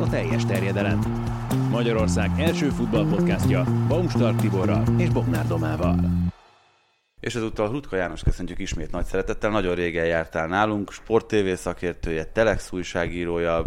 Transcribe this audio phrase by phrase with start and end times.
[0.00, 0.98] A teljes terjedelem.
[1.70, 5.98] Magyarország első futballpodcastja Baumstark Tiborral és Bognár Domával.
[7.20, 9.50] És ezúttal Rutka János köszöntjük ismét nagy szeretettel.
[9.50, 13.64] Nagyon régen jártál nálunk, Sport TV szakértője, Telex újságírója,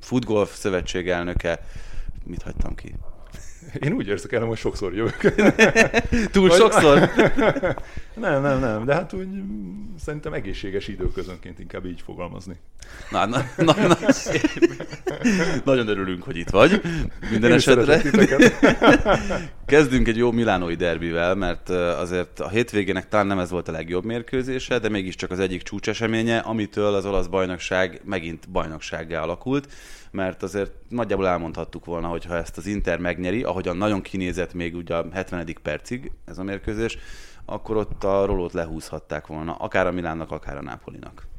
[0.00, 1.60] Futgolf szövetség elnöke.
[2.24, 2.94] Mit hagytam ki?
[3.86, 5.34] Én úgy érzek el, hogy sokszor jövök.
[6.32, 6.58] Túl Vagy...
[6.58, 6.98] sokszor?
[8.14, 9.28] nem, nem, nem, de hát úgy
[10.04, 12.56] szerintem egészséges időközönként inkább így fogalmazni.
[13.10, 13.96] Na, na, na, na
[15.64, 16.80] Nagyon örülünk, hogy itt vagy.
[17.30, 18.02] Minden Én esetre.
[19.66, 24.04] Kezdünk egy jó milánói derbivel, mert azért a hétvégének talán nem ez volt a legjobb
[24.04, 29.68] mérkőzése, de mégiscsak az egyik csúcseseménye, amitől az olasz bajnokság megint bajnoksággá alakult
[30.12, 34.74] mert azért nagyjából elmondhattuk volna, hogy ha ezt az Inter megnyeri, ahogyan nagyon kinézett még
[34.74, 35.46] ugye a 70.
[35.62, 36.98] percig ez a mérkőzés,
[37.44, 41.31] akkor ott a rolót lehúzhatták volna, akár a Milánnak, akár a Nápolinak.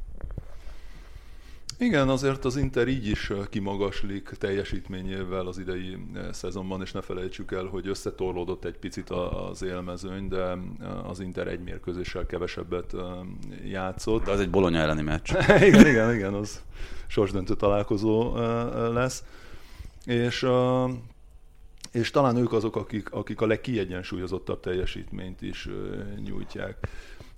[1.83, 5.97] Igen, azért az Inter így is kimagaslik teljesítményével az idei
[6.31, 10.57] szezonban, és ne felejtsük el, hogy összetorlódott egy picit az élmezőny, de
[11.07, 12.95] az Inter egy mérkőzéssel kevesebbet
[13.65, 14.23] játszott.
[14.23, 15.33] De az egy Bologna elleni meccs.
[15.67, 16.61] igen, igen, igen, az
[17.07, 18.35] sorsdöntő találkozó
[18.93, 19.23] lesz.
[20.05, 20.45] És
[21.91, 25.69] és talán ők azok, akik, akik a legkiegyensúlyozottabb teljesítményt is
[26.25, 26.87] nyújtják.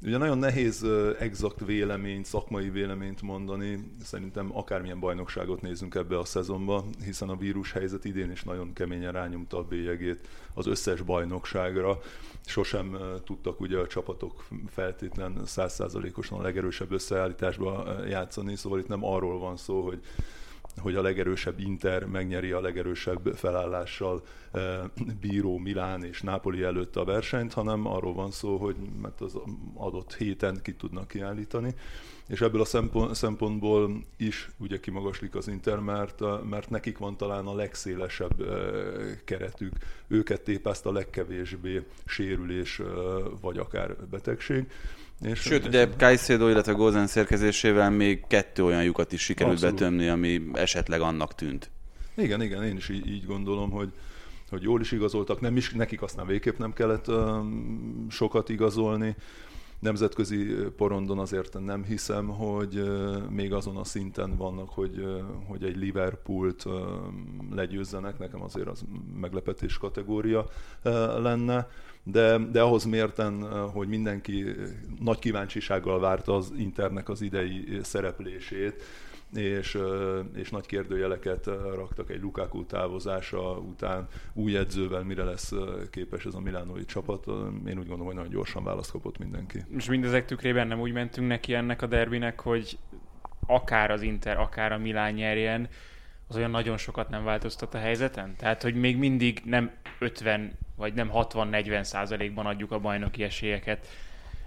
[0.06, 0.86] Ugye nagyon nehéz
[1.20, 7.72] exakt véleményt, szakmai véleményt mondani, szerintem akármilyen bajnokságot nézzünk ebbe a szezonba, hiszen a vírus
[7.72, 12.00] helyzet idén is nagyon keményen rányomta a bélyegét az összes bajnokságra.
[12.46, 19.40] Sosem tudtak ugye a csapatok feltétlen százszázalékosan a legerősebb összeállításba játszani, szóval itt nem arról
[19.40, 20.00] van szó, hogy
[20.78, 24.80] hogy a legerősebb Inter megnyeri a legerősebb felállással eh,
[25.20, 29.38] bíró Milán és Nápoli előtt a versenyt, hanem arról van szó, hogy mert az
[29.74, 31.74] adott héten ki tudnak kiállítani.
[32.28, 37.46] És ebből a szempontból is ugye kimagaslik az Inter, mert, eh, mert nekik van talán
[37.46, 39.74] a legszélesebb eh, keretük.
[40.08, 42.82] Őket tépászt a legkevésbé sérülés
[43.42, 44.68] vagy akár betegség.
[45.22, 49.80] És Sőt, ugye Caicedo, illetve Gozen szerkezésével még kettő olyan lyukat is sikerült Abszolút.
[49.80, 51.72] betömni, ami esetleg annak tűnt.
[52.16, 53.92] Igen, igen, én is így, így gondolom, hogy,
[54.50, 59.16] hogy jól is igazoltak, nem is, nekik aztán végképp nem kellett um, sokat igazolni.
[59.86, 62.84] Nemzetközi porondon azért nem hiszem, hogy
[63.30, 65.06] még azon a szinten vannak, hogy,
[65.48, 66.66] hogy egy Liverpoolt
[67.52, 68.84] legyőzzenek, nekem azért az
[69.20, 70.46] meglepetés kategória
[71.22, 71.68] lenne.
[72.04, 73.42] De, de ahhoz mérten,
[73.72, 74.46] hogy mindenki
[75.00, 78.84] nagy kíváncsisággal várta az Internek az idei szereplését,
[79.34, 79.78] és,
[80.36, 85.54] és nagy kérdőjeleket raktak egy Lukaku távozása után új edzővel, mire lesz
[85.90, 87.26] képes ez a milánói csapat.
[87.68, 89.64] Én úgy gondolom, hogy nagyon gyorsan választ kapott mindenki.
[89.78, 92.78] És mindezek tükrében nem úgy mentünk neki ennek a derbinek, hogy
[93.48, 95.70] akár az Inter, akár a Milán nyerjen,
[96.28, 98.36] az olyan nagyon sokat nem változtat a helyzeten?
[98.36, 103.88] Tehát, hogy még mindig nem 50 vagy nem 60-40 százalékban adjuk a bajnoki esélyeket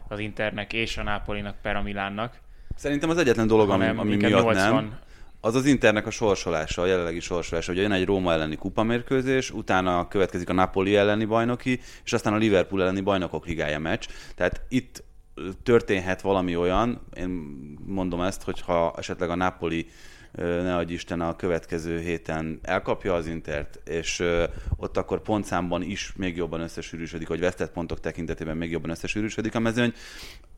[0.09, 2.39] az Internek és a Nápolinak per a Milánnak.
[2.79, 4.55] Szerintem az egyetlen dolog, ami, ami miatt 80...
[4.55, 4.99] nem,
[5.41, 7.73] az az Internek a sorsolása, a jelenlegi sorsolása.
[7.73, 12.37] Ugye jön egy Róma elleni kupamérkőzés, utána következik a Napoli elleni bajnoki, és aztán a
[12.37, 14.07] Liverpool elleni bajnokok ligája meccs.
[14.35, 15.05] Tehát itt
[15.63, 17.29] történhet valami olyan, én
[17.87, 19.87] mondom ezt, hogyha esetleg a Napoli
[20.39, 24.25] ne adj Isten a következő héten elkapja az Intert, és
[24.77, 29.59] ott akkor pontszámban is még jobban összesűrűsödik, vagy vesztett pontok tekintetében még jobban összesűrűsödik a
[29.59, 29.93] mezőny,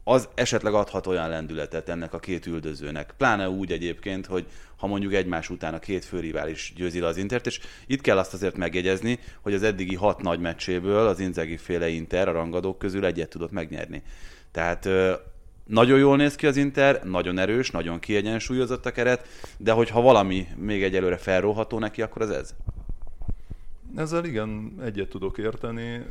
[0.04, 3.14] az esetleg adhat olyan lendületet ennek a két üldözőnek.
[3.16, 4.47] Pláne úgy egyébként, hogy
[4.77, 8.34] ha mondjuk egymás után a két főrivális győzi le az Intert, és itt kell azt
[8.34, 13.04] azért megjegyezni, hogy az eddigi hat nagy meccséből az Inzegi féle Inter a rangadók közül
[13.04, 14.03] egyet tudott megnyerni.
[14.50, 14.88] Tehát
[15.70, 19.28] nagyon jól néz ki az Inter, nagyon erős, nagyon kiegyensúlyozott a keret,
[19.58, 22.54] de hogyha valami még egyelőre felróható neki, akkor az ez.
[23.96, 26.02] Ezzel igen, egyet tudok érteni.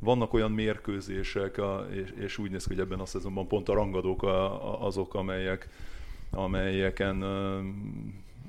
[0.00, 1.60] Vannak olyan mérkőzések,
[2.20, 4.22] és, úgy néz ki, hogy ebben a szezonban pont a rangadók
[4.80, 5.68] azok, amelyek,
[6.30, 7.24] amelyeken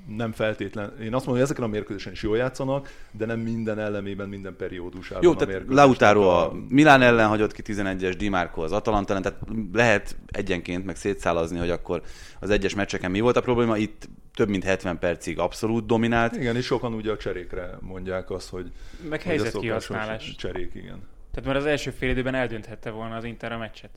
[0.07, 3.79] nem feltétlen, én azt mondom, hogy ezeken a mérkőzésen is jól játszanak, de nem minden
[3.79, 8.71] ellenében, minden periódusában Jó, tehát Lautaro a Milán ellen hagyott ki 11-es, Di Marco az
[8.71, 9.39] Atalanta ellen, tehát
[9.73, 12.01] lehet egyenként meg szétszálazni, hogy akkor
[12.39, 16.35] az egyes meccseken mi volt a probléma, itt több mint 70 percig abszolút dominált.
[16.35, 18.71] Igen, és sokan ugye a cserékre mondják azt, hogy...
[19.09, 20.35] Meg helyzet kihasználás.
[20.35, 21.03] Cserék, igen.
[21.31, 23.91] Tehát már az első fél időben eldönthette volna az Inter a meccset.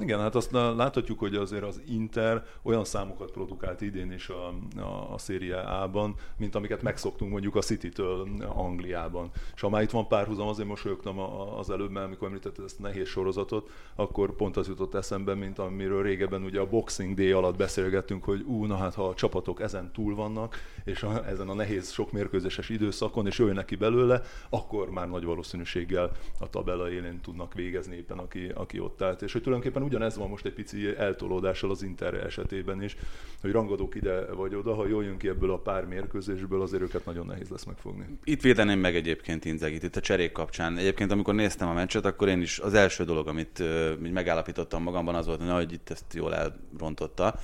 [0.00, 5.12] Igen, hát azt láthatjuk, hogy azért az Inter olyan számokat produkált idén is a, a,
[5.12, 9.30] a Serie A-ban, mint amiket megszoktunk mondjuk a City-től Angliában.
[9.54, 11.18] És ha már itt van párhuzam, azért mosolyogtam
[11.58, 15.58] az előbb, mert amikor említetted ezt a nehéz sorozatot, akkor pont az jutott eszembe, mint
[15.58, 19.60] amiről régebben ugye a Boxing Day alatt beszélgettünk, hogy ú, na hát ha a csapatok
[19.60, 24.22] ezen túl vannak, és a, ezen a nehéz sok mérkőzéses időszakon, és jöjjön neki belőle,
[24.48, 26.10] akkor már nagy valószínűséggel
[26.40, 29.22] a tabella élén tudnak végezni éppen, aki, aki ott állt.
[29.22, 32.96] És hogy tulajdonképpen ugyanez van most egy pici eltolódással az Inter esetében is,
[33.40, 37.04] hogy rangadók ide vagy oda, ha jól jön ki ebből a pár mérkőzésből, azért őket
[37.04, 38.04] nagyon nehéz lesz megfogni.
[38.24, 40.76] Itt védeném meg egyébként Inzegit, itt a cserék kapcsán.
[40.76, 45.14] Egyébként amikor néztem a meccset, akkor én is az első dolog, amit uh, megállapítottam magamban,
[45.14, 47.34] az volt, hogy itt ezt jól elrontotta.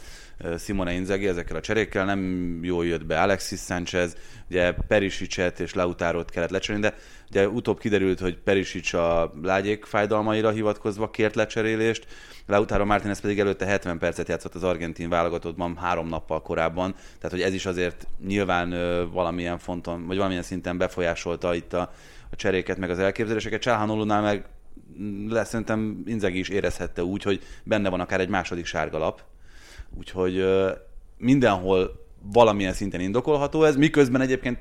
[0.58, 4.16] Simone Inzaghi ezekkel a cserékkel, nem jól jött be Alexis Sanchez,
[4.50, 6.94] ugye Perisicet és Lautárót kellett lecserélni, de
[7.34, 12.06] ugye utóbb kiderült, hogy Perisic a lágyék fájdalmaira hivatkozva kért lecserélést,
[12.46, 17.42] Lautaro Martinez pedig előtte 70 percet játszott az argentin válogatottban három nappal korábban, tehát hogy
[17.42, 18.70] ez is azért nyilván
[19.12, 21.90] valamilyen fonton, vagy valamilyen szinten befolyásolta itt a,
[22.30, 23.60] a cseréket, meg az elképzeléseket.
[23.60, 24.44] Csáhanolónál meg
[25.28, 29.22] lesz, szerintem Inzegi is érezhette úgy, hogy benne van akár egy második sárgalap,
[29.98, 30.44] úgyhogy
[31.18, 34.58] mindenhol valamilyen szinten indokolható ez, miközben egyébként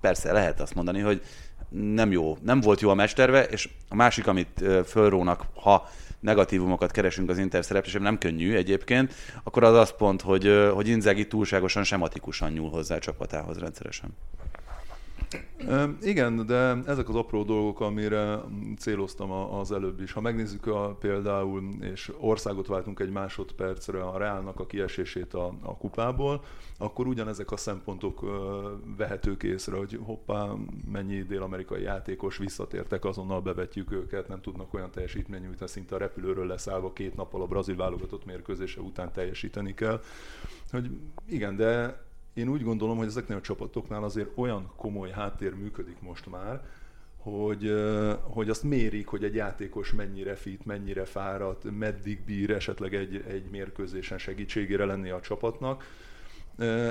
[0.00, 1.22] persze lehet azt mondani, hogy
[1.68, 5.88] nem jó, nem volt jó a mesterve, és a másik, amit fölrónak, ha
[6.20, 11.26] negatívumokat keresünk az Inter szereplésében, nem könnyű egyébként, akkor az az pont, hogy, hogy Inzaghi
[11.26, 14.10] túlságosan sematikusan nyúl hozzá a csapatához rendszeresen.
[16.02, 18.40] Igen, de ezek az apró dolgok, amire
[18.78, 20.12] céloztam az előbb is.
[20.12, 25.76] Ha megnézzük a, például, és országot váltunk egy másodpercre a Reálnak a kiesését a, a
[25.76, 26.44] kupából,
[26.78, 28.20] akkor ugyanezek a szempontok
[28.96, 30.52] vehetők észre, hogy hoppá,
[30.90, 36.46] mennyi dél-amerikai játékos visszatértek, azonnal bevetjük őket, nem tudnak olyan teljesítmény nyújtani, szinte a repülőről
[36.46, 40.00] leszállva két nappal a brazil válogatott mérkőzése után teljesíteni kell.
[40.70, 40.90] Hogy
[41.26, 42.04] igen, de
[42.36, 46.64] én úgy gondolom, hogy ezeknél a csapatoknál azért olyan komoly háttér működik most már,
[47.16, 47.72] hogy,
[48.22, 53.50] hogy azt mérik, hogy egy játékos mennyire fit, mennyire fáradt, meddig bír esetleg egy, egy
[53.50, 55.84] mérkőzésen segítségére lenni a csapatnak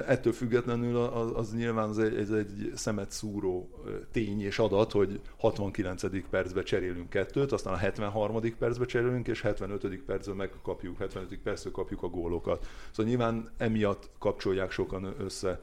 [0.07, 0.97] Ettől függetlenül
[1.35, 3.69] az, nyilván az egy, ez egy szemet szúró
[4.11, 6.29] tény és adat, hogy 69.
[6.29, 8.55] percbe cserélünk kettőt, aztán a 73.
[8.59, 10.01] percbe cserélünk, és 75.
[10.05, 11.39] percben megkapjuk, 75.
[11.43, 12.67] percben kapjuk a gólokat.
[12.91, 15.59] Szóval nyilván emiatt kapcsolják sokan össze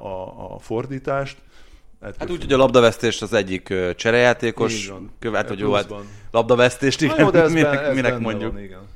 [0.00, 1.38] a, a fordítást.
[2.00, 5.94] Ettől hát úgy, hogy a labdavesztés az egyik cserejátékos követ, hogy jó, hát
[6.30, 8.52] labdavesztést, igen, jó, de ez minek, be, ez minek mondjuk.
[8.52, 8.88] Van, igen.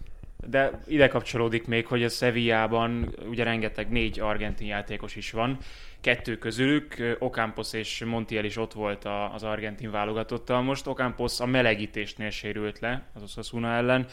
[0.51, 5.59] De ide kapcsolódik még, hogy a Sevillában ugye rengeteg négy argentin játékos is van.
[6.01, 9.05] Kettő közülük, Ocampos és Montiel is ott volt
[9.35, 10.63] az argentin válogatottal.
[10.63, 14.07] Most Ocampos a melegítésnél sérült le az Osasuna ellen,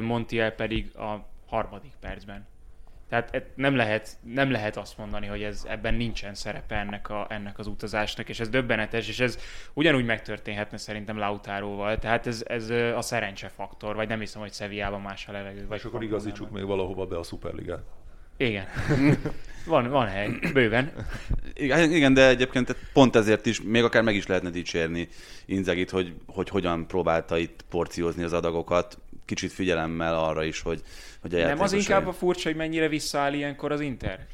[0.00, 2.51] Montiel pedig a harmadik percben.
[3.12, 7.58] Tehát nem lehet, nem lehet azt mondani, hogy ez, ebben nincsen szerepe ennek, a, ennek
[7.58, 9.38] az utazásnak, és ez döbbenetes, és ez
[9.72, 11.98] ugyanúgy megtörténhetne szerintem Lautáróval.
[11.98, 15.66] Tehát ez, ez a szerencsefaktor, vagy nem hiszem, hogy Sevillában más a levegő.
[15.66, 17.82] Vagy és akkor igazítsuk még valahova be a Superligát.
[18.36, 18.66] Igen.
[19.66, 20.92] van, van hely, bőven.
[21.54, 25.08] Igen, igen, de egyébként pont ezért is, még akár meg is lehetne dicsérni
[25.44, 30.82] Inzegit, hogy, hogy hogyan próbálta itt porciózni az adagokat, kicsit figyelemmel arra is, hogy,
[31.20, 34.26] hogy a Nem az inkább a furcsa, hogy mennyire visszaáll ilyenkor az Inter?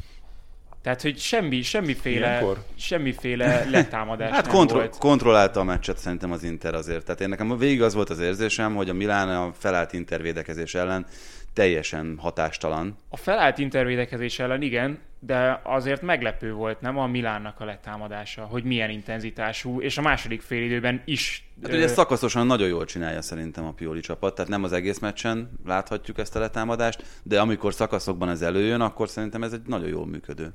[0.82, 2.64] Tehát, hogy semmi, semmiféle, Ilyenkor?
[2.76, 4.98] semmiféle letámadás Hát kontro- volt.
[4.98, 7.04] kontrollálta a meccset szerintem az Inter azért.
[7.04, 10.74] Tehát én nekem végig az volt az érzésem, hogy a Milán a felállt Inter védekezés
[10.74, 11.06] ellen
[11.52, 12.96] teljesen hatástalan.
[13.08, 18.64] A felállt intervédekezés ellen igen, de azért meglepő volt, nem a Milánnak a letámadása, hogy
[18.64, 21.50] milyen intenzitású, és a második félidőben is.
[21.62, 25.50] Hát ugye szakaszosan nagyon jól csinálja szerintem a Pioli csapat, tehát nem az egész meccsen
[25.66, 30.06] láthatjuk ezt a letámadást, de amikor szakaszokban ez előjön, akkor szerintem ez egy nagyon jól
[30.06, 30.50] működő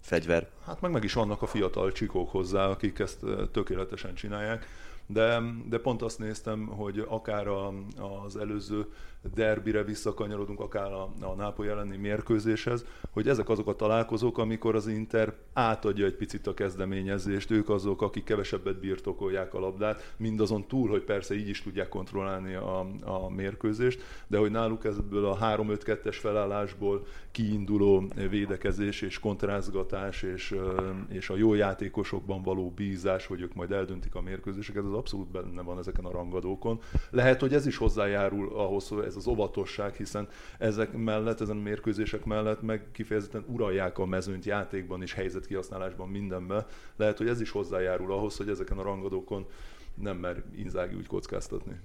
[0.00, 0.46] fegyver.
[0.66, 3.18] Hát meg meg is vannak a fiatal csikók hozzá, akik ezt
[3.52, 4.66] tökéletesen csinálják.
[5.06, 7.72] de, de pont azt néztem, hogy akár a,
[8.24, 8.86] az előző
[9.34, 14.86] derbire visszakanyarodunk, akár a, a Nápoly elleni mérkőzéshez, hogy ezek azok a találkozók, amikor az
[14.86, 20.88] Inter átadja egy picit a kezdeményezést, ők azok, akik kevesebbet birtokolják a labdát, mindazon túl,
[20.88, 26.16] hogy persze így is tudják kontrollálni a, a mérkőzést, de hogy náluk ebből a 3-5-2-es
[26.20, 30.54] felállásból kiinduló védekezés és kontrázgatás és,
[31.08, 35.62] és a jó játékosokban való bízás, hogy ők majd eldöntik a mérkőzéseket, ez abszolút benne
[35.62, 36.80] van ezeken a rangadókon.
[37.10, 42.24] Lehet, hogy ez is hozzájárul ahhoz, hogy ez az óvatosság, hiszen ezek mellett, ezen mérkőzések
[42.24, 46.66] mellett meg kifejezetten uralják a mezőnyt játékban és helyzetkihasználásban mindenben.
[46.96, 49.46] Lehet, hogy ez is hozzájárul ahhoz, hogy ezeken a rangadókon
[49.94, 51.80] nem mer Inzági úgy kockáztatni.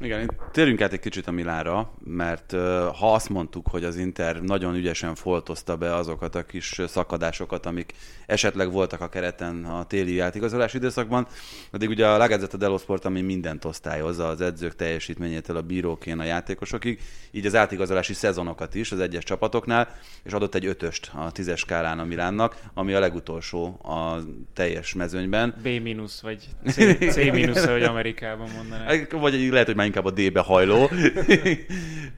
[0.00, 2.50] Igen, térjünk át egy kicsit a Milára, mert
[2.98, 7.92] ha azt mondtuk, hogy az Inter nagyon ügyesen foltozta be azokat a kis szakadásokat, amik
[8.26, 11.26] esetleg voltak a kereten a téli játékozolási időszakban,
[11.70, 16.24] addig ugye a Lagazetta dello Sport, ami mindent osztályozza, az edzők teljesítményétől a bírókén a
[16.24, 17.00] játékosokig,
[17.30, 21.98] így az átigazolási szezonokat is az egyes csapatoknál, és adott egy ötöst a tízes skálán
[21.98, 24.18] a Milánnak, ami a legutolsó a
[24.54, 25.54] teljes mezőnyben.
[25.62, 29.12] B- vagy C-, C- hogy Amerikában mondanák.
[29.12, 30.90] Vagy lehet, hogy már inkább a D-be hajló.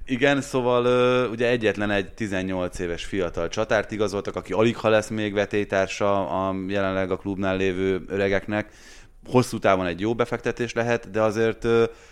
[0.07, 0.85] Igen, szóval
[1.31, 6.55] ugye egyetlen egy 18 éves fiatal csatárt igazoltak, aki alig ha lesz még vetétársa a
[6.69, 8.73] jelenleg a klubnál lévő öregeknek.
[9.27, 11.67] Hosszú távon egy jó befektetés lehet, de azért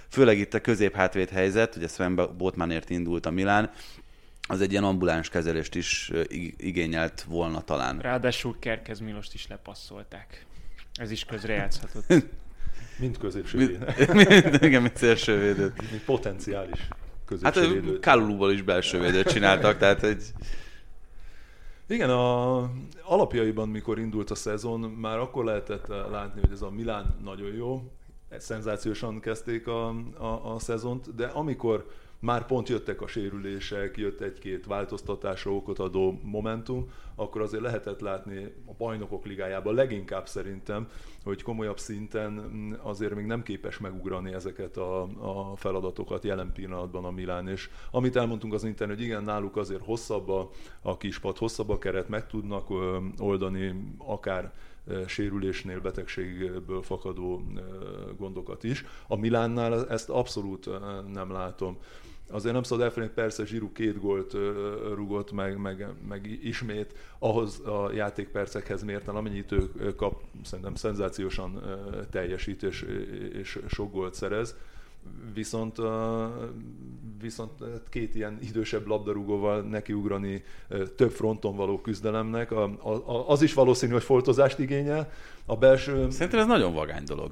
[0.09, 3.71] főleg itt a közép-hátvéd helyzet, ugye Sven Botmanért indult a Milán,
[4.49, 6.13] az egy ilyen ambuláns kezelést is
[6.57, 7.99] igényelt volna talán.
[7.99, 10.47] Ráadásul Kerkez Milost is lepasszolták.
[10.95, 12.07] Ez is közrejátszhatott.
[12.99, 13.87] Mint középső védő.
[14.67, 15.73] Igen, mint szélső védő.
[15.91, 16.89] Mint potenciális
[17.25, 17.99] középső hát, védő.
[17.99, 20.23] Kaluluból is belső védőt csináltak, tehát egy...
[21.89, 22.59] Igen, a
[23.03, 27.91] alapjaiban, mikor indult a szezon, már akkor lehetett látni, hogy ez a Milán nagyon jó,
[28.39, 31.87] szenzációsan kezdték a, a, a szezont, de amikor
[32.19, 38.55] már pont jöttek a sérülések, jött egy-két változtatásra okot adó momentum, akkor azért lehetett látni
[38.67, 40.89] a bajnokok ligájában leginkább szerintem,
[41.27, 42.39] hogy komolyabb szinten
[42.83, 47.49] azért még nem képes megugrani ezeket a, a feladatokat jelen pillanatban a Milán.
[47.49, 50.51] És amit elmondtunk az internet, hogy igen, náluk azért hosszabb a,
[50.83, 52.67] a kispad, hosszabb a keret, meg tudnak
[53.19, 54.53] oldani akár
[55.07, 57.43] sérülésnél, betegségből fakadó
[58.19, 58.85] gondokat is.
[59.07, 60.69] A Milánnál ezt abszolút
[61.13, 61.79] nem látom.
[62.31, 64.33] Azért nem szabad elfelejteni, persze Zsiru két gólt
[64.95, 71.63] rugott, meg, meg, meg ismét ahhoz a játékpercekhez mérten, amennyit ő kap, szerintem szenzációsan
[72.11, 72.87] teljesít és,
[73.33, 74.57] és sok gólt szerez
[75.35, 75.77] viszont,
[77.21, 77.51] viszont
[77.91, 80.43] két ilyen idősebb labdarúgóval nekiugrani
[80.97, 82.51] több fronton való küzdelemnek,
[83.27, 85.11] az is valószínű, hogy foltozást igényel.
[85.49, 86.11] A belső...
[86.11, 87.31] Szerintem ez nagyon vagány dolog.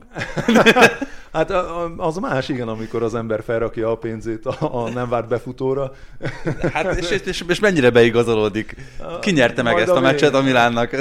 [1.33, 1.51] hát
[1.97, 5.93] az más, igen, amikor az ember felrakja a pénzét a, nem várt befutóra.
[6.73, 8.77] hát és, és, és mennyire beigazolódik?
[9.21, 10.97] Ki nyerte meg ezt a, a meccset a Milánnak?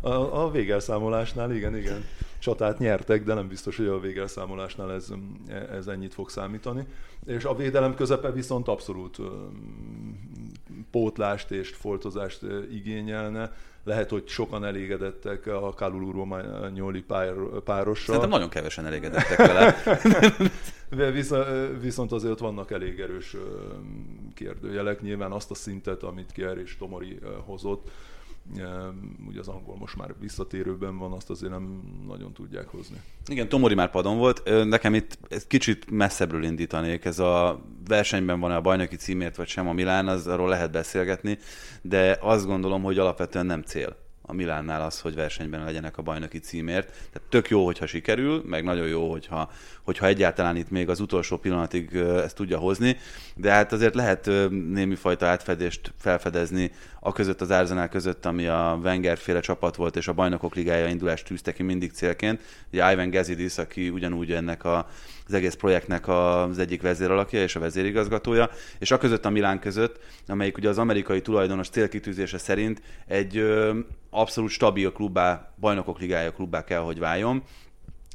[0.00, 2.04] A, a végelszámolásnál, igen, igen
[2.44, 5.08] csatát nyertek, de nem biztos, hogy a végelszámolásnál ez,
[5.70, 6.86] ez ennyit fog számítani.
[7.26, 9.18] És a védelem közepe viszont abszolút
[10.90, 13.52] pótlást és foltozást igényelne.
[13.84, 17.04] Lehet, hogy sokan elégedettek a Kalulu Romagnoli
[17.64, 18.14] párossal.
[18.14, 19.76] Szerintem nagyon kevesen elégedettek vele.
[21.80, 23.36] Viszont azért ott vannak elég erős
[24.34, 25.00] kérdőjelek.
[25.00, 27.90] Nyilván azt a szintet, amit Kier és Tomori hozott,
[29.26, 33.00] ugye az angol most már visszatérőben van, azt azért nem nagyon tudják hozni.
[33.26, 34.42] Igen, Tomori már padon volt.
[34.64, 37.04] Nekem itt egy kicsit messzebbről indítanék.
[37.04, 41.38] Ez a versenyben van a bajnoki címért, vagy sem a Milán, az arról lehet beszélgetni,
[41.82, 46.38] de azt gondolom, hogy alapvetően nem cél a Milánnál az, hogy versenyben legyenek a bajnoki
[46.38, 46.86] címért.
[46.86, 49.50] Tehát tök jó, hogyha sikerül, meg nagyon jó, hogyha,
[49.82, 52.96] hogyha egyáltalán itt még az utolsó pillanatig ezt tudja hozni,
[53.36, 58.78] de hát azért lehet némi fajta átfedést felfedezni a között az Arsenal között, ami a
[58.82, 62.40] Wenger féle csapat volt, és a bajnokok ligája indulást tűzte ki mindig célként.
[62.72, 64.88] Ugye Ivan Gazidis, aki ugyanúgy ennek a,
[65.26, 69.98] az egész projektnek az egyik vezéralakja és a vezérigazgatója, és a között a Milán között,
[70.26, 73.78] amelyik ugye az amerikai tulajdonos célkitűzése szerint egy ö,
[74.10, 77.42] abszolút stabil klubbá, bajnokok ligája klubbá kell, hogy váljon,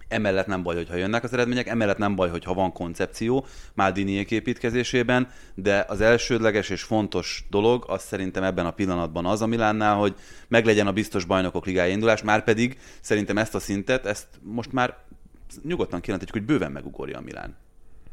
[0.10, 5.28] Emellett nem baj, hogyha jönnek az eredmények, emellett nem baj, hogyha van koncepció Maldiniék építkezésében,
[5.56, 10.16] de az elsődleges és fontos dolog az szerintem ebben a pillanatban az a Milánnál, hogy
[10.48, 14.98] meglegyen a biztos bajnokok ligája indulás, már pedig szerintem ezt a szintet, ezt most már
[15.63, 17.56] nyugodtan kijelenthetjük, hogy bőven megugorja a Milán.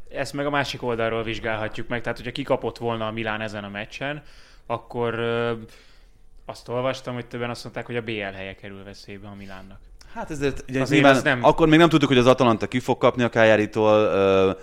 [0.09, 3.69] Ezt meg a másik oldalról vizsgálhatjuk meg, tehát hogyha kikapott volna a Milán ezen a
[3.69, 4.23] meccsen,
[4.65, 5.53] akkor ö,
[6.45, 9.79] azt olvastam, hogy többen azt mondták, hogy a BL helye kerül veszélybe a Milánnak.
[10.13, 11.43] Hát ezért ugye nyilván, nem...
[11.43, 14.57] akkor még nem tudtuk, hogy az Atalanta ki fog kapni a Kájáritól.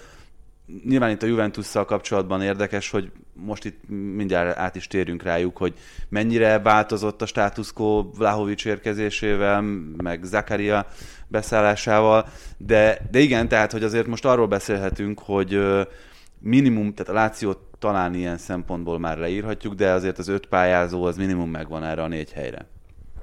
[0.85, 5.75] Nyilván itt a Juventusszal kapcsolatban érdekes, hogy most itt mindjárt át is térjünk rájuk, hogy
[6.09, 9.61] mennyire változott a status quo Vlahovics érkezésével,
[10.02, 10.87] meg Zakaria
[11.28, 15.61] beszállásával, de, de igen, tehát, hogy azért most arról beszélhetünk, hogy
[16.38, 21.16] minimum, tehát a Lációt talán ilyen szempontból már leírhatjuk, de azért az öt pályázó az
[21.16, 22.66] minimum megvan erre a négy helyre.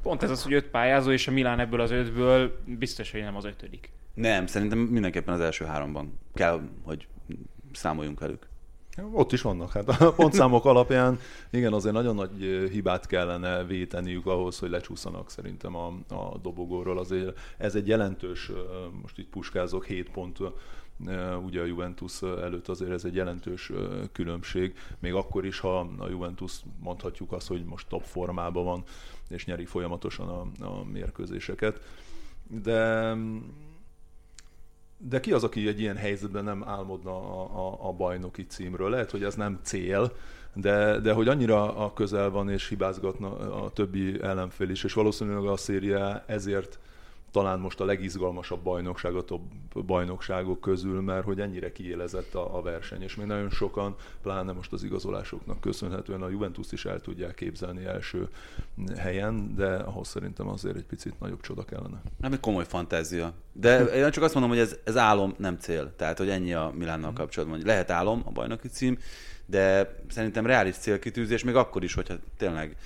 [0.01, 3.35] Pont ez az, hogy öt pályázó, és a Milán ebből az ötből biztos, hogy nem
[3.35, 3.91] az ötödik.
[4.13, 7.07] Nem, szerintem mindenképpen az első háromban kell, hogy
[7.73, 8.49] számoljunk velük.
[9.11, 9.71] Ott is vannak.
[9.71, 15.75] Hát a pontszámok alapján igen, azért nagyon nagy hibát kellene véteniük ahhoz, hogy lecsúszanak szerintem
[15.75, 16.97] a, a dobogóról.
[16.97, 18.51] Azért ez egy jelentős,
[19.01, 20.37] most itt puskázok, 7 pont
[21.45, 23.71] ugye a Juventus előtt azért ez egy jelentős
[24.11, 28.83] különbség, még akkor is, ha a Juventus mondhatjuk azt, hogy most top formában van,
[29.29, 31.81] és nyeri folyamatosan a, a mérkőzéseket.
[32.47, 33.13] De
[35.09, 38.89] de ki az, aki egy ilyen helyzetben nem álmodna a, a, a bajnoki címről?
[38.89, 40.11] Lehet, hogy ez nem cél,
[40.53, 45.45] de, de hogy annyira a közel van és hibázgatna a többi ellenfél is, és valószínűleg
[45.45, 46.79] a széria ezért
[47.31, 49.41] talán most a legizgalmasabb bajnokság a top
[49.85, 54.73] bajnokságok közül, mert hogy ennyire kiélezett a, a verseny, és még nagyon sokan, pláne most
[54.73, 58.27] az igazolásoknak köszönhetően a Juventus is el tudják képzelni első
[58.97, 62.01] helyen, de ahhoz szerintem azért egy picit nagyobb csoda kellene.
[62.17, 63.33] Nem egy komoly fantázia.
[63.53, 65.95] De én csak azt mondom, hogy ez, ez álom, nem cél.
[65.95, 67.57] Tehát, hogy ennyi a Milánnal kapcsolatban.
[67.57, 68.97] Hogy lehet álom a bajnoki cím,
[69.45, 72.77] de szerintem reális célkitűzés, még akkor is, hogyha tényleg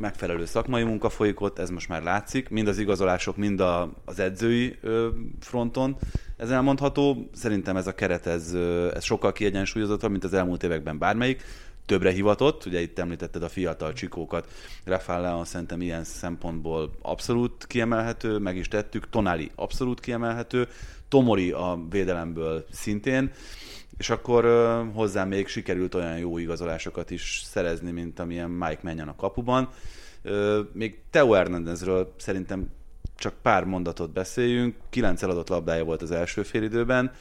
[0.00, 4.18] megfelelő szakmai munka folyik ott, ez most már látszik, mind az igazolások, mind a, az
[4.18, 5.08] edzői ö,
[5.40, 5.96] fronton.
[6.36, 7.28] Ez elmondható.
[7.32, 8.52] Szerintem ez a keret, ez,
[8.94, 11.42] ez sokkal kiegyensúlyozottabb, mint az elmúlt években bármelyik.
[11.86, 14.48] Többre hivatott, ugye itt említetted a fiatal csikókat.
[14.84, 19.08] Rafael Leon szerintem ilyen szempontból abszolút kiemelhető, meg is tettük.
[19.10, 20.68] Tonali abszolút kiemelhető.
[21.08, 23.30] Tomori a védelemből szintén
[24.00, 24.44] és akkor
[24.94, 29.68] hozzá még sikerült olyan jó igazolásokat is szerezni, mint amilyen Mike Menyan a kapuban.
[30.72, 32.70] Még Teo Hernandezről szerintem
[33.16, 34.76] csak pár mondatot beszéljünk.
[34.90, 37.12] Kilenc eladott labdája volt az első félidőben,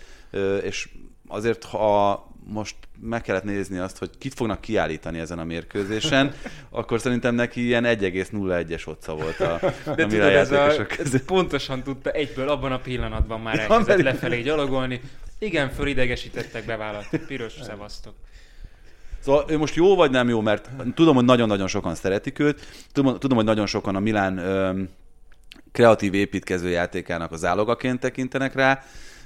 [0.64, 0.90] és
[1.28, 6.34] azért, ha most meg kellett nézni azt, hogy kit fognak kiállítani ezen a mérkőzésen,
[6.70, 9.60] akkor szerintem neki ilyen 1,01-es otca volt a,
[9.96, 14.42] De a tudod, ez, a, ez pontosan tudta egyből abban a pillanatban már elkezdett lefelé
[14.42, 15.02] gyalogolni.
[15.40, 17.26] Igen, fölidegesítettek, bevállaltak.
[17.26, 18.14] Piros szevasztok.
[19.20, 23.20] Szóval ő most jó vagy nem jó, mert tudom, hogy nagyon-nagyon sokan szeretik őt, tudom,
[23.20, 24.82] tudom hogy nagyon sokan a Milán ö,
[25.72, 28.84] kreatív építkező játékának az álogaként tekintenek rá,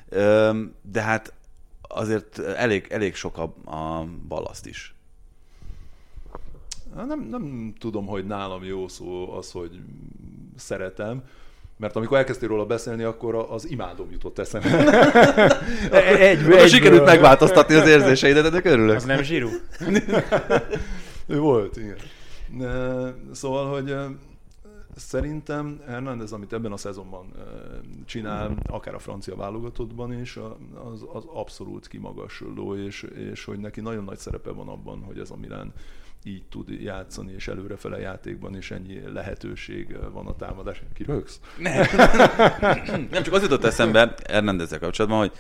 [0.10, 1.34] ö, de hát
[1.82, 4.96] azért elég, elég sok a, a balaszt is.
[6.96, 9.80] Nem, nem tudom, hogy nálam jó szó az, hogy
[10.58, 11.24] szeretem,
[11.78, 15.02] mert amikor elkezdtél róla beszélni, akkor az imádom jutott eszembe.
[15.92, 18.96] egy, egy, sikerült megváltoztatni az érzéseidet, de örülök.
[18.96, 19.50] Az nem zsíru?
[21.26, 21.98] ő volt, igen.
[23.32, 23.96] Szóval, hogy
[24.96, 27.32] Szerintem Hernández, amit ebben a szezonban
[28.06, 30.38] csinál, akár a francia válogatottban is,
[30.92, 35.32] az, az abszolút kimagasló, és, és hogy neki nagyon nagy szerepe van abban, hogy ez
[35.32, 35.74] a Milán
[36.26, 40.82] így tud játszani, és előrefele játékban is ennyi lehetőség van a támadás.
[40.94, 41.40] Kirögsz?
[41.58, 41.86] Nem.
[43.12, 45.32] Nem, csak az jutott eszembe Hernandezzel kapcsolatban, hogy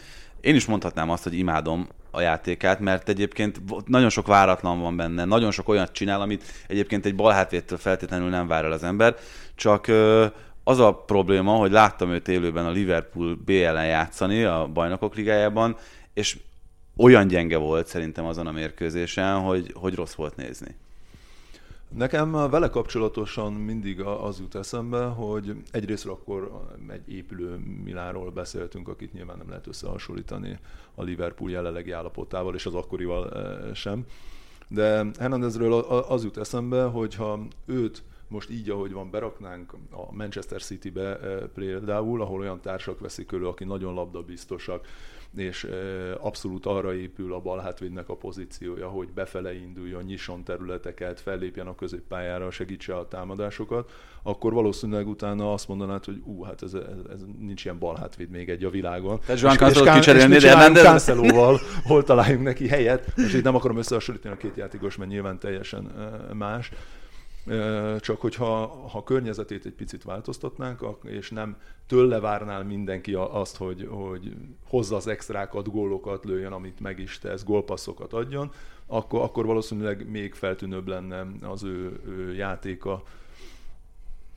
[0.41, 5.25] én is mondhatnám azt, hogy imádom a játékát, mert egyébként nagyon sok váratlan van benne,
[5.25, 9.15] nagyon sok olyat csinál, amit egyébként egy balhátvédtől feltétlenül nem vár el az ember,
[9.55, 9.87] csak
[10.63, 15.75] az a probléma, hogy láttam őt élőben a Liverpool BL-en játszani a bajnokok ligájában,
[16.13, 16.37] és
[16.97, 20.75] olyan gyenge volt szerintem azon a mérkőzésen, hogy, hogy rossz volt nézni.
[21.97, 29.13] Nekem vele kapcsolatosan mindig az jut eszembe, hogy egyrészt akkor egy épülő Milánról beszéltünk, akit
[29.13, 30.59] nyilván nem lehet összehasonlítani
[30.95, 33.31] a Liverpool jelenlegi állapotával, és az akkorival
[33.73, 34.05] sem.
[34.67, 40.61] De Hernandezről az jut eszembe, hogy ha őt most így, ahogy van, beraknánk a Manchester
[40.61, 41.15] City-be
[41.53, 44.87] például, ahol olyan társak veszik körül, aki nagyon labdabiztosak,
[45.35, 45.67] és
[46.19, 51.75] abszolút arra épül a bal hátvédnek a pozíciója, hogy befele induljon, nyisson területeket, fellépjen a
[51.75, 53.91] középpályára, segítse a támadásokat,
[54.23, 56.81] akkor valószínűleg utána azt mondanád, hogy ú, hát ez, ez,
[57.13, 59.19] ez nincs ilyen bal hátvéd még egy a világon.
[59.25, 63.13] Tehát Joan Cancelot kicserélni, de nem Cancelóval, hol találjunk neki helyet.
[63.15, 65.91] Most itt nem akarom összehasonlítani a két játékos, mert nyilván teljesen
[66.33, 66.71] más
[67.99, 74.33] csak hogyha ha környezetét egy picit változtatnánk, és nem tőle várnál mindenki azt, hogy, hogy
[74.67, 78.51] hozza az extrákat, gólokat lőjön, amit meg is tesz, gólpasszokat adjon,
[78.85, 83.03] akkor, akkor valószínűleg még feltűnőbb lenne az ő, ő játéka.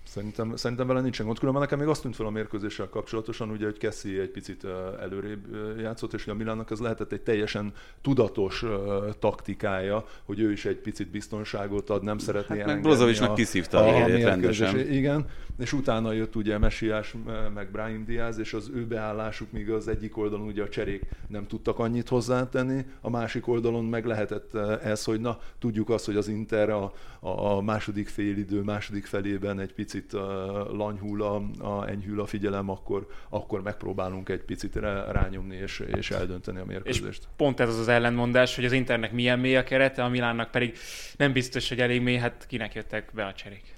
[0.07, 1.38] Szerintem, szerintem vele nincsen gond.
[1.38, 4.66] Különben nekem még azt tűnt fel a mérkőzéssel kapcsolatosan, ugye, hogy Kessi egy picit
[5.01, 5.45] előrébb
[5.81, 8.64] játszott, és a Milánnak ez lehetett egy teljesen tudatos
[9.19, 14.07] taktikája, hogy ő is egy picit biztonságot ad, nem szeretné hát, Brozovicsnak kiszívta a, a
[14.07, 14.79] rendesen.
[14.92, 15.27] Igen,
[15.59, 17.14] és utána jött ugye Messiás,
[17.55, 21.47] meg Brian Diaz, és az ő beállásuk, míg az egyik oldalon ugye a cserék nem
[21.47, 26.29] tudtak annyit hozzátenni, a másik oldalon meg lehetett ez, hogy na, tudjuk azt, hogy az
[26.29, 30.12] Inter a, a második félidő, második felében egy picit
[30.73, 34.75] lanyhul a, a enyhül a figyelem, akkor, akkor megpróbálunk egy picit
[35.11, 37.23] rányomni és, és eldönteni a mérkőzést.
[37.23, 40.51] És pont ez az az ellentmondás, hogy az Internek milyen mély a kerete, a Milánnak
[40.51, 40.77] pedig
[41.16, 43.76] nem biztos, hogy elég mély, hát kinek jöttek be a cserék.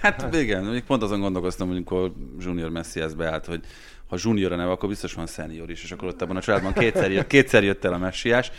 [0.00, 3.64] Hát, hát igen, még pont azon gondolkoztam, hogy amikor Junior Messi ez beállt, hogy
[4.10, 6.72] ha junior a neve, akkor biztos van senior is, és akkor ott abban a családban
[6.72, 8.50] kétszer jött, kétszer jött el a messiás.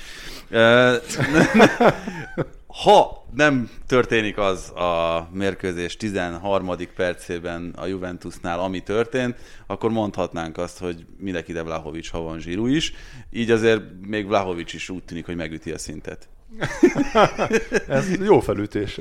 [2.84, 6.71] Ha nem történik az a mérkőzés 13.
[6.95, 9.36] percében a Juventusnál, ami történt,
[9.67, 12.93] akkor mondhatnánk azt, hogy mindenki ide Vlahovics, ha van zsíru is.
[13.32, 16.30] Így azért még Vlahovics is úgy tűnik, hogy megüti a szintet.
[17.87, 18.99] Ez jó felütés.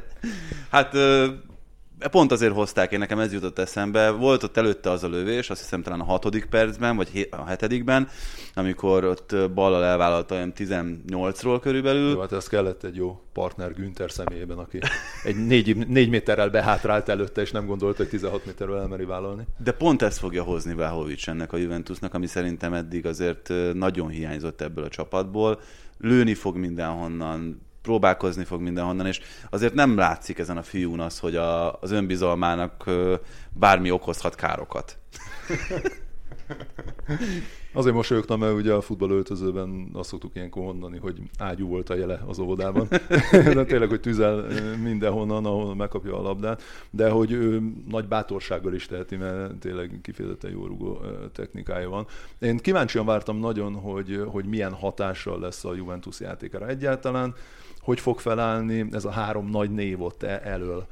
[0.70, 0.94] hát
[2.10, 4.10] pont azért hozták, én nekem ez jutott eszembe.
[4.10, 8.08] Volt ott előtte az a lövés, azt hiszem talán a hatodik percben, vagy a hetedikben,
[8.54, 12.10] amikor ott ballal elvállalta olyan 18-ról körülbelül.
[12.10, 14.78] Jó, hát ez kellett egy jó partner Günther személyében, aki
[15.24, 19.46] egy négy, négy méterrel behátrált előtte, és nem gondolta, hogy 16 méterről elmeri vállalni.
[19.58, 24.60] De pont ezt fogja hozni Váhovics ennek a Juventusnak, ami szerintem eddig azért nagyon hiányzott
[24.60, 25.60] ebből a csapatból.
[25.98, 31.36] Lőni fog mindenhonnan, próbálkozni fog mindenhonnan, és azért nem látszik ezen a fiún az, hogy
[31.36, 32.84] a, az önbizalmának
[33.52, 34.98] bármi okozhat károkat.
[37.72, 42.22] Azért mosolyogtam, mert ugye a futballöltözőben azt szoktuk ilyenkor mondani, hogy ágyú volt a jele
[42.26, 42.88] az óvodában.
[43.30, 44.46] De tényleg, hogy tüzel
[44.82, 46.62] mindenhonnan, ahol megkapja a labdát.
[46.90, 51.00] De hogy ő nagy bátorsággal is teheti, mert tényleg kifejezetten jó rugó
[51.32, 52.06] technikája van.
[52.38, 57.34] Én kíváncsian vártam nagyon, hogy, hogy milyen hatással lesz a Juventus játékára egyáltalán
[57.88, 60.86] hogy fog felállni ez a három nagy név ott e- elől.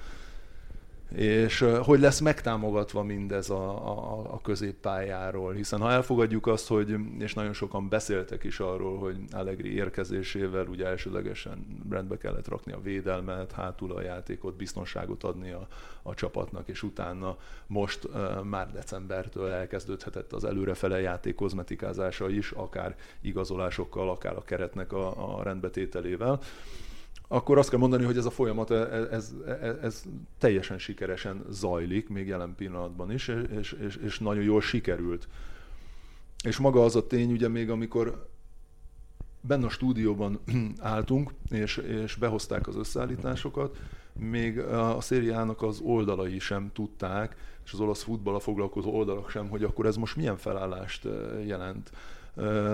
[1.14, 7.34] És hogy lesz megtámogatva mindez a, a, a középpályáról, hiszen ha elfogadjuk azt, hogy, és
[7.34, 13.52] nagyon sokan beszéltek is arról, hogy Allegri érkezésével ugye elsőlegesen rendbe kellett rakni a védelmet,
[13.52, 15.68] hátul a játékot, biztonságot adni a,
[16.02, 18.08] a csapatnak, és utána most
[18.42, 25.42] már decembertől elkezdődhetett az előrefele játék kozmetikázása is, akár igazolásokkal, akár a keretnek a, a
[25.42, 26.40] rendbetételével
[27.28, 29.34] akkor azt kell mondani, hogy ez a folyamat ez, ez,
[29.82, 30.02] ez
[30.38, 35.28] teljesen sikeresen zajlik, még jelen pillanatban is, és, és, és nagyon jól sikerült.
[36.44, 38.28] És maga az a tény, ugye még amikor
[39.40, 40.40] benne a stúdióban
[40.78, 43.76] álltunk, és, és behozták az összeállításokat,
[44.12, 49.62] még a szériának az oldalai sem tudták, és az olasz futball foglalkozó oldalak sem, hogy
[49.62, 51.08] akkor ez most milyen felállást
[51.44, 51.90] jelent.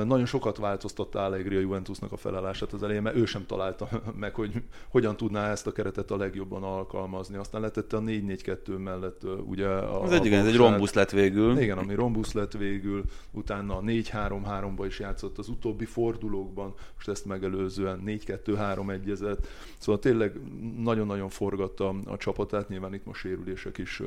[0.04, 4.34] Nagyon sokat változtatta Allegri a Juventusnak a felállását az elején, mert ő sem találta meg,
[4.34, 7.36] hogy hogyan tudná ezt a keretet a legjobban alkalmazni.
[7.36, 11.58] Aztán letette a 4-4-2 mellett ugye a, Az egyik, ez egy rombusz lett végül.
[11.58, 17.24] Igen, ami rombusz lett végül, utána a 4-3-3-ba is játszott az utóbbi fordulókban, most ezt
[17.24, 19.46] megelőzően 4-2-3 egyezett.
[19.78, 20.40] Szóval tényleg
[20.78, 24.02] nagyon-nagyon forgatta a csapatát, nyilván itt most sérülések is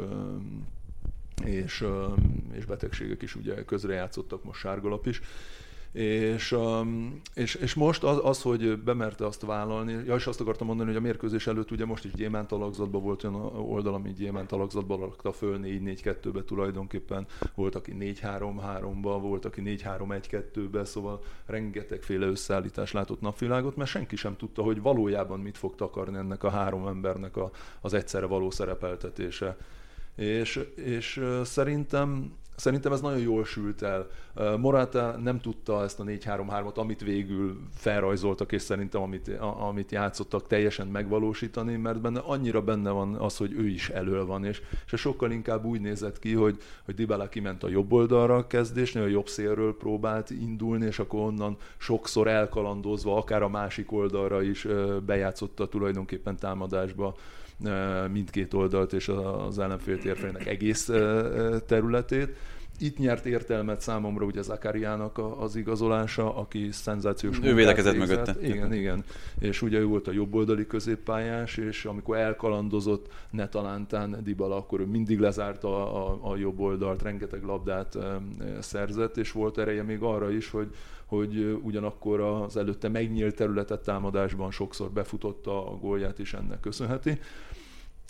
[1.43, 1.86] és,
[2.54, 5.21] és betegségek is ugye közrejátszottak, most sárgalap is.
[5.95, 6.56] És,
[7.34, 10.98] és, és most az, az, hogy bemerte azt vállalni, ja, és azt akartam mondani, hogy
[10.98, 15.32] a mérkőzés előtt ugye most is gyémánt alakzatban volt olyan oldal, ami gyémánt alakzatban lakta
[15.32, 23.89] föl 4-4-2-be tulajdonképpen, volt, aki 4-3-3-ba, volt, aki 4-3-1-2-be, szóval rengetegféle összeállítás látott napvilágot, mert
[23.89, 28.26] senki sem tudta, hogy valójában mit fog takarni ennek a három embernek a, az egyszerre
[28.26, 29.58] való szerepeltetése
[30.15, 34.08] és, és szerintem Szerintem ez nagyon jól sült el.
[34.58, 39.28] Morata nem tudta ezt a 4-3-3-at, amit végül felrajzoltak, és szerintem amit,
[39.60, 44.45] amit játszottak teljesen megvalósítani, mert benne annyira benne van az, hogy ő is elől van,
[44.45, 48.47] és, és sokkal inkább úgy nézett ki, hogy, hogy Dybala kiment a jobb oldalra a
[48.47, 54.41] kezdésnél, a jobb szélről próbált indulni, és akkor onnan sokszor elkalandozva, akár a másik oldalra
[54.41, 54.67] is
[55.06, 57.15] bejátszotta tulajdonképpen támadásba
[58.12, 59.08] mindkét oldalt és
[59.48, 60.86] az ellenfél térfejének egész
[61.65, 62.38] területét.
[62.80, 68.36] Itt nyert értelmet számomra ugye Zakariának az igazolása, aki szenzációs Ő védekezett mögötte.
[68.42, 69.04] Igen, igen.
[69.40, 75.20] És ugye ő volt a jobboldali középpályás, és amikor elkalandozott Netalántán Dybala, akkor ő mindig
[75.20, 77.98] lezárta a, a jobb oldalt, rengeteg labdát
[78.60, 80.68] szerzett, és volt ereje még arra is, hogy
[81.06, 87.20] hogy ugyanakkor az előtte megnyílt területet támadásban sokszor befutotta a gólját is ennek köszönheti.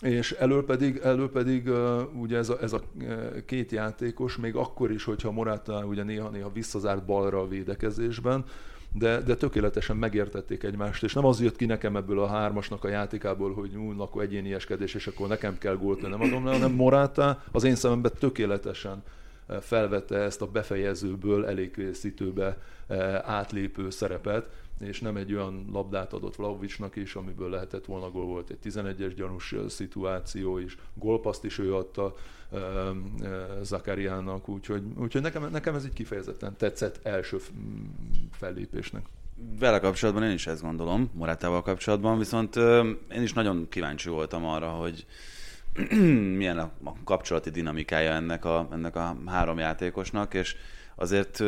[0.04, 2.82] És elől pedig, elől pedig uh, ugye ez a, ez a
[3.46, 8.46] két játékos, még akkor is, hogyha Morata ugye néha-néha visszazárt balra a védekezésben,
[8.94, 12.88] de, de tökéletesen megértették egymást, és nem az jött ki nekem ebből a hármasnak a
[12.88, 17.64] játékából, hogy ú, akkor egyénieskedés, és akkor nekem kell gólt, nem adom hanem Morata az
[17.64, 19.04] én szememben tökéletesen
[19.62, 22.58] felvette ezt a befejezőből elégkészítőbe
[23.24, 28.50] átlépő szerepet, és nem egy olyan labdát adott Vlaovicsnak is, amiből lehetett volna gól, volt
[28.50, 32.16] egy 11-es gyanús szituáció is, gólpaszt is ő adta
[33.62, 37.38] Zakariának, úgyhogy, úgyhogy nekem, nekem ez egy kifejezetten tetszett első
[38.32, 39.06] fellépésnek.
[39.60, 42.56] Vele kapcsolatban én is ezt gondolom, Morátával kapcsolatban, viszont
[43.12, 45.06] én is nagyon kíváncsi voltam arra, hogy
[46.38, 46.72] milyen a
[47.04, 50.56] kapcsolati dinamikája ennek a, ennek a három játékosnak, és
[50.96, 51.44] azért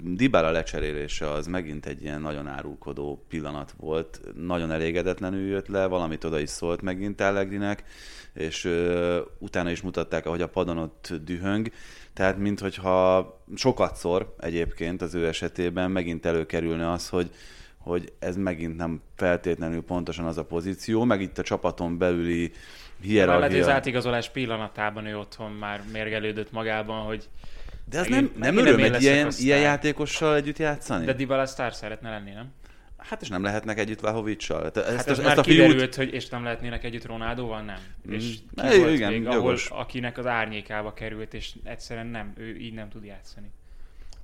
[0.00, 4.20] Dybala lecserélése az megint egy ilyen nagyon árulkodó pillanat volt.
[4.36, 7.84] Nagyon elégedetlenül jött le, valamit oda is szólt megint Allegrinek,
[8.32, 11.70] és ö, utána is mutatták, ahogy a padon ott dühöng.
[12.12, 17.30] Tehát, minthogyha sokat szor egyébként az ő esetében megint előkerülne az, hogy,
[17.78, 22.52] hogy ez megint nem feltétlenül pontosan az a pozíció, meg itt a csapaton belüli
[23.00, 23.48] hierarchia.
[23.48, 27.28] Lehet, az átigazolás pillanatában ő otthon már mérgelődött magában, hogy
[27.90, 31.04] de az nem, nem öröm egy ilyen, ilyen játékossal együtt játszani?
[31.04, 32.52] De Dybala sztár szeretne lenni, nem?
[32.98, 34.62] Hát és nem lehetnek együtt Vlahovicsal.
[34.62, 35.94] Hát ezt, hát ez ezt már a kiderült, fiút...
[35.94, 37.78] hogy és nem lehetnének együtt Ronaldóval, nem.
[38.08, 38.12] Mm.
[38.12, 42.74] És ki volt igen, még, ahol, akinek az árnyékába került, és egyszerűen nem, ő így
[42.74, 43.50] nem tud játszani.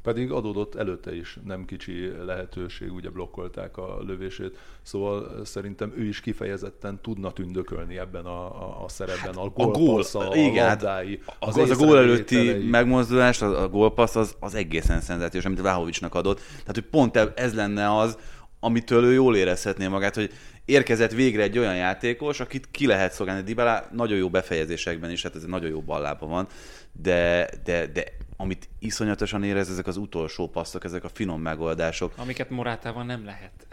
[0.05, 6.21] Pedig adódott előtte is nem kicsi lehetőség, ugye blokkolták a lövését, szóval szerintem ő is
[6.21, 10.67] kifejezetten tudna tündökölni ebben a, a, a szerepben, hát a gólpassz, a, gól, a, igen,
[10.67, 15.01] hát labdái, az, az, az a gól előtti megmozdulás, az, a gólpassz az, az egészen
[15.01, 16.39] szenzációs, amit Vlahovicsnak adott.
[16.39, 18.19] Tehát, hogy pont ez lenne az,
[18.61, 20.33] amitől ő jól érezhetné magát, hogy
[20.65, 23.43] érkezett végre egy olyan játékos, akit ki lehet szolgálni.
[23.43, 26.47] Dybala nagyon jó befejezésekben is, hát ez egy nagyon jó ballába van,
[26.93, 28.05] de, de, de
[28.45, 32.13] amit iszonyatosan érez, ezek az utolsó passzok, ezek a finom megoldások.
[32.17, 33.67] Amiket Morátával nem lehet.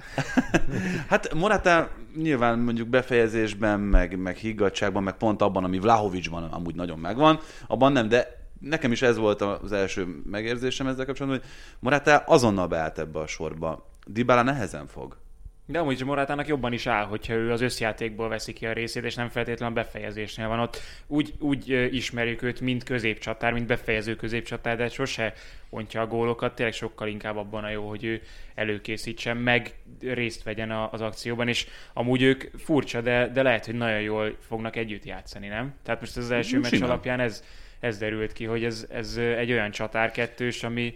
[1.11, 6.99] hát Morátá nyilván mondjuk befejezésben, meg, meg higgadságban, meg pont abban, ami Vlahovicsban amúgy nagyon
[6.99, 12.23] megvan, abban nem, de nekem is ez volt az első megérzésem ezzel kapcsolatban, hogy Morátá
[12.27, 13.89] azonnal beállt ebbe a sorba.
[14.05, 15.17] Dybala nehezen fog.
[15.65, 19.15] De amúgy Morátának jobban is áll, hogyha ő az összjátékból veszi ki a részét, és
[19.15, 20.81] nem feltétlenül a befejezésnél van ott.
[21.07, 25.33] Úgy, úgy ismerjük őt, mint középcsatár, mint befejező középcsatár, de sose
[25.69, 28.21] ontja a gólokat, tényleg sokkal inkább abban a jó, hogy ő
[28.55, 34.01] előkészítsen, meg részt vegyen az akcióban, és amúgy ők furcsa, de, de lehet, hogy nagyon
[34.01, 35.73] jól fognak együtt játszani, nem?
[35.83, 37.43] Tehát most az első meccs alapján ez,
[37.79, 40.93] ez derült ki, hogy ez, ez egy olyan csatár kettős, ami,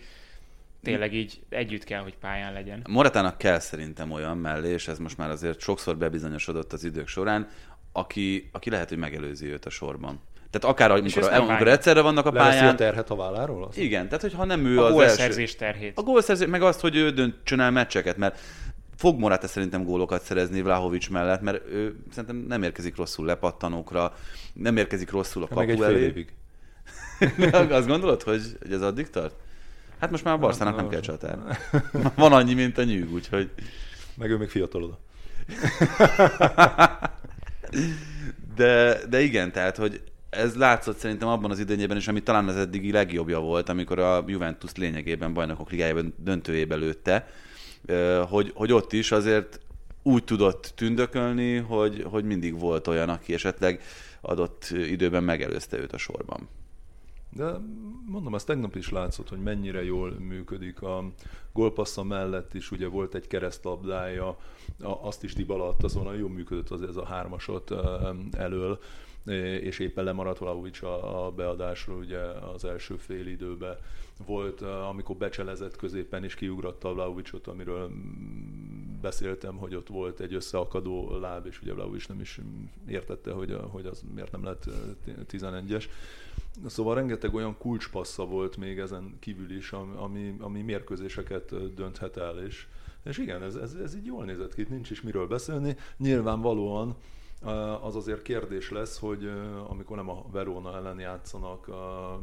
[0.86, 2.82] tényleg így együtt kell, hogy pályán legyen.
[2.90, 7.48] Moratának kell szerintem olyan mellé, és ez most már azért sokszor bebizonyosodott az idők során,
[7.92, 10.20] aki, aki lehet, hogy megelőzi őt a sorban.
[10.50, 12.68] Tehát akár amikor, amikor egyszerre vannak a pályán.
[12.68, 13.64] a terhet a válláról?
[13.64, 13.78] Az?
[13.78, 15.58] Igen, tehát hogyha nem ő a az gólszerzés első...
[15.58, 15.98] terhét.
[15.98, 18.40] A gólszerzés, meg azt, hogy ő döntsön el meccseket, mert
[18.96, 24.14] fog Morata szerintem gólokat szerezni Vlahovics mellett, mert ő szerintem nem érkezik rosszul lepattanókra,
[24.54, 25.94] nem érkezik rosszul a kapu meg egy elé.
[25.94, 26.34] Fél évig.
[27.78, 29.36] azt gondolod, hogy, hogy ez addig tart?
[30.00, 31.40] Hát most már a Barszának nem kell csatár.
[32.16, 33.50] Van annyi, mint a nyűg, úgyhogy...
[34.16, 34.98] Meg ő még fiatalod.
[38.56, 42.56] de, de igen, tehát, hogy ez látszott szerintem abban az idényében is, ami talán az
[42.56, 47.28] eddigi legjobbja volt, amikor a Juventus lényegében bajnokok ligájában döntőjébe lőtte,
[48.30, 49.60] hogy, hogy ott is azért
[50.04, 53.82] úgy tudott tündökölni, hogy, hogy mindig volt olyan, aki esetleg
[54.22, 56.50] adott időben megelőzte őt a sorban.
[57.36, 57.60] De
[58.06, 60.82] mondom, ez tegnap is látszott, hogy mennyire jól működik.
[60.82, 61.12] A
[61.54, 64.38] gólpassza mellett is ugye volt egy keresztlabdája,
[64.80, 67.74] azt is Dybala adta, szóval jól működött az ez a hármasot
[68.32, 68.80] elől
[69.62, 73.78] és éppen lemaradt Vlaovic a, a beadásról ugye az első fél időben
[74.26, 77.92] volt, amikor becselezett középen is kiugratta Vlaovicot, amiről
[79.02, 82.40] beszéltem, hogy ott volt egy összeakadó láb, és ugye Vlaovic nem is
[82.88, 84.64] értette, hogy, hogy az miért nem lett
[85.32, 85.86] 11-es.
[86.68, 92.68] Szóval rengeteg olyan kulcspassza volt még ezen kívül is, ami, ami mérkőzéseket dönthet el, és,
[93.04, 95.76] és igen, ez, ez, ez így jól nézett ki, itt nincs is miről beszélni.
[95.98, 96.96] Nyilvánvalóan
[97.82, 99.32] az azért kérdés lesz, hogy
[99.68, 101.70] amikor nem a Verona ellen játszanak,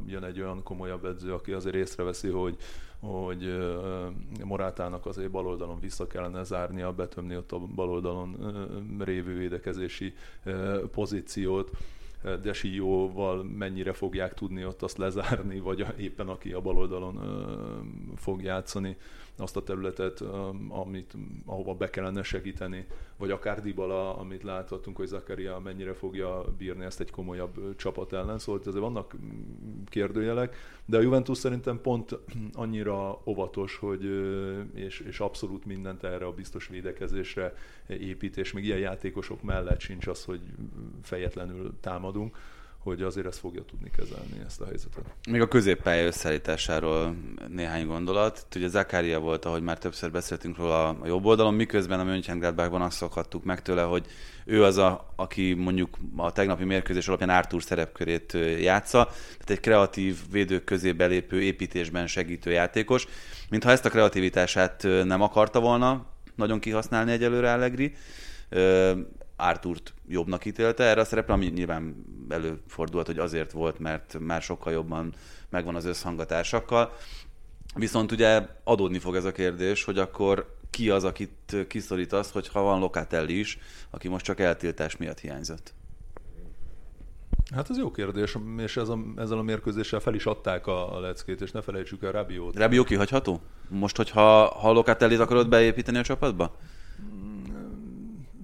[0.07, 2.57] jön egy olyan komolyabb edző, aki azért észreveszi, hogy,
[3.01, 3.59] hogy
[4.45, 8.37] Morátának azért baloldalon vissza kellene zárnia, betömni ott a baloldalon
[8.99, 10.15] révő védekezési
[10.93, 11.71] pozíciót,
[12.43, 17.21] Desióval mennyire fogják tudni ott azt lezárni, vagy éppen aki a bal oldalon
[18.17, 18.97] fog játszani
[19.37, 20.21] azt a területet,
[20.69, 21.15] amit,
[21.47, 27.01] ahova be kellene segíteni, vagy akár Dybala, amit láthatunk, hogy Zakaria mennyire fogja bírni ezt
[27.01, 29.17] egy komolyabb csapat ellen, szóval azért vannak
[29.89, 32.19] kérdőjelek, de a Juventus szerintem pont
[32.53, 34.05] annyira óvatos, hogy
[34.75, 37.55] és, és abszolút mindent erre a biztos védekezésre
[37.87, 40.41] épít, és még ilyen játékosok mellett sincs az, hogy
[41.03, 42.37] fejetlenül támadunk
[42.83, 45.05] hogy azért ezt fogja tudni kezelni, ezt a helyzetet.
[45.31, 47.17] Még a középpálya összeállításáról
[47.49, 48.47] néhány gondolat.
[48.57, 52.97] Ugye Zakária volt, ahogy már többször beszéltünk róla a jobb oldalon, miközben a Mönchengladbachban azt
[52.97, 54.07] szokhattuk meg tőle, hogy
[54.45, 60.19] ő az, a, aki mondjuk a tegnapi mérkőzés alapján Artur szerepkörét játsza, tehát egy kreatív
[60.31, 63.07] védők közé belépő építésben segítő játékos.
[63.51, 67.95] Mintha ezt a kreativitását nem akarta volna nagyon kihasználni egyelőre Allegri,
[69.37, 74.73] Arturt jobbnak ítélte erre a szerepre, ami nyilván előfordult, hogy azért volt, mert már sokkal
[74.73, 75.13] jobban
[75.51, 76.93] megvan az összhangatásakkal.
[77.75, 82.79] Viszont ugye adódni fog ez a kérdés, hogy akkor ki az, akit kiszorítasz, hogyha van
[82.79, 83.59] Locatelli is,
[83.91, 85.75] aki most csak eltiltás miatt hiányzott?
[87.55, 91.01] Hát ez jó kérdés, és ez a, ezzel a mérkőzéssel fel is adták a, a
[91.01, 92.57] leckét, és ne felejtsük el Rabiót.
[92.57, 93.41] Rabió kihagyható?
[93.69, 96.57] Most, hogyha ha Locatellit akarod beépíteni a csapatba?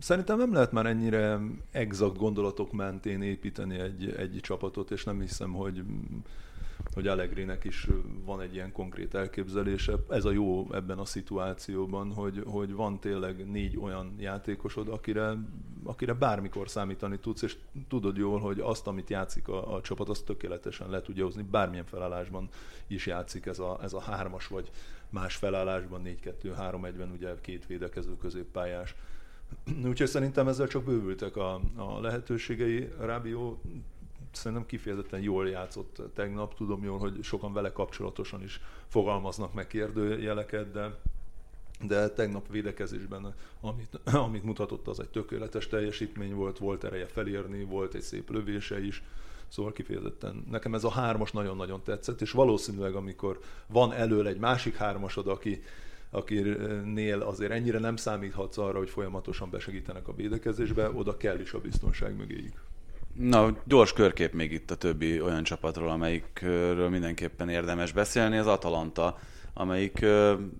[0.00, 5.52] Szerintem nem lehet már ennyire exakt gondolatok mentén építeni egy, egy csapatot, és nem hiszem,
[5.52, 5.84] hogy
[6.94, 7.86] hogy Allegrinek is
[8.24, 9.92] van egy ilyen konkrét elképzelése.
[10.08, 15.36] Ez a jó ebben a szituációban, hogy, hogy van tényleg négy olyan játékosod, akire,
[15.84, 17.56] akire bármikor számítani tudsz, és
[17.88, 21.42] tudod jól, hogy azt, amit játszik a, a csapat, azt tökéletesen le tudja hozni.
[21.42, 22.48] Bármilyen felállásban
[22.86, 24.70] is játszik ez a, ez a hármas, vagy
[25.10, 28.94] más felállásban, 4-2-3-1-ben ugye két védekező középpályás
[29.90, 32.88] Úgyhogy szerintem ezzel csak bővültek a, a lehetőségei.
[33.00, 33.60] Rábió
[34.32, 36.54] szerintem kifejezetten jól játszott tegnap.
[36.54, 40.98] Tudom jól, hogy sokan vele kapcsolatosan is fogalmaznak meg kérdőjeleket, de
[41.86, 47.94] de tegnap védekezésben, amit, amit mutatott, az egy tökéletes teljesítmény volt, volt ereje felérni, volt
[47.94, 49.02] egy szép lövése is,
[49.48, 54.76] Szóval kifejezetten nekem ez a hármas nagyon-nagyon tetszett, és valószínűleg amikor van elől egy másik
[54.76, 55.62] hármasod, aki
[56.10, 61.60] akinél azért ennyire nem számíthatsz arra, hogy folyamatosan besegítenek a védekezésbe, oda kell is a
[61.60, 62.62] biztonság mögéjük.
[63.14, 69.18] Na, gyors körkép még itt a többi olyan csapatról, amelyikről mindenképpen érdemes beszélni, az Atalanta,
[69.54, 70.06] amelyik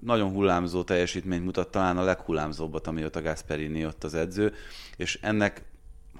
[0.02, 4.52] nagyon hullámzó teljesítményt mutat, talán a leghullámzóbbat, amióta Gasperini ott az edző,
[4.96, 5.64] és ennek,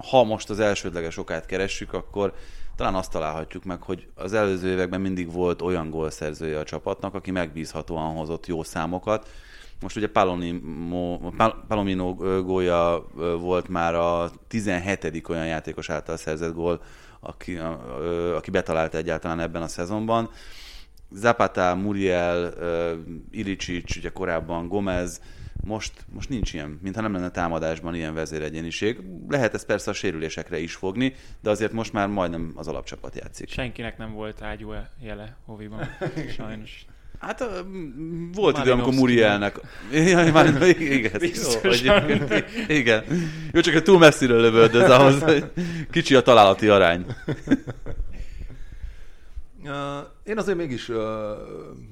[0.09, 2.33] ha most az elsődleges okát keressük, akkor
[2.79, 7.31] talán azt találhatjuk meg, hogy az előző években mindig volt olyan gólszerzője a csapatnak, aki
[7.31, 9.29] megbízhatóan hozott jó számokat.
[9.81, 11.19] Most ugye Palomino,
[11.67, 12.13] Palomino
[12.43, 13.05] gólja
[13.39, 15.23] volt már a 17.
[15.29, 16.81] olyan játékos által szerzett gól,
[17.19, 17.57] aki,
[18.35, 20.29] aki betalálta egyáltalán ebben a szezonban.
[21.11, 22.53] Zapata, Muriel,
[23.31, 25.21] Ilicic, ugye korábban Gomez,
[25.63, 28.99] most, most nincs ilyen, mintha nem lenne támadásban ilyen vezéregyéniség.
[29.27, 33.49] Lehet ez persze a sérülésekre is fogni, de azért most már majdnem az alapcsapat játszik.
[33.49, 35.89] Senkinek nem volt ágyú jele Hoviban,
[36.37, 36.85] sajnos.
[37.19, 37.43] Hát
[38.33, 39.59] volt idő, amikor Murielnek...
[39.91, 43.03] Ja, már, igen, Biztos, jó, hogy, igen.
[43.51, 45.51] Jó, csak túl messziről lövöldöz ahhoz, hogy
[45.91, 47.05] kicsi a találati arány.
[50.23, 50.89] Én azért mégis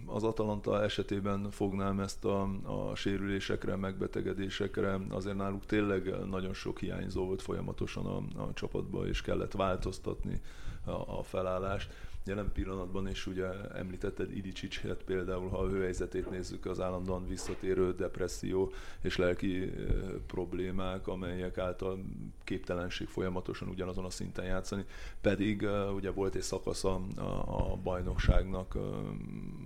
[0.05, 4.99] az Atalanta esetében fognám ezt a, a sérülésekre, megbetegedésekre.
[5.09, 10.41] Azért náluk tényleg nagyon sok hiányzó volt folyamatosan a, a csapatban, és kellett változtatni
[10.85, 11.93] a, a felállást
[12.27, 17.93] jelen pillanatban is ugye említetted Ilicicshet például, ha a ő helyzetét nézzük, az állandóan visszatérő
[17.95, 19.71] depresszió és lelki
[20.27, 22.03] problémák, amelyek által
[22.43, 24.85] képtelenség folyamatosan ugyanazon a szinten játszani,
[25.21, 27.01] pedig ugye volt egy szakasz a,
[27.45, 28.77] a bajnokságnak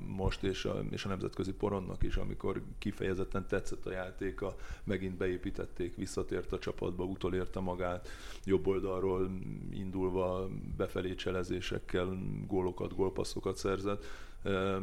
[0.07, 5.95] most, és a, és a nemzetközi poronnak is, amikor kifejezetten tetszett a játéka, megint beépítették,
[5.95, 8.09] visszatért a csapatba, utolérte magát,
[8.43, 9.31] jobb oldalról
[9.71, 12.17] indulva befelé cselezésekkel,
[12.51, 14.05] gólokat, gólpasszokat szerzett.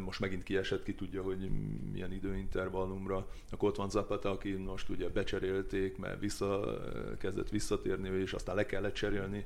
[0.04, 1.50] Most megint kiesett, ki tudja, hogy
[1.92, 3.26] milyen időintervallumra.
[3.50, 6.78] Akkor ott van Zapata, aki most ugye becserélték, mert vissza,
[7.18, 9.44] kezdett visszatérni, és aztán le kellett cserélni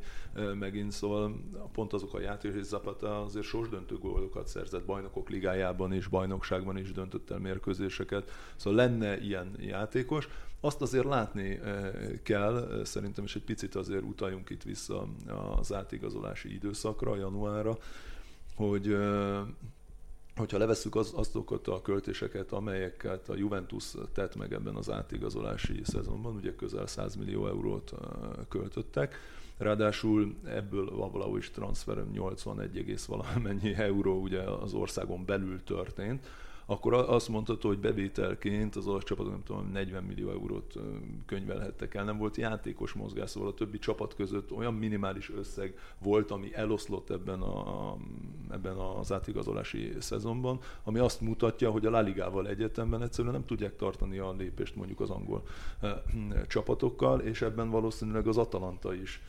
[0.58, 1.40] megint, szóval
[1.72, 6.92] pont azok a játékosok, hogy Zapata azért sorsdöntő gólokat szerzett bajnokok ligájában és bajnokságban is
[6.92, 8.30] döntött el mérkőzéseket.
[8.56, 10.28] Szóval lenne ilyen játékos.
[10.60, 11.60] Azt azért látni
[12.22, 15.06] kell, szerintem, és egy picit azért utaljunk itt vissza
[15.58, 17.78] az átigazolási időszakra, januárra,
[18.54, 18.96] hogy
[20.36, 26.34] hogyha levesszük az, azokat a költéseket, amelyeket a Juventus tett meg ebben az átigazolási szezonban,
[26.34, 27.92] ugye közel 100 millió eurót
[28.48, 29.18] költöttek,
[29.62, 36.26] Ráadásul ebből a Vlaovic transfer 81, valamennyi euró ugye az országon belül történt,
[36.72, 40.74] akkor azt mondható, hogy bevételként az olasz csapatok nem tudom, 40 millió eurót
[41.26, 42.04] könyvelhettek el.
[42.04, 47.10] Nem volt játékos mozgás, szóval a többi csapat között olyan minimális összeg volt, ami eloszlott
[47.10, 47.96] ebben, a,
[48.50, 53.76] ebben az átigazolási szezonban, ami azt mutatja, hogy a La Ligával egyetemben egyszerűen nem tudják
[53.76, 55.42] tartani a lépést mondjuk az angol
[56.46, 59.22] csapatokkal, és ebben valószínűleg az Atalanta is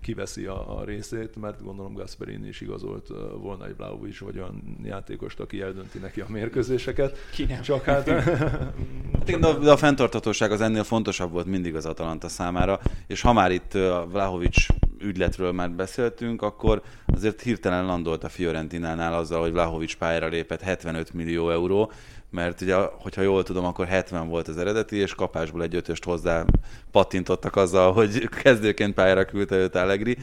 [0.00, 3.08] kiveszi a, a részét, mert gondolom Gasperini is igazolt
[3.40, 7.18] volna egy Vlaovic vagy olyan játékost, aki eldönti neki a mérkőzéseket.
[7.32, 7.60] Ki nem.
[7.60, 8.08] Csak hát...
[8.08, 13.32] hát de, de a fenntartatóság az ennél fontosabb volt mindig az Atalanta számára, és ha
[13.32, 14.66] már itt a Vlahovic
[14.98, 21.12] ügyletről már beszéltünk, akkor azért hirtelen landolt a Fiorentinánál azzal, hogy Vlahovic pályára lépett 75
[21.12, 21.92] millió euró,
[22.30, 26.44] mert ugye, hogyha jól tudom, akkor 70 volt az eredeti, és kapásból egy ötöst hozzá
[26.90, 30.16] pattintottak azzal, hogy kezdőként pályára küldte őt Allegri.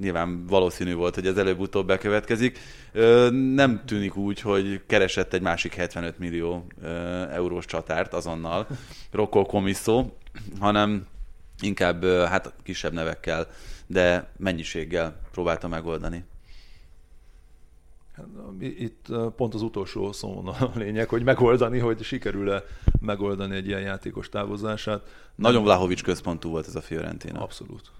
[0.00, 2.58] Nyilván valószínű volt, hogy ez előbb-utóbb bekövetkezik.
[3.54, 6.66] Nem tűnik úgy, hogy keresett egy másik 75 millió
[7.30, 8.66] eurós csatárt azonnal,
[9.10, 10.06] Rocco Comisso,
[10.60, 11.06] hanem
[11.60, 13.46] inkább hát kisebb nevekkel,
[13.86, 16.24] de mennyiséggel próbálta megoldani.
[18.18, 18.26] Hát,
[18.60, 19.06] itt
[19.36, 22.64] pont az utolsó szó a lényeg, hogy megoldani, hogy sikerül-e
[23.00, 25.30] megoldani egy ilyen játékos távozását.
[25.34, 27.42] Nagyon Vlahovics központú volt ez a Fiorentina.
[27.42, 27.90] Abszolút.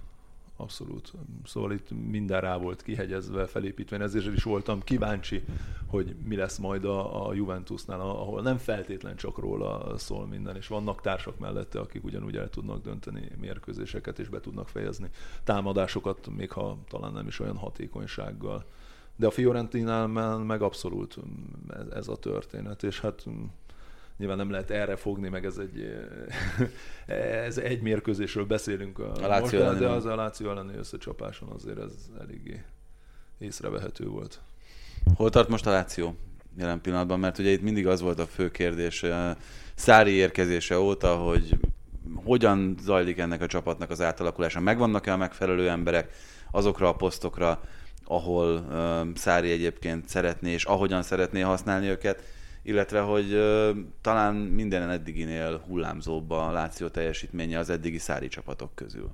[0.60, 1.12] Abszolút.
[1.44, 5.44] Szóval itt minden rá volt kihegyezve, felépítve, ezért is voltam kíváncsi,
[5.86, 10.66] hogy mi lesz majd a, a Juventusnál, ahol nem feltétlen csak róla szól minden, és
[10.66, 15.10] vannak társak mellette, akik ugyanúgy el tudnak dönteni mérkőzéseket, és be tudnak fejezni
[15.44, 18.64] támadásokat, még ha talán nem is olyan hatékonysággal
[19.18, 20.06] de a Fiorentinál
[20.36, 21.16] meg abszolút
[21.68, 23.24] ez, ez a történet, és hát
[24.16, 25.92] nyilván nem lehet erre fogni, meg ez egy,
[27.46, 31.92] ez egy mérkőzésről beszélünk a, a Láció de az a Láció elleni összecsapáson azért ez
[32.20, 32.64] eléggé
[33.38, 34.40] észrevehető volt.
[35.14, 36.16] Hol tart most a Láció
[36.56, 37.18] jelen pillanatban?
[37.18, 39.04] Mert ugye itt mindig az volt a fő kérdés
[39.74, 41.58] Szári érkezése óta, hogy
[42.14, 44.60] hogyan zajlik ennek a csapatnak az átalakulása?
[44.60, 46.12] Megvannak-e a megfelelő emberek
[46.50, 47.60] azokra a posztokra,
[48.04, 52.22] ahol uh, Szári egyébként szeretné, és ahogyan szeretné használni őket,
[52.62, 59.10] illetve hogy uh, talán minden eddiginél hullámzóbb a Láció teljesítménye az eddigi Szári csapatok közül.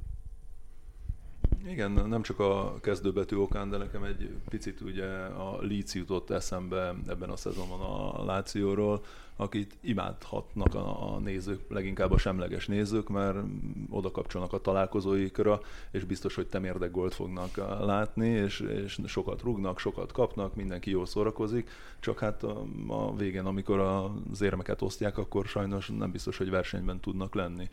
[1.66, 6.94] Igen, nem csak a kezdőbetű okán, de nekem egy picit ugye a Leeds jutott eszembe
[7.06, 9.04] ebben a szezonban a Lációról,
[9.36, 13.38] akit imádhatnak a, a nézők, leginkább a semleges nézők, mert
[13.90, 15.60] oda kapcsolnak a találkozóikra,
[15.90, 21.06] és biztos, hogy temérdek gólt fognak látni, és, és sokat rugnak, sokat kapnak, mindenki jól
[21.06, 21.70] szórakozik,
[22.00, 27.00] csak hát a, a végén, amikor az érmeket osztják, akkor sajnos nem biztos, hogy versenyben
[27.00, 27.68] tudnak lenni.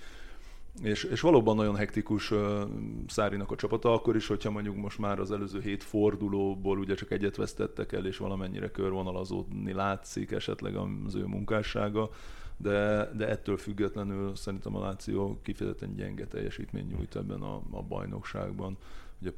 [0.84, 2.62] És, és valóban nagyon hektikus uh,
[3.08, 7.12] Szárinak a csapata, akkor is, hogyha mondjuk most már az előző hét fordulóból ugye csak
[7.12, 12.10] egyet vesztettek el, és valamennyire körvonalazódni látszik esetleg az ő munkássága,
[12.58, 18.78] de, de ettől függetlenül szerintem a Láció kifejezetten gyenge teljesítmény nyújt ebben a, a bajnokságban.
[19.22, 19.32] Ugye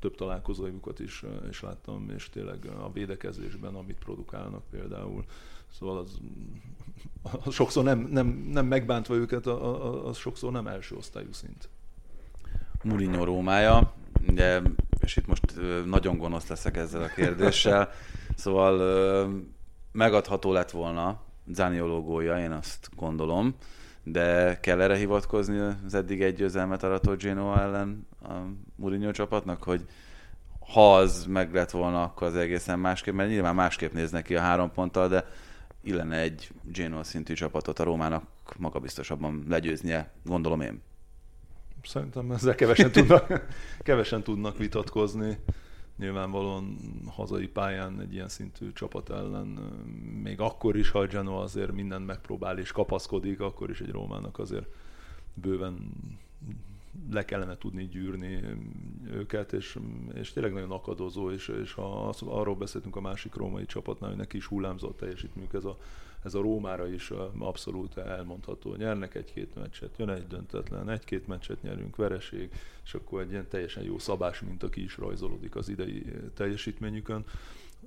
[0.00, 5.24] több találkozóikat is, is láttam, és tényleg a védekezésben, amit produkálnak például,
[5.78, 6.20] Szóval az
[7.50, 11.68] sokszor nem, nem, nem megbántva őket, az sokszor nem első osztályú szint.
[12.82, 13.92] Mourinho Rómája,
[14.28, 14.60] ugye,
[15.00, 15.42] és itt most
[15.86, 17.90] nagyon gonosz leszek ezzel a kérdéssel,
[18.34, 19.30] szóval
[19.92, 21.20] megadható lett volna
[21.52, 23.54] Zanioló gólja, én azt gondolom,
[24.02, 28.32] de kell erre hivatkozni az eddig egy győzelmet arató Genoa ellen a
[28.76, 29.84] Mourinho csapatnak, hogy
[30.72, 34.40] ha az meg lett volna, akkor az egészen másképp, mert nyilván másképp néznek ki a
[34.40, 35.24] három ponttal, de
[35.86, 38.24] illene egy Genoa szintű csapatot a Rómának
[38.58, 40.82] magabiztosabban legyőznie, gondolom én.
[41.82, 43.46] Szerintem ezzel kevesen tudnak,
[43.78, 45.38] kevesen tudnak vitatkozni.
[45.98, 46.76] Nyilvánvalóan
[47.06, 49.46] hazai pályán egy ilyen szintű csapat ellen,
[50.22, 54.38] még akkor is, ha a Genoa azért mindent megpróbál és kapaszkodik, akkor is egy Rómának
[54.38, 54.66] azért
[55.34, 55.92] bőven
[57.10, 58.42] le kellene tudni gyűrni
[59.10, 59.78] őket, és,
[60.14, 64.18] és tényleg nagyon akadozó, és, és ha az, arról beszéltünk a másik római csapatnál, hogy
[64.18, 65.78] neki is hullámzott teljesítményük, ez a,
[66.24, 68.74] ez a Rómára is abszolút elmondható.
[68.74, 72.50] Nyernek egy-két meccset, jön egy döntetlen, egy-két meccset nyerünk, vereség,
[72.84, 77.24] és akkor egy ilyen teljesen jó szabás mint ki is rajzolódik az idei teljesítményükön.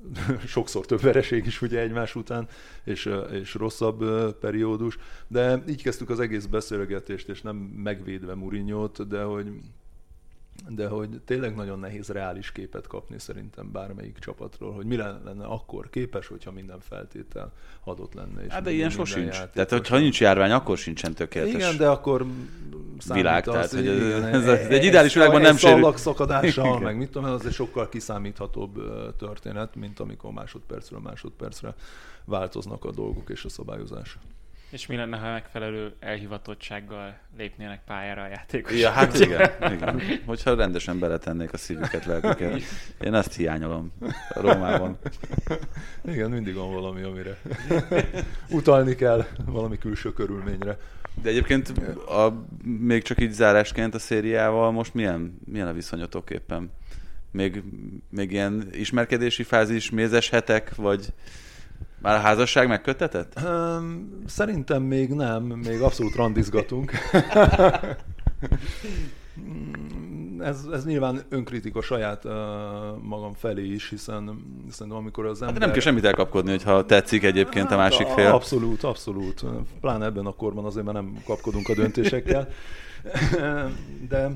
[0.45, 2.47] sokszor több vereség is ugye egymás után,
[2.83, 4.03] és, és rosszabb
[4.39, 4.97] periódus,
[5.27, 9.51] de így kezdtük az egész beszélgetést, és nem megvédve Murinyót, de hogy
[10.67, 15.89] de hogy tényleg nagyon nehéz reális képet kapni szerintem bármelyik csapatról, hogy mi lenne akkor
[15.89, 17.51] képes, hogyha minden feltétel
[17.83, 18.43] adott lenne.
[18.45, 19.37] És hát de ilyen sosincs.
[19.53, 21.53] Tehát, hogyha nincs járvány, akkor sincsen tökéletes.
[21.53, 22.25] Igen, de akkor
[23.13, 25.97] világ, az, tehát, hogy ez, igen, ez, ez, egy ideális világban nem sérül.
[25.97, 28.81] szakadással, meg mit tudom az egy sokkal kiszámíthatóbb
[29.17, 31.75] történet, mint amikor másodpercről másodpercre
[32.25, 34.17] változnak a dolgok és a szabályozás.
[34.69, 38.79] És mi lenne, ha megfelelő elhivatottsággal lépnének pályára a játékosok?
[38.79, 40.01] Ja, hát igen, igen.
[40.25, 42.61] Hogyha rendesen beletennék a szívüket, lelküket.
[43.01, 43.91] Én ezt hiányolom
[44.29, 44.97] a Rómában.
[46.05, 47.37] Igen, mindig van valami, amire
[48.49, 50.77] utalni kell, valami külső körülményre.
[51.21, 51.69] De egyébként
[52.07, 56.71] a, még csak így zárásként a szériával most milyen, milyen a viszonyotok éppen?
[57.31, 57.63] Még,
[58.09, 61.13] még ilyen ismerkedési fázis, mézes hetek, vagy
[62.01, 63.39] már a házasság megkötetett?
[64.25, 66.91] Szerintem még nem, még abszolút randizgatunk.
[70.39, 72.31] ez, ez nyilván önkritika saját uh,
[73.01, 75.55] magam felé is, hiszen szerintem amikor az ember...
[75.55, 78.31] Hát nem kell semmit elkapkodni, hogyha tetszik egyébként a másik fél.
[78.31, 79.45] Abszolút, abszolút.
[79.81, 82.47] Pláne ebben a korban azért már nem kapkodunk a döntésekkel.
[84.09, 84.31] De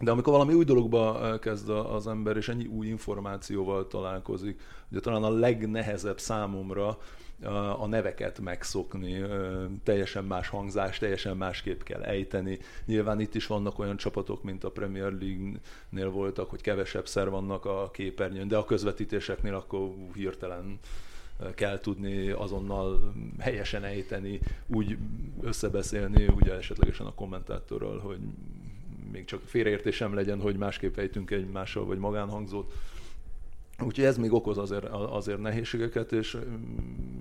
[0.00, 5.22] de amikor valami új dologba kezd az ember, és ennyi új információval találkozik, ugye talán
[5.22, 6.98] a legnehezebb számomra
[7.78, 9.24] a neveket megszokni,
[9.82, 12.58] teljesen más hangzás, teljesen másképp kell ejteni.
[12.84, 17.64] Nyilván itt is vannak olyan csapatok, mint a Premier League-nél voltak, hogy kevesebb szer vannak
[17.64, 20.78] a képernyőn, de a közvetítéseknél akkor hirtelen
[21.54, 24.98] kell tudni azonnal helyesen ejteni, úgy
[25.40, 28.18] összebeszélni, ugye esetlegesen a kommentátorral, hogy
[29.12, 32.72] még csak félreértésem legyen, hogy másképp ejtünk egy mással vagy magánhangzót.
[33.82, 36.36] Úgyhogy ez még okoz azért, azért nehézségeket, és,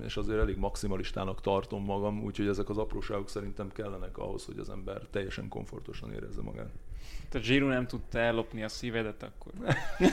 [0.05, 4.69] és azért elég maximalistának tartom magam, úgyhogy ezek az apróságok szerintem kellenek ahhoz, hogy az
[4.69, 6.69] ember teljesen komfortosan érezze magát.
[7.30, 9.51] Tehát Zsíru nem tudta ellopni a szívedet, akkor...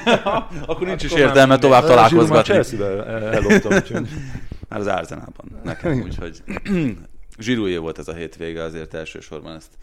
[0.71, 2.62] akkor nincs is értelme tovább találkozgatni.
[2.62, 4.09] Zsíru már elloptam, úgyhogy...
[4.69, 6.43] Már az Arzenálban nekem, úgyhogy
[7.39, 9.79] Zsirújé volt ez a hétvége, azért elsősorban ezt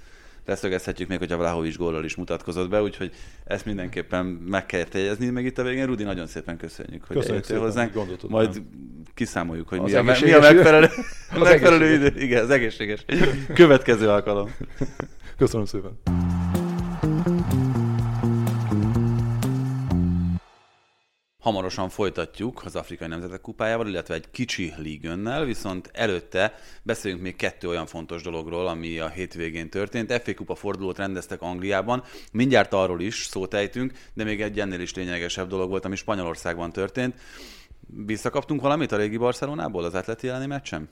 [0.45, 3.11] leszögezhetjük még, hogy a Vlahovics góllal is mutatkozott be, úgyhogy
[3.45, 5.85] ezt mindenképpen meg kell jegyezni meg itt a végén.
[5.85, 8.29] Rudi, nagyon szépen köszönjük, hogy köszönjük eljöttél hozzánk.
[8.29, 8.61] Majd
[9.13, 10.87] kiszámoljuk, hogy mi a, mi a megfelelő,
[11.35, 12.21] a megfelelő idő.
[12.21, 13.05] Igen, az egészséges.
[13.53, 14.55] Következő alkalom.
[15.37, 15.99] Köszönöm szépen.
[21.41, 27.67] Hamarosan folytatjuk az Afrikai Nemzetek Kupájával, illetve egy kicsi ligönnel, viszont előtte beszéljünk még kettő
[27.67, 30.21] olyan fontos dologról, ami a hétvégén történt.
[30.23, 34.93] FA Kupa fordulót rendeztek Angliában, mindjárt arról is szót ejtünk, de még egy ennél is
[34.93, 37.15] lényegesebb dolog volt, ami Spanyolországban történt.
[38.05, 40.89] Visszakaptunk valamit a régi Barcelonából az atleti elleni meccsen?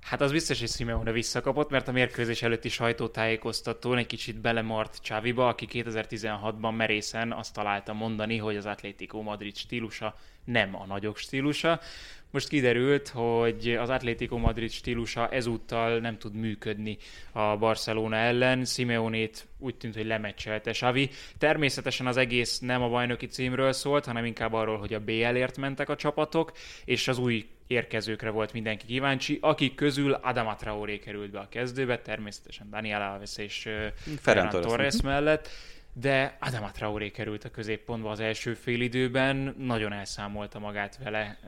[0.00, 5.48] Hát az biztos, hogy Simeone visszakapott, mert a mérkőzés előtti sajtótájékoztatón egy kicsit belemart Csáviba,
[5.48, 10.14] aki 2016-ban merészen azt találta mondani, hogy az Atlético Madrid stílusa
[10.44, 11.80] nem a nagyok stílusa.
[12.30, 16.96] Most kiderült, hogy az Atlético Madrid stílusa ezúttal nem tud működni
[17.32, 18.64] a Barcelona ellen.
[18.64, 21.10] Simeonét úgy tűnt, hogy lemecselte Xavi.
[21.38, 25.88] Természetesen az egész nem a bajnoki címről szólt, hanem inkább arról, hogy a BL-ért mentek
[25.88, 26.52] a csapatok,
[26.84, 31.98] és az új érkezőkre volt mindenki kíváncsi, akik közül Adama Traoré került be a kezdőbe,
[31.98, 33.68] természetesen Daniel Alves és
[34.20, 35.48] Ferran Torres mellett
[35.92, 41.38] de Adama Traoré került a középpontba az első félidőben, nagyon elszámolta magát vele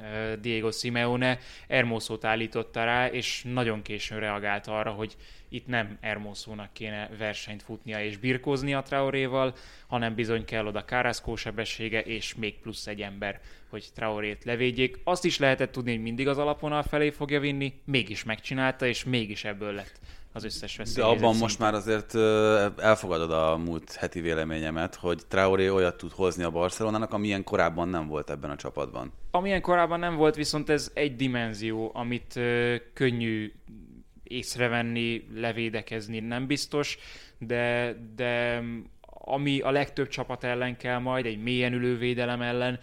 [0.41, 5.17] Diego Simeone, Ermószót állította rá, és nagyon későn reagált arra, hogy
[5.49, 9.55] itt nem Ermószónak kéne versenyt futnia és birkózni a Traoréval,
[9.87, 14.99] hanem bizony kell oda Carrasco sebessége, és még plusz egy ember, hogy Traorét levédjék.
[15.05, 19.45] Azt is lehetett tudni, hogy mindig az alapon felé fogja vinni, mégis megcsinálta, és mégis
[19.45, 20.01] ebből lett
[20.33, 21.03] az összes veszély.
[21.03, 22.15] De abban most már azért
[22.79, 28.07] elfogadod a múlt heti véleményemet, hogy Traoré olyat tud hozni a Barcelonának, amilyen korábban nem
[28.07, 29.13] volt ebben a csapatban.
[29.31, 32.41] Amilyen korábban nem volt, viszont ez egy dimenzió, amit
[32.93, 33.53] könnyű
[34.23, 36.99] észrevenni, levédekezni nem biztos,
[37.39, 38.63] de, de
[39.25, 42.79] ami a legtöbb csapat ellen kell majd, egy mélyen ülő védelem ellen,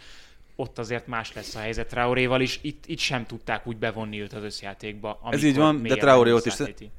[0.60, 2.60] ott azért más lesz a helyzet Traoréval is.
[2.62, 5.20] Itt, itt sem tudták úgy bevonni őt az összjátékba.
[5.32, 6.54] Ez így van, de Traoré ott is.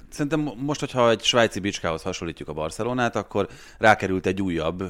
[0.08, 3.48] Szerintem most, hogyha egy svájci bicskához hasonlítjuk a Barcelonát, akkor
[3.78, 4.82] rákerült egy újabb,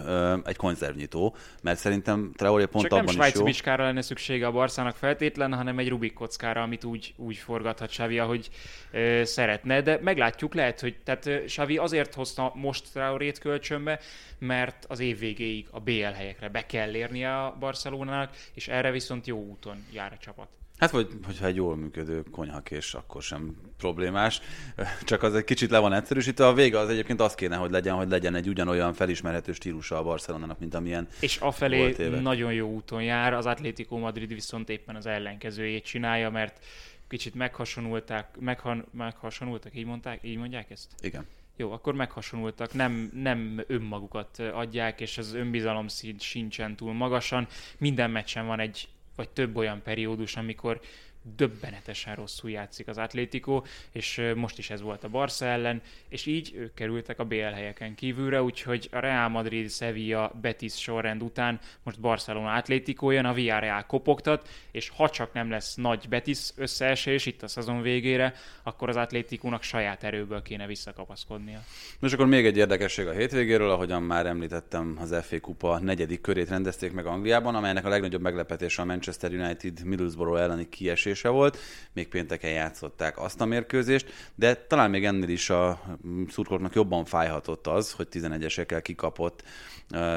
[0.44, 3.44] egy konzervnyitó, mert szerintem Traoré pont Csak abban nem svájci is jó.
[3.44, 8.18] bicskára lenne szüksége a Barszának feltétlen, hanem egy Rubik kockára, amit úgy, úgy forgathat Xavi,
[8.18, 8.48] ahogy
[8.90, 9.80] ö, szeretne.
[9.80, 14.00] De meglátjuk, lehet, hogy tehát Xavi azért hozta most Traorét kölcsönbe,
[14.38, 18.30] mert az év végéig a BL helyekre be kell érnie a Barcelonának,
[18.60, 20.48] és erre viszont jó úton jár a csapat.
[20.78, 24.40] Hát vagy, hogyha egy jól működő konyhakés, akkor sem problémás.
[25.04, 26.46] Csak az egy kicsit le van egyszerűsítve.
[26.46, 30.02] A vége az egyébként az kéne, hogy legyen, hogy legyen egy ugyanolyan felismerhető stílusa a
[30.02, 35.06] Barcelonának, mint amilyen És afelé nagyon jó úton jár, az Atlético Madrid viszont éppen az
[35.06, 36.64] ellenkezőjét csinálja, mert
[37.08, 40.88] kicsit meghasonulták, meghan, meghasonultak, így, mondták, így mondják ezt?
[41.00, 41.26] Igen.
[41.60, 47.46] Jó, akkor meghasonultak, nem, nem önmagukat adják, és az önbizalom szint sincsen túl magasan.
[47.78, 50.80] Minden meccsen van egy vagy több olyan periódus, amikor
[51.22, 53.62] döbbenetesen rosszul játszik az Atlético,
[53.92, 57.94] és most is ez volt a Barca ellen, és így ők kerültek a BL helyeken
[57.94, 63.86] kívülre, úgyhogy a Real Madrid, Sevilla, Betis sorrend után most Barcelona Atlético jön, a Villarreal
[63.86, 68.96] kopogtat, és ha csak nem lesz nagy Betis összeesés itt a szezon végére, akkor az
[68.96, 71.60] Atlétikónak saját erőből kéne visszakapaszkodnia.
[71.98, 76.48] Most akkor még egy érdekesség a hétvégéről, ahogyan már említettem, az FA Kupa negyedik körét
[76.48, 81.58] rendezték meg Angliában, amelynek a legnagyobb meglepetése a Manchester United Middlesbrough elleni kiesés mérkőzése volt,
[81.92, 85.80] még pénteken játszották azt a mérkőzést, de talán még ennél is a
[86.28, 89.42] szurkolóknak jobban fájhatott az, hogy 11-esekkel kikapott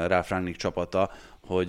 [0.06, 1.10] Ralf Rangnick csapata,
[1.46, 1.68] hogy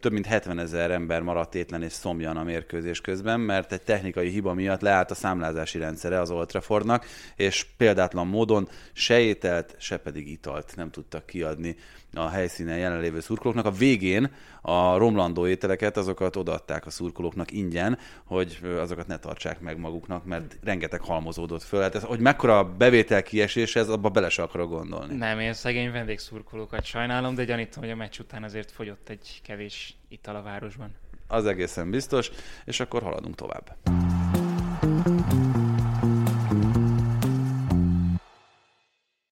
[0.00, 4.28] több mint 70 ezer ember maradt étlen és szomjan a mérkőzés közben, mert egy technikai
[4.28, 7.06] hiba miatt leállt a számlázási rendszere az Old Traffordnak,
[7.36, 11.76] és példátlan módon se ételt, se pedig italt nem tudtak kiadni
[12.14, 13.66] a helyszínen jelenlévő szurkolóknak.
[13.66, 14.30] A végén
[14.62, 20.56] a romlandó ételeket, azokat odaadták a szurkolóknak ingyen, hogy azokat ne tartsák meg maguknak, mert
[20.62, 21.80] rengeteg halmozódott föl.
[21.80, 25.16] Hát ez, hogy mekkora bevétel kiesés ez, abba bele se akarok gondolni.
[25.16, 29.96] Nem, én szegény vendégszurkolókat sajnálom, de gyanítom, hogy a meccs után azért fogyott egy kevés
[30.08, 30.94] ital a városban.
[31.26, 32.30] Az egészen biztos,
[32.64, 33.76] és akkor haladunk tovább.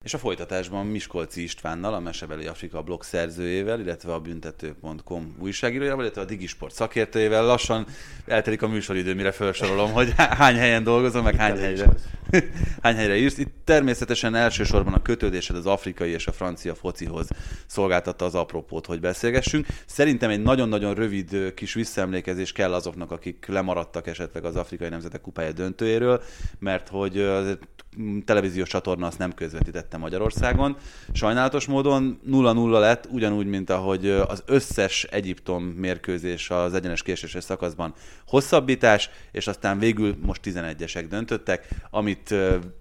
[0.09, 6.21] És a folytatásban Miskolci Istvánnal, a Mesebeli Afrika blog szerzőjével, illetve a büntető.com újságírójával, illetve
[6.21, 7.87] a Digisport szakértőjével lassan
[8.27, 11.87] eltelik a műsoridő, mire felsorolom, hogy hány helyen dolgozom, meg hány helyre,
[12.83, 13.39] hány helyre írsz.
[13.39, 17.29] Itt természetesen elsősorban a kötődésed az afrikai és a francia focihoz
[17.67, 19.67] szolgáltatta az apropót, hogy beszélgessünk.
[19.87, 25.53] Szerintem egy nagyon-nagyon rövid kis visszaemlékezés kell azoknak, akik lemaradtak esetleg az afrikai nemzetek kupája
[25.53, 26.23] döntőjéről,
[26.59, 27.29] mert hogy
[28.25, 30.77] televíziós csatorna azt nem közvetítette Magyarországon.
[31.13, 37.95] Sajnálatos módon 0-0 lett, ugyanúgy, mint ahogy az összes Egyiptom mérkőzés az egyenes késéses szakaszban
[38.27, 42.35] hosszabbítás, és aztán végül most 11-esek döntöttek, amit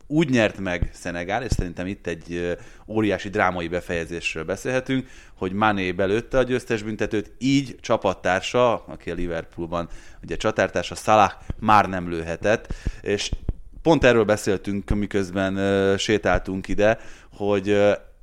[0.07, 2.57] úgy nyert meg Szenegál, és szerintem itt egy
[2.87, 5.07] óriási drámai befejezésről beszélhetünk,
[5.37, 9.89] hogy Mané belőtte a győztes büntetőt, így csapattársa, aki a Liverpoolban
[10.23, 13.31] ugye csatártársa, Salah már nem lőhetett, és
[13.87, 16.97] pont erről beszéltünk, miközben sétáltunk ide,
[17.31, 17.67] hogy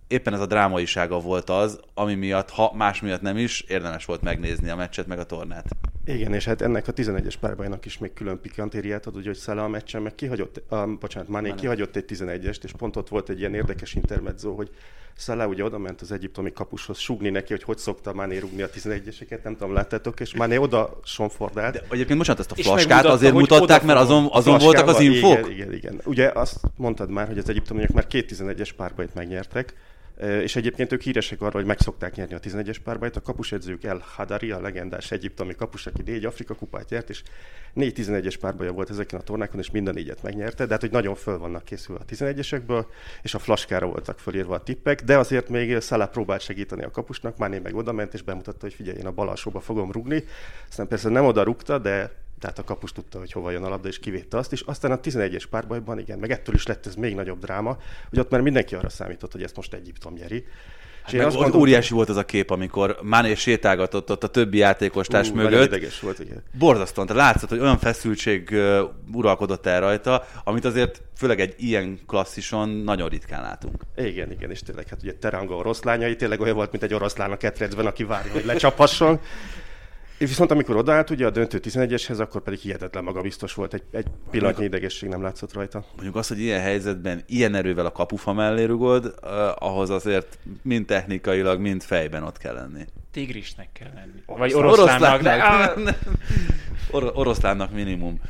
[0.08, 4.22] éppen ez a drámaisága volt az, ami miatt, ha más miatt nem is, érdemes volt
[4.22, 5.64] megnézni a meccset, meg a tornát.
[6.06, 9.68] Igen, és hát ennek a 11-es párbajnak is még külön pikantériát ad, hogy Szele a
[9.68, 13.54] meccsen meg kihagyott, uh, bocsánat, Mané kihagyott egy 11-est, és pont ott volt egy ilyen
[13.54, 14.70] érdekes intermezzo, hogy
[15.16, 18.68] Szala ugye oda ment az egyiptomi kapushoz sugni neki, hogy hogy szokta Mané rúgni a
[18.68, 21.72] 11-eseket, nem tudom, láttátok, és Mané oda sonfordált.
[21.72, 25.38] De egyébként bocsánat, ezt a flaskát azért mutatták, mert azon, azon voltak az infók?
[25.38, 26.00] Igen, igen, igen.
[26.04, 29.74] Ugye azt mondtad már, hogy az egyiptomiak már két 11-es párbajt megnyertek,
[30.20, 33.16] és egyébként ők híresek arra, hogy meg szokták nyerni a 11-es párbajt.
[33.16, 37.22] A kapusedzők El Hadari, a legendás egyiptomi kapus, aki négy Afrika kupát nyert, és
[37.72, 41.14] négy 11-es párbaja volt ezeken a tornákon, és minden négyet megnyerte, de hát hogy nagyon
[41.14, 42.84] föl vannak készülve a 11-esekből,
[43.22, 47.36] és a flaskára voltak fölírva a tippek, de azért még Salah próbált segíteni a kapusnak,
[47.36, 50.24] már meg oda ment, és bemutatta, hogy figyelj, én a bal fogom rugni.
[50.68, 53.88] Aztán persze nem oda rúgta, de tehát a kapus tudta, hogy hova jön a labda,
[53.88, 54.60] és kivétte azt is.
[54.60, 57.78] Aztán a 11-es párbajban, igen, meg ettől is lett ez még nagyobb dráma,
[58.08, 60.44] hogy ott már mindenki arra számított, hogy ezt most Egyiptom nyeri.
[61.02, 64.28] Hát és meg azt gondoltam, óriási volt az a kép, amikor Mané sétálgatott ott a
[64.28, 66.00] többi játékostárs uh, mögött.
[66.00, 66.42] volt, igen.
[66.58, 68.80] Borzasztóan, tehát látszott, hogy olyan feszültség uh,
[69.12, 73.82] uralkodott el rajta, amit azért főleg egy ilyen klasszison nagyon ritkán látunk.
[73.96, 77.36] Igen, igen, és tényleg, hát ugye Teranga oroszlányai tényleg olyan volt, mint egy oroszlán a
[77.36, 79.20] ketrecben, aki várja, hogy lecsapasson.
[80.18, 84.06] És viszont amikor odaállt ugye a döntő 11-eshez, akkor pedig hihetetlen magabiztos volt, egy, egy
[84.30, 85.84] pillanatnyi idegesség nem látszott rajta.
[85.94, 89.14] Mondjuk az, hogy ilyen helyzetben ilyen erővel a kapufa mellé rugod,
[89.58, 92.84] ahhoz azért mind technikailag, mind fejben ott kell lenni.
[93.12, 94.38] Tigrisnek kell lenni.
[94.38, 95.12] Vagy oroszlánnak.
[95.12, 95.98] oroszlánnak,
[96.90, 98.20] Or- oroszlánnak minimum.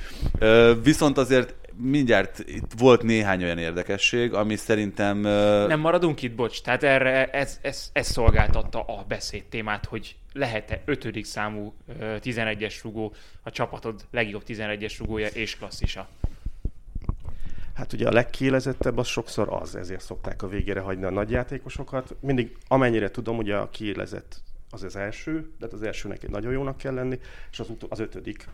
[0.83, 5.19] Viszont azért mindjárt itt volt néhány olyan érdekesség, ami szerintem...
[5.19, 5.67] Uh...
[5.67, 6.63] Nem maradunk itt, bocs.
[6.63, 13.15] Tehát erre ez, ez, ez szolgáltatta a beszéd témát, hogy lehet-e ötödik számú 11-es rugó
[13.43, 16.09] a csapatod legjobb 11-es rugója és klasszisa?
[17.75, 22.17] Hát ugye a legkiélezettebb az sokszor az, ezért szokták a végére hagyni a nagyjátékosokat.
[22.21, 26.77] Mindig, amennyire tudom, ugye a kiélezett az az első, de az elsőnek egy nagyon jónak
[26.77, 27.19] kell lenni,
[27.51, 28.47] és az, az ötödik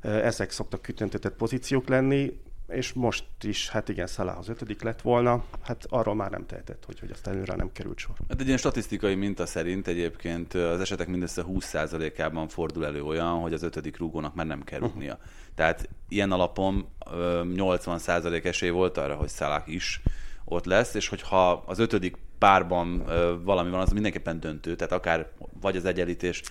[0.00, 2.40] Ezek szoktak kütöntetett pozíciók lenni,
[2.70, 6.84] és most is, hát igen, Salah az ötödik lett volna, hát arról már nem tehetett,
[6.84, 8.14] hogy, hogy aztán előre nem került sor.
[8.28, 13.52] Hát egy ilyen statisztikai minta szerint egyébként az esetek mindössze 20%-ában fordul elő olyan, hogy
[13.52, 15.12] az ötödik rúgónak már nem kell rúgnia.
[15.12, 15.28] Uh-huh.
[15.54, 20.00] Tehát ilyen alapon 80% esély volt arra, hogy Salah is
[20.44, 23.04] ott lesz, és hogyha az ötödik párban
[23.44, 26.42] valami van, az mindenképpen döntő, tehát akár vagy az egyenlítés,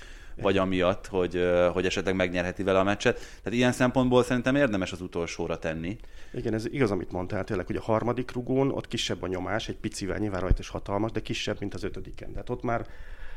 [0.41, 3.15] vagy amiatt, hogy, hogy esetleg megnyerheti vele a meccset.
[3.15, 5.97] Tehát ilyen szempontból szerintem érdemes az utolsóra tenni.
[6.33, 9.77] Igen, ez igaz, amit mondtál, tényleg, hogy a harmadik rugón ott kisebb a nyomás, egy
[9.77, 12.31] picivel nyilván rajta is hatalmas, de kisebb, mint az ötödiken.
[12.31, 12.87] Tehát ott már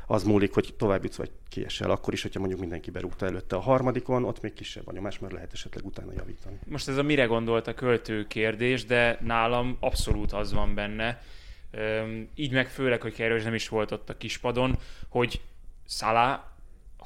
[0.06, 1.90] az múlik, hogy tovább jutsz, vagy kiesel.
[1.90, 5.32] Akkor is, hogyha mondjuk mindenki berúgta előtte a harmadikon, ott még kisebb a nyomás, mert
[5.32, 6.58] lehet esetleg utána javítani.
[6.64, 11.22] Most ez a mire gondolt a költő kérdés, de nálam abszolút az van benne,
[12.34, 14.78] így meg főleg, hogy Kerős nem is volt ott a kispadon,
[15.08, 15.40] hogy
[15.84, 16.51] Szalá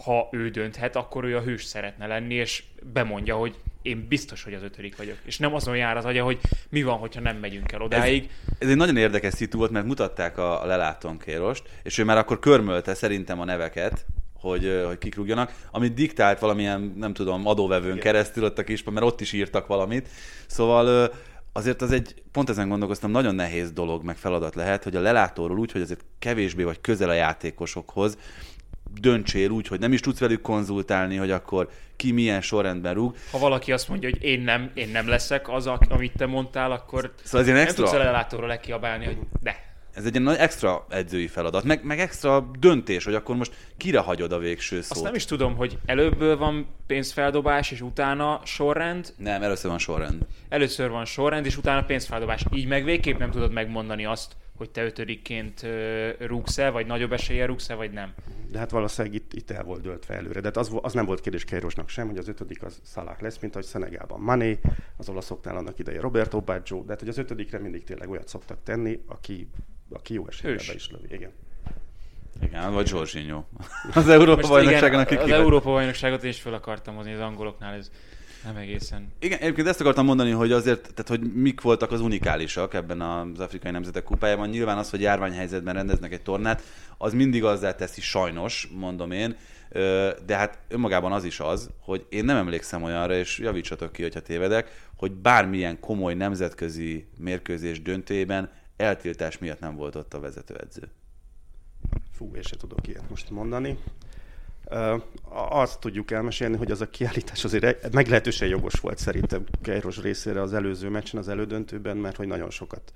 [0.05, 4.55] ha ő dönthet, akkor ő a hős szeretne lenni, és bemondja, hogy én biztos, hogy
[4.55, 5.17] az ötödik vagyok.
[5.25, 6.39] És nem azon jár az agya, hogy
[6.69, 8.23] mi van, hogyha nem megyünk el odáig.
[8.25, 12.05] Ez, ez egy nagyon érdekes szitu volt, mert mutatták a, a lelátón Kérost, és ő
[12.05, 17.47] már akkor körmölte szerintem a neveket, hogy, hogy kik rúgjanak, amit diktált valamilyen, nem tudom,
[17.47, 18.03] adóvevőn Igen.
[18.03, 20.09] keresztül ott a kispan, mert ott is írtak valamit.
[20.47, 21.13] Szóval
[21.53, 25.59] azért az egy, pont ezen gondolkoztam, nagyon nehéz dolog, meg feladat lehet, hogy a lelátóról
[25.59, 28.19] úgy, hogy azért kevésbé vagy közel a játékosokhoz,
[29.01, 33.17] döntsél úgy, hogy nem is tudsz velük konzultálni, hogy akkor ki milyen sorrendben rúg.
[33.31, 37.13] Ha valaki azt mondja, hogy én nem, én nem leszek az, amit te mondtál, akkor
[37.23, 37.83] szóval ez extra...
[37.83, 39.65] nem tudsz ellátóról lekiabálni, hogy de.
[39.95, 44.33] Ez egy nagy extra edzői feladat, meg, meg extra döntés, hogy akkor most kire hagyod
[44.33, 44.91] a végső szót.
[44.91, 49.15] Azt nem is tudom, hogy előbb van pénzfeldobás, és utána sorrend.
[49.17, 50.27] Nem, először van sorrend.
[50.49, 52.45] Először van sorrend, és utána pénzfeldobás.
[52.55, 55.67] Így meg végképp nem tudod megmondani azt, hogy te ötödikként
[56.19, 58.15] rúgsz-e, vagy nagyobb esélye rúgsz-e, vagy nem.
[58.51, 60.41] De hát valószínűleg itt, itt el volt döltve előre.
[60.41, 63.39] De hát az, az nem volt kérdés Keirosnak sem, hogy az ötödik az Szalák lesz,
[63.39, 64.59] mint ahogy Szenegában Mané,
[64.97, 68.59] az olaszoknál annak ideje Roberto Baggio, de hát hogy az ötödikre mindig tényleg olyat szoktak
[68.63, 69.49] tenni, aki,
[69.91, 71.15] aki jó eséllyel be is lövi.
[71.15, 71.33] Igen.
[72.43, 73.45] Igen, vagy Jorginho.
[73.95, 77.91] Az Európa bajnokságon, akik Az Európa bajnokságot is fel akartam hozni az angoloknál, ez
[78.47, 79.13] nem egészen.
[79.19, 83.41] Igen, egyébként ezt akartam mondani, hogy azért, tehát hogy mik voltak az unikálisak ebben az
[83.41, 84.49] afrikai nemzetek kupájában.
[84.49, 86.63] Nyilván az, hogy járványhelyzetben rendeznek egy tornát,
[86.99, 89.37] az mindig azzá teszi sajnos, mondom én,
[90.27, 94.21] de hát önmagában az is az, hogy én nem emlékszem olyanra, és javítsatok ki, hogyha
[94.21, 100.91] tévedek, hogy bármilyen komoly nemzetközi mérkőzés döntőjében eltiltás miatt nem volt ott a vezetőedző.
[102.13, 103.79] Fú, én se tudok ilyet most mondani.
[105.49, 110.55] Azt tudjuk elmesélni, hogy az a kiállítás azért meglehetősen jogos volt szerintem Keiros részére az
[110.55, 112.93] előző meccsen, az elődöntőben, mert hogy nagyon sokat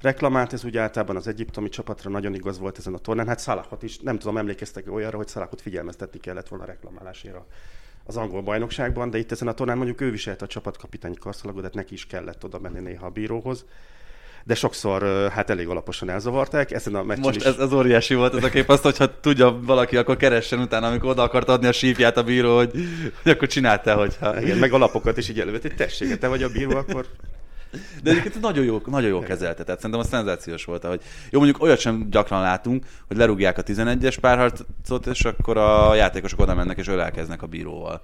[0.00, 3.26] reklamált, ez úgy általában az egyiptomi csapatra nagyon igaz volt ezen a tornán.
[3.26, 7.36] Hát Szalahot is, nem tudom, emlékeztek olyanra, hogy Szalahot figyelmeztetni kellett volna a reklamálásért
[8.06, 11.70] az angol bajnokságban, de itt ezen a tornán mondjuk ő viselte a csapatkapitányi karszalagot, de
[11.72, 13.64] neki is kellett oda menni néha a bíróhoz
[14.44, 16.70] de sokszor hát elég alaposan elzavarták.
[16.70, 17.44] Ezen a meccsen Most is...
[17.44, 21.10] ez, ez óriási volt ez a kép, azt, hogyha tudja valaki, akkor keressen utána, amikor
[21.10, 22.70] oda akart adni a sípját a bíró, hogy,
[23.22, 24.40] hogy akkor csinálta, hogyha...
[24.40, 27.06] Igen, meg alapokat is így elővett, hogy tessék, te vagy a bíró, akkor
[28.02, 31.62] de egyébként nagyon jó, nagyon jó kezelte, tehát szerintem a szenzációs volt, hogy jó, mondjuk
[31.62, 36.78] olyat sem gyakran látunk, hogy lerúgják a 11-es párharcot, és akkor a játékosok oda mennek
[36.78, 38.02] és ölelkeznek a bíróval.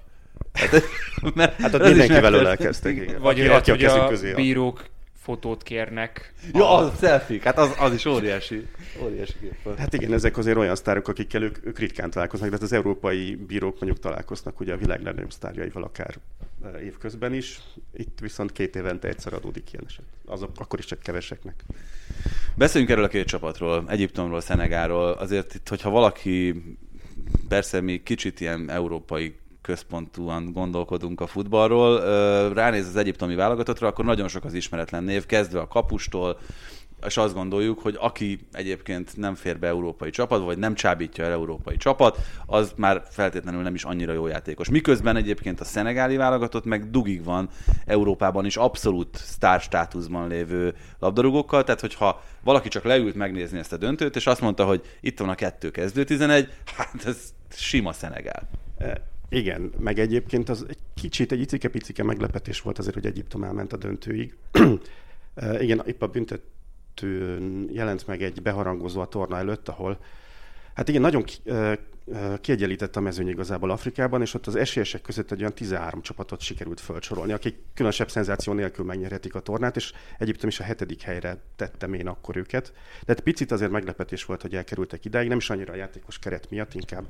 [0.53, 0.83] Hát,
[1.35, 4.85] mert hát ott mindenkivel ölelkeztek, Vagy olyat, hogy a közé bírók
[5.31, 6.33] fotót kérnek.
[6.53, 6.79] Ja, a...
[6.79, 8.67] az selfie, hát az, az is óriási.
[9.03, 9.79] óriási kép.
[9.79, 13.35] Hát igen, ezek azért olyan sztárok, akikkel ők, ők ritkán találkoznak, de hát az európai
[13.35, 16.15] bírók mondjuk találkoznak ugye a világ legnagyobb sztárjaival akár
[16.65, 17.61] e, évközben is.
[17.97, 20.05] Itt viszont két évente egyszer adódik ilyen eset.
[20.27, 21.65] Az, akkor is csak keveseknek.
[22.55, 25.11] Beszéljünk erről a két csapatról, Egyiptomról, Szenegáról.
[25.11, 26.63] Azért itt, hogyha valaki
[27.49, 32.01] persze mi kicsit ilyen európai központúan gondolkodunk a futballról,
[32.53, 36.39] ránéz az egyiptomi válogatottra, akkor nagyon sok az ismeretlen név, kezdve a kapustól,
[37.07, 41.31] és azt gondoljuk, hogy aki egyébként nem fér be európai csapat, vagy nem csábítja el
[41.31, 44.69] európai csapat, az már feltétlenül nem is annyira jó játékos.
[44.69, 47.49] Miközben egyébként a szenegáli válogatott meg dugig van
[47.87, 53.77] Európában is abszolút sztár státuszban lévő labdarúgókkal, tehát hogyha valaki csak leült megnézni ezt a
[53.77, 58.49] döntőt, és azt mondta, hogy itt van a kettő kezdő 11, hát ez sima Szenegál.
[59.31, 63.77] Igen, meg egyébként az egy kicsit, egy icike-picike meglepetés volt azért, hogy Egyiptom elment a
[63.77, 64.37] döntőig.
[65.61, 69.99] Igen, épp a büntetőn jelent meg egy beharangozó a torna előtt, ahol
[70.75, 71.25] Hát igen, nagyon
[72.41, 76.81] kiegyenlített a mezőny igazából Afrikában, és ott az esélyesek között egy olyan 13 csapatot sikerült
[76.81, 81.95] fölcsorolni, akik különösebb szenzáció nélkül megnyerhetik a tornát, és Egyiptom is a hetedik helyre tettem
[81.95, 82.73] én akkor őket.
[83.07, 86.51] De egy picit azért meglepetés volt, hogy elkerültek idáig, nem is annyira a játékos keret
[86.51, 87.05] miatt, inkább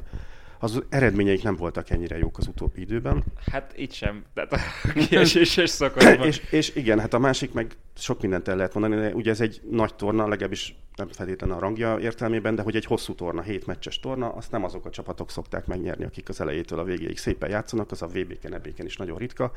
[0.62, 3.24] az eredményeik nem voltak ennyire jók az utóbbi időben.
[3.50, 4.58] Hát itt sem, tehát a
[5.08, 6.26] kieséses szakaszban.
[6.26, 9.40] és, és igen, hát a másik meg sok mindent el lehet mondani, de ugye ez
[9.40, 13.66] egy nagy torna, legalábbis nem feltétlenül a rangja értelmében, de hogy egy hosszú torna, hét
[13.66, 17.50] meccses torna, azt nem azok a csapatok szokták megnyerni, akik az elejétől a végéig szépen
[17.50, 19.52] játszanak, az a VB-ken, ebéken is nagyon ritka,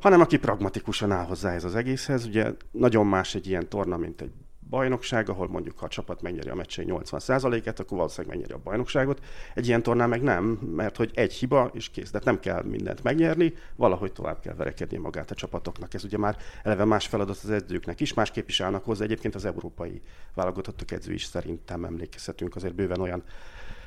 [0.00, 2.26] hanem aki pragmatikusan áll hozzá ez az egészhez.
[2.26, 4.32] Ugye nagyon más egy ilyen torna, mint egy
[4.70, 9.24] bajnokság, ahol mondjuk ha a csapat megnyeri a meccsei 80%-et, akkor valószínűleg megnyeri a bajnokságot.
[9.54, 10.44] Egy ilyen tornán meg nem,
[10.76, 14.96] mert hogy egy hiba és kész, de nem kell mindent megnyerni, valahogy tovább kell verekedni
[14.96, 15.94] magát a csapatoknak.
[15.94, 19.04] Ez ugye már eleve más feladat az edzőknek is, másképp is állnak hozzá.
[19.04, 20.02] Egyébként az európai
[20.34, 23.22] válogatottak edző is szerintem emlékezhetünk azért bőven olyan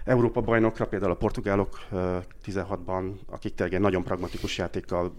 [0.03, 1.87] Európa bajnokra, például a portugálok
[2.45, 5.15] 16-ban, akik tényleg nagyon pragmatikus játékkal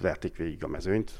[0.00, 1.12] verték végig a mezőnyt.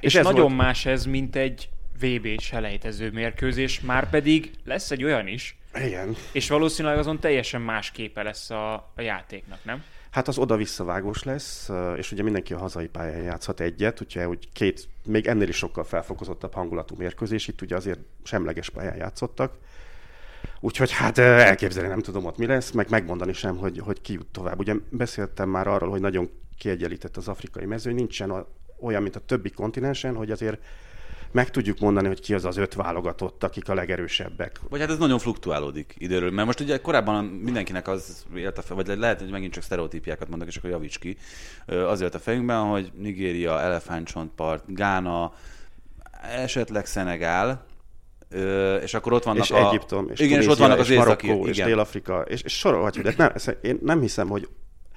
[0.00, 0.56] És, és ez nagyon volt...
[0.56, 1.68] más ez, mint egy
[2.00, 5.58] VB selejtező mérkőzés, már pedig lesz egy olyan is.
[5.74, 6.16] Igen.
[6.32, 9.82] És valószínűleg azon teljesen más képe lesz a, a játéknak, nem?
[10.10, 14.88] Hát az oda-visszavágós lesz, és ugye mindenki a hazai pályán játszhat egyet, úgyhogy úgy két,
[15.04, 19.54] még ennél is sokkal felfokozottabb hangulatú mérkőzés, itt ugye azért semleges pályán játszottak.
[20.60, 24.26] Úgyhogy hát elképzelni nem tudom ott mi lesz, meg megmondani sem, hogy, hogy ki jut
[24.26, 24.58] tovább.
[24.58, 28.46] Ugye beszéltem már arról, hogy nagyon kiegyenlített az afrikai mező, nincsen
[28.80, 30.62] olyan, mint a többi kontinensen, hogy azért
[31.34, 34.60] meg tudjuk mondani, hogy ki az az öt válogatott, akik a legerősebbek.
[34.68, 38.74] Vagy hát ez nagyon fluktuálódik időről, mert most ugye korábban mindenkinek az élt a fe,
[38.74, 41.16] vagy lehet, hogy megint csak sztereotípiákat mondok, és akkor javíts ki,
[41.66, 45.32] az élt a fejünkben, hogy Nigéria, Elefántcsontpart, Gána,
[46.22, 47.66] esetleg Szenegál,
[48.82, 49.68] és akkor ott vannak és a...
[49.68, 53.14] Egyiptom, és igen, és ott vannak az és Marokkó, és Dél-Afrika, és, és sorolhatjuk, de
[53.16, 54.48] nem, én nem hiszem, hogy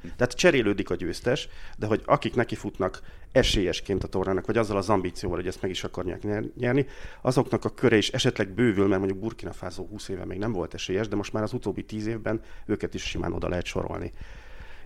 [0.01, 4.89] tehát cserélődik a győztes, de hogy akik neki futnak esélyesként a tornának, vagy azzal az
[4.89, 6.85] ambícióval, hogy ezt meg is akarják nyerni,
[7.21, 10.73] azoknak a köre is esetleg bővül, mert mondjuk Burkina Faso 20 éve még nem volt
[10.73, 14.13] esélyes, de most már az utóbbi 10 évben őket is simán oda lehet sorolni.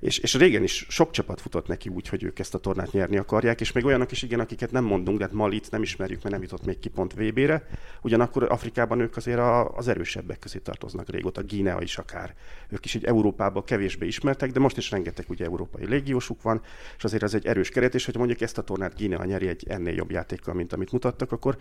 [0.01, 3.17] És, és régen is sok csapat futott neki úgy, hogy ők ezt a tornát nyerni
[3.17, 6.33] akarják, és még olyanok is igen, akiket nem mondunk, de hát Malit nem ismerjük, mert
[6.33, 7.67] nem jutott még ki pont VB-re.
[8.01, 12.35] Ugyanakkor Afrikában ők azért a, az erősebbek közé tartoznak régóta, Guinea is akár.
[12.69, 16.61] Ők is egy Európában kevésbé ismertek, de most is rengeteg ugye európai légiósuk van,
[16.97, 19.65] és azért ez egy erős keret, és hogy mondjuk ezt a tornát Guinea nyeri egy
[19.67, 21.57] ennél jobb játékkal, mint amit mutattak, akkor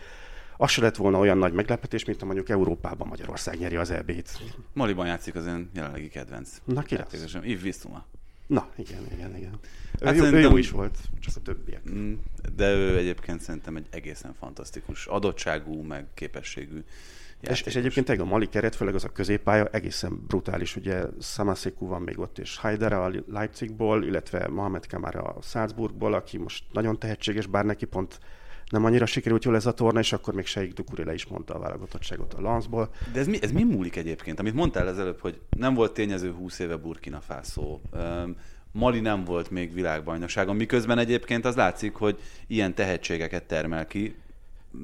[0.56, 4.42] az se lett volna olyan nagy meglepetés, mint a mondjuk Európában Magyarország nyeri az EB-t.
[4.72, 6.60] Maliban játszik az én jelenlegi kedvenc.
[6.64, 7.34] Na ki lesz?
[7.42, 8.04] Yves Vistuma.
[8.50, 9.58] Na, igen, igen, igen.
[10.02, 11.90] Hát ő, szerintem, jó is volt, csak a többiek.
[11.90, 12.12] Mm,
[12.56, 16.84] de ő egyébként szerintem egy egészen fantasztikus adottságú, meg képességű
[17.40, 20.76] és, és egyébként tényleg a Mali keret, főleg az a középpálya egészen brutális.
[20.76, 26.38] Ugye Samaseku van még ott, és Haidara a Leipzigból, illetve Mohamed Kamara a Salzburgból, aki
[26.38, 28.20] most nagyon tehetséges, bár neki pont
[28.70, 31.54] nem annyira sikerült jól ez a torna, és akkor még Sheikh Dukuri le is mondta
[31.54, 32.90] a válogatottságot a Lansból.
[33.12, 34.40] De ez mi, ez mi múlik egyébként?
[34.40, 37.80] Amit mondtál az előbb, hogy nem volt tényező 20 éve Burkina Faso.
[38.72, 44.14] Mali nem volt még világbajnokságon, miközben egyébként az látszik, hogy ilyen tehetségeket termel ki.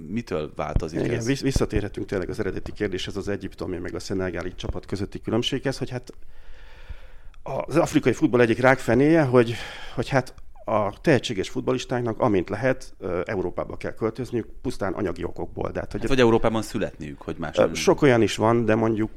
[0.09, 1.43] Mitől változik Igen, ez?
[1.43, 6.12] Visszatérhetünk tényleg az eredeti kérdéshez, az egyiptomi meg a szenegáli csapat közötti különbséghez, hogy hát
[7.43, 9.55] az afrikai futball egyik rákfenéje, hogy,
[9.95, 10.34] hogy hát
[10.68, 12.94] a tehetséges futbalistáknak, amint lehet,
[13.24, 15.70] Európába kell költözniük, pusztán anyagi okokból.
[15.70, 17.56] De hát, hogy hát, vagy Európában születniük, hogy más.
[17.72, 19.10] Sok olyan is van, de mondjuk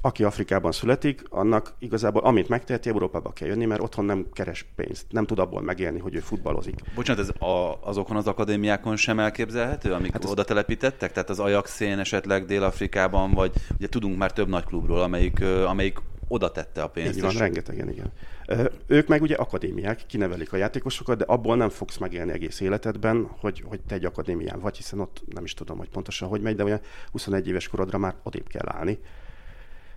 [0.00, 5.06] aki Afrikában születik, annak igazából amint megteheti, Európába kell jönni, mert otthon nem keres pénzt,
[5.10, 6.74] nem tud abból megélni, hogy ő futballozik.
[6.94, 11.12] Bocsánat, ez a, azokon az akadémiákon sem elképzelhető, amik hát oda telepítettek?
[11.12, 16.50] Tehát az Ajaxén esetleg Dél-Afrikában, vagy ugye tudunk már több nagy klubról, amelyik, amelyik oda
[16.50, 17.16] tette a pénzt.
[17.16, 17.38] Így van, és...
[17.38, 18.12] rengetegen, igen.
[18.86, 23.62] Ők meg ugye akadémiák, kinevelik a játékosokat, de abból nem fogsz megélni egész életedben, hogy,
[23.66, 26.64] hogy te egy akadémián vagy, hiszen ott nem is tudom, hogy pontosan hogy megy, de
[26.64, 26.80] olyan
[27.12, 28.98] 21 éves korodra már odébb kell állni.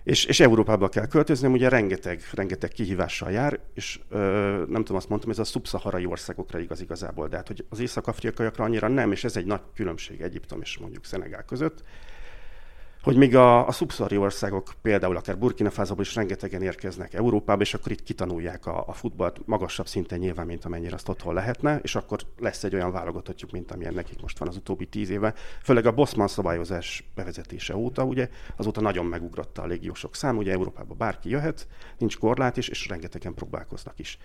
[0.03, 4.19] És, és Európába kell költözni, ugye rengeteg, rengeteg kihívással jár, és ö,
[4.67, 8.63] nem tudom, azt mondtam, ez a szubszaharai országokra igaz igazából, de hát, hogy az észak-afrikaiakra
[8.63, 11.83] annyira nem, és ez egy nagy különbség Egyiptom és mondjuk Szenegál között
[13.07, 17.73] hogy még a, a szubszari országok, például akár Burkina Faso is rengetegen érkeznek Európába, és
[17.73, 21.95] akkor itt kitanulják a, a futballt magasabb szinten nyilván, mint amennyire azt otthon lehetne, és
[21.95, 25.33] akkor lesz egy olyan válogatottjuk, mint amilyen nekik most van az utóbbi tíz éve.
[25.63, 30.93] Főleg a Bosman szabályozás bevezetése óta, ugye, azóta nagyon megugrotta a légiósok szám, ugye Európába
[30.93, 34.17] bárki jöhet, nincs korlát is, és rengetegen próbálkoznak is.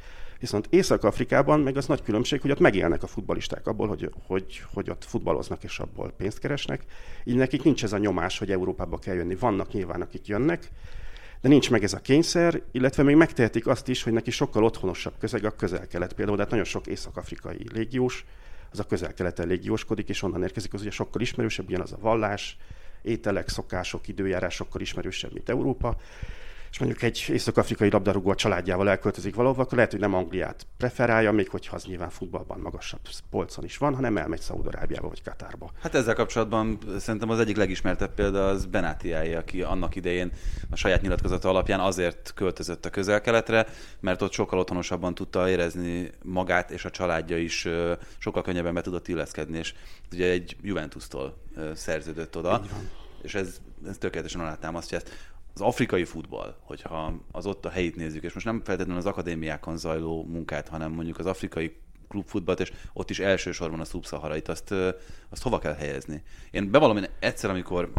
[0.43, 4.91] Viszont Észak-Afrikában meg az nagy különbség, hogy ott megélnek a futbalisták abból, hogy, hogy, hogy
[4.91, 6.85] ott futballoznak és abból pénzt keresnek.
[7.25, 9.35] Így nekik nincs ez a nyomás, hogy Európába kell jönni.
[9.35, 10.71] Vannak nyilván, akik jönnek,
[11.41, 15.15] de nincs meg ez a kényszer, illetve még megtehetik azt is, hogy neki sokkal otthonosabb
[15.19, 16.13] közeg a közel-kelet.
[16.13, 18.25] Például, de hát nagyon sok észak-afrikai légiós,
[18.71, 22.57] az a közel-keleten légióskodik, és onnan érkezik, az ugye sokkal ismerősebb, ugyanaz a vallás,
[23.03, 25.97] ételek, szokások, időjárás sokkal ismerősebb, mint Európa
[26.73, 31.33] és mondjuk egy észak-afrikai labdarúgó a családjával elköltözik valahova, akkor lehet, hogy nem Angliát preferálja,
[31.33, 33.01] még hogyha az nyilván futballban magasabb
[33.31, 35.71] polcon is van, hanem elmegy Szaúd-Arábiába vagy Katárba.
[35.81, 40.33] Hát ezzel kapcsolatban szerintem az egyik legismertebb példa az Benátiáé, aki annak idején
[40.71, 43.67] a saját nyilatkozata alapján azért költözött a közel-keletre,
[44.01, 47.69] mert ott sokkal otthonosabban tudta érezni magát, és a családja is
[48.19, 49.75] sokkal könnyebben be tudott illeszkedni, és
[50.13, 51.37] ugye egy Juventus-tól
[51.75, 52.63] szerződött oda.
[53.23, 58.23] És ez, ez tökéletesen alátámasztja ezt az afrikai futball, hogyha az ott a helyét nézzük,
[58.23, 61.77] és most nem feltétlenül az akadémiákon zajló munkát, hanem mondjuk az afrikai
[62.09, 64.75] klubfutballt, és ott is elsősorban a szubszaharait, azt,
[65.29, 66.23] azt hova kell helyezni?
[66.51, 67.93] Én bevallom, én egyszer, amikor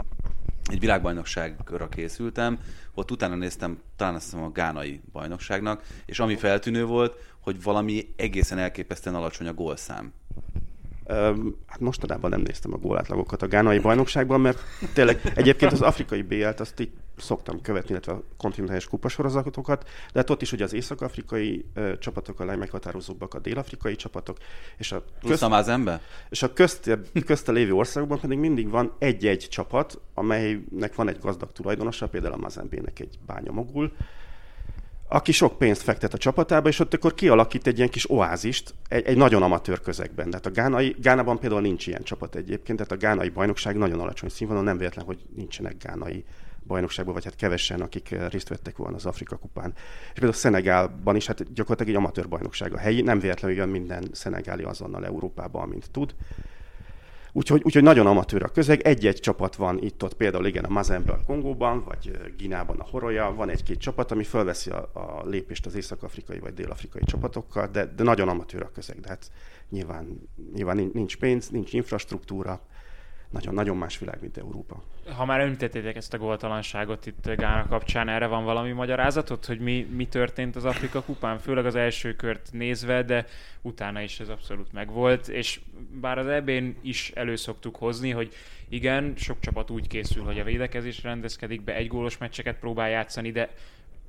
[0.71, 2.59] egy világbajnokságra készültem,
[2.93, 8.13] ott utána néztem, talán azt hiszem a gánai bajnokságnak, és ami feltűnő volt, hogy valami
[8.15, 10.13] egészen elképesztően alacsony a gólszám.
[11.67, 14.59] Hát mostanában nem néztem a gólátlagokat a gánai bajnokságban, mert
[14.93, 20.29] tényleg egyébként az afrikai BL-t azt így szoktam követni, illetve a kontinentális kupasorozatokat, de hát
[20.29, 24.37] ott is ugye az észak-afrikai uh, csapatok a legmeghatározóbbak, a dél-afrikai csapatok,
[24.77, 25.99] és a, közt, a
[26.29, 31.51] és a közt, közte lévő országokban pedig mindig van egy-egy csapat, amelynek van egy gazdag
[31.51, 33.91] tulajdonosa, például a Mazembének egy bányamogul,
[35.07, 39.05] aki sok pénzt fektet a csapatába, és ott akkor kialakít egy ilyen kis oázist egy,
[39.05, 40.29] egy nagyon amatőr közegben.
[40.29, 44.29] Tehát a Gánai, Gánában például nincs ilyen csapat egyébként, tehát a Gánai bajnokság nagyon alacsony
[44.29, 46.25] színvonalon, nem véletlen, hogy nincsenek Gánai
[46.67, 49.73] bajnokságban, vagy hát kevesen, akik eh, részt vettek volna az Afrika kupán.
[50.05, 54.07] És például Szenegálban is, hát gyakorlatilag egy amatőr bajnokság a helyi, nem véletlenül jön minden
[54.11, 56.15] szenegáli azonnal Európába, amint tud.
[57.35, 58.81] Úgyhogy, úgyhogy nagyon amatőr a közeg.
[58.81, 63.33] Egy-egy csapat van itt-ott, például igen a Mazembe a Kongóban, vagy eh, Ginában a Horoja,
[63.35, 68.03] van egy-két csapat, ami felveszi a, a lépést az észak-afrikai vagy dél-afrikai csapatokkal, de, de
[68.03, 68.99] nagyon amatőr a közeg.
[68.99, 69.31] De hát
[69.69, 72.61] nyilván, nyilván nincs pénz, nincs infrastruktúra,
[73.33, 74.83] nagyon-nagyon más világ, mint Európa.
[75.15, 79.87] Ha már említettétek ezt a góltalanságot itt Gána kapcsán, erre van valami magyarázatot, hogy mi,
[79.95, 83.25] mi történt az Afrika kupán, főleg az első kört nézve, de
[83.61, 85.59] utána is ez abszolút megvolt, és
[86.01, 88.33] bár az ebén is előszoktuk hozni, hogy
[88.69, 93.31] igen, sok csapat úgy készül, hogy a védekezés rendezkedik be, egy gólos meccseket próbál játszani,
[93.31, 93.49] de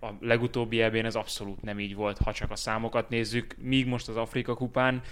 [0.00, 4.08] a legutóbbi ebén ez abszolút nem így volt, ha csak a számokat nézzük, míg most
[4.08, 5.02] az Afrika kupán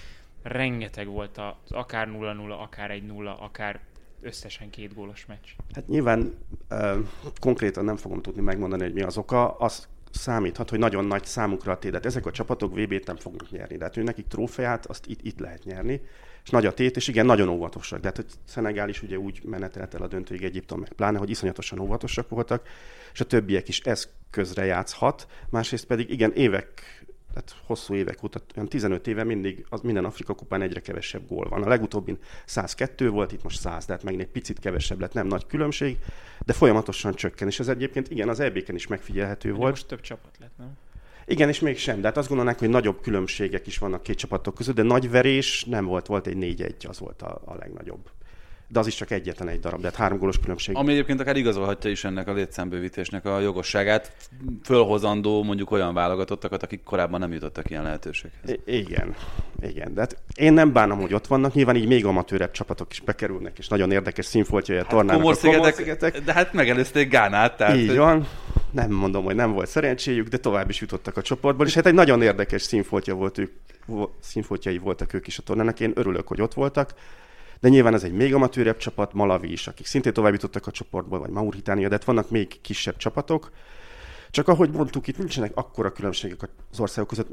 [0.43, 3.81] rengeteg volt az akár 0-0, akár 1-0, akár
[4.23, 5.49] összesen két gólos meccs.
[5.75, 6.35] Hát nyilván
[6.71, 6.99] uh,
[7.41, 9.57] konkrétan nem fogom tudni megmondani, hogy mi az oka.
[9.57, 12.07] Az számíthat, hogy nagyon nagy számukra a tétet.
[12.07, 13.77] Ezek a csapatok VB-t nem fognak nyerni.
[13.77, 16.01] De hát ő nekik trófeát, azt itt, itt lehet nyerni.
[16.45, 18.01] És nagy a tét, és igen, nagyon óvatosak.
[18.01, 21.31] De hát, hogy Szenegál is ugye úgy menetelt el a döntőig Egyiptom, meg pláne, hogy
[21.31, 22.69] iszonyatosan óvatosak voltak,
[23.13, 25.27] és a többiek is ez közre játszhat.
[25.51, 26.83] Másrészt pedig igen, évek
[27.35, 31.49] tehát hosszú évek óta, olyan 15 éve mindig az minden Afrika kupán egyre kevesebb gól
[31.49, 31.63] van.
[31.63, 35.47] A legutóbbin 102 volt, itt most 100, tehát megint egy picit kevesebb lett, nem nagy
[35.47, 35.99] különbség,
[36.45, 37.49] de folyamatosan csökken.
[37.49, 39.71] És ez egyébként igen, az EB-ken is megfigyelhető de volt.
[39.71, 40.77] Most több csapat lett, nem?
[41.27, 42.01] Igen, és mégsem.
[42.01, 45.65] De hát azt gondolnák, hogy nagyobb különbségek is vannak két csapatok között, de nagy verés
[45.65, 48.11] nem volt, volt egy 4-1, az volt a, a legnagyobb
[48.73, 50.77] de az is csak egyetlen egy darab, de hát három gólos különbség.
[50.77, 54.13] Ami egyébként akár igazolhatja is ennek a létszámbővítésnek a jogosságát,
[54.65, 58.51] fölhozandó mondjuk olyan válogatottakat, akik korábban nem jutottak ilyen lehetőséghez.
[58.51, 59.15] I- igen,
[59.63, 59.95] igen.
[59.95, 63.59] De hát én nem bánom, hogy ott vannak, nyilván így még amatőrebb csapatok is bekerülnek,
[63.59, 66.19] és nagyon érdekes színfoltja a hát tornának a Komor-szigetek.
[66.19, 67.57] De hát megelőzték Gánát.
[67.57, 67.77] Tehát...
[67.77, 68.27] Így van.
[68.71, 71.95] Nem mondom, hogy nem volt szerencséjük, de tovább is jutottak a csoportból, és hát egy
[71.95, 73.53] nagyon érdekes színfoltja volt ők,
[74.21, 75.81] színfoltjai voltak ők is a tornának.
[75.81, 76.95] Én örülök, hogy ott voltak
[77.63, 81.19] de nyilván ez egy még amatőrebb csapat, Malawi is, akik szintén tovább jutottak a csoportból,
[81.19, 83.51] vagy Mauritánia, de hát vannak még kisebb csapatok.
[84.31, 87.29] Csak ahogy mondtuk, itt nincsenek akkora különbségek az országok között.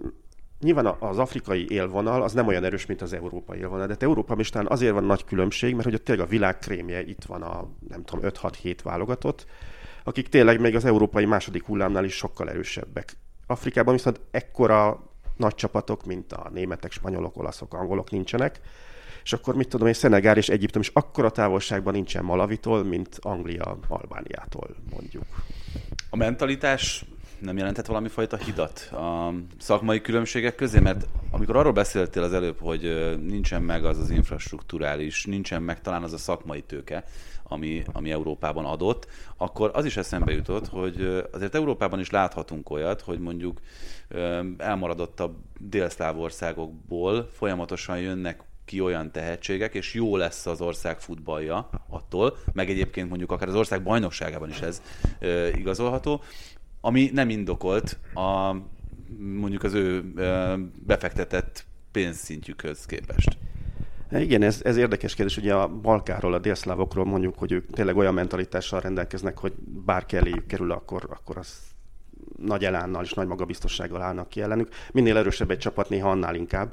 [0.60, 4.40] Nyilván az afrikai élvonal az nem olyan erős, mint az európai élvonal, de hát Európában
[4.40, 7.42] is talán azért van nagy különbség, mert hogy ott tényleg a világ krémje itt van
[7.42, 9.46] a, nem tudom, 5-6-7 válogatott,
[10.04, 13.14] akik tényleg még az európai második hullámnál is sokkal erősebbek.
[13.48, 15.04] Afrikában viszont ekkora
[15.38, 18.60] nagy csapatok, mint a németek, spanyolok, olaszok, angolok nincsenek,
[19.24, 23.78] és akkor mit tudom én, Szenegár és Egyiptom is akkora távolságban nincsen Malavitól, mint Anglia
[23.88, 25.26] Albániától mondjuk.
[26.10, 27.06] A mentalitás
[27.40, 30.80] nem jelentett valami fajta hidat a szakmai különbségek közé?
[30.80, 32.82] Mert amikor arról beszéltél az előbb, hogy
[33.26, 37.04] nincsen meg az az infrastruktúrális, nincsen meg talán az a szakmai tőke,
[37.44, 39.08] ami, ami Európában adott,
[39.38, 43.60] akkor az is eszembe jutott, hogy azért Európában is láthatunk olyat, hogy mondjuk
[44.58, 52.38] elmaradottabb délszláv országokból folyamatosan jönnek ki olyan tehetségek, és jó lesz az ország futballja attól,
[52.54, 54.82] meg egyébként mondjuk akár az ország bajnokságában is ez
[55.20, 56.22] e, igazolható,
[56.82, 58.56] ami nem indokolt a
[59.18, 60.56] mondjuk az ő e,
[60.86, 63.38] befektetett pénzszintjükhöz képest.
[64.12, 65.38] Igen, ez, ez érdekes kérdés.
[65.38, 69.54] Ugye a Balkáról, a délszlávokról mondjuk, hogy ők tényleg olyan mentalitással rendelkeznek, hogy
[69.86, 71.58] bárki eléjük kerül, akkor, akkor az
[72.38, 74.70] nagy elánnal és nagy magabiztossággal állnak ki ellenük.
[74.92, 76.72] Minél erősebb egy csapat, néha annál inkább.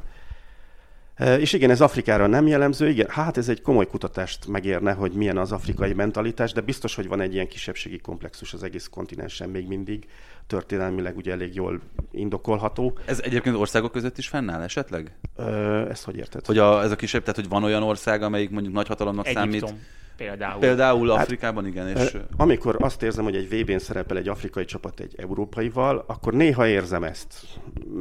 [1.19, 5.39] És igen, ez Afrikára nem jellemző, igen, hát ez egy komoly kutatást megérne, hogy milyen
[5.39, 9.67] az afrikai mentalitás, de biztos, hogy van egy ilyen kisebbségi komplexus az egész kontinensen még
[9.67, 10.07] mindig,
[10.47, 11.81] történelmileg ugye elég jól
[12.13, 12.99] indokolható.
[13.05, 15.17] Ez egyébként országok között is fennáll esetleg?
[15.37, 16.47] Ö, ezt hogy érted?
[16.47, 19.51] Hogy a, ez a kisebb, tehát hogy van olyan ország, amelyik mondjuk nagyhatalomnak Egyiptom.
[19.51, 19.75] számít?
[20.17, 20.61] Például.
[20.61, 21.89] Például hát, Afrikában, igen.
[21.89, 22.17] És...
[22.37, 27.05] Amikor azt érzem, hogy egy VB-n szerepel egy afrikai csapat egy európaival, akkor néha érzem
[27.05, 27.35] ezt.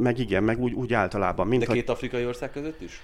[0.01, 1.47] Meg igen, meg úgy, úgy általában.
[1.47, 1.95] Mint De két hogy...
[1.95, 3.01] afrikai ország között is?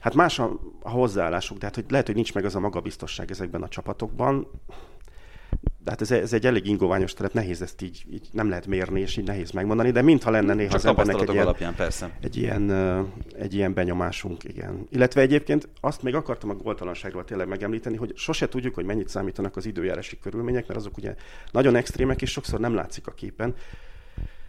[0.00, 3.62] Hát más a, a hozzáállásuk, tehát hogy lehet, hogy nincs meg az a magabiztosság ezekben
[3.62, 4.46] a csapatokban
[5.84, 9.00] de hát ez, ez egy elég ingoványos terület, nehéz ezt így, így nem lehet mérni,
[9.00, 12.10] és így nehéz megmondani, de mintha lenne néha Csak az embernek egy ilyen, alapján, persze.
[12.20, 12.70] Egy, ilyen,
[13.38, 14.86] egy ilyen benyomásunk, igen.
[14.90, 19.56] Illetve egyébként azt még akartam a goltalanságról tényleg megemlíteni, hogy sose tudjuk, hogy mennyit számítanak
[19.56, 21.14] az időjárási körülmények, mert azok ugye
[21.50, 23.54] nagyon extrémek, és sokszor nem látszik a képen.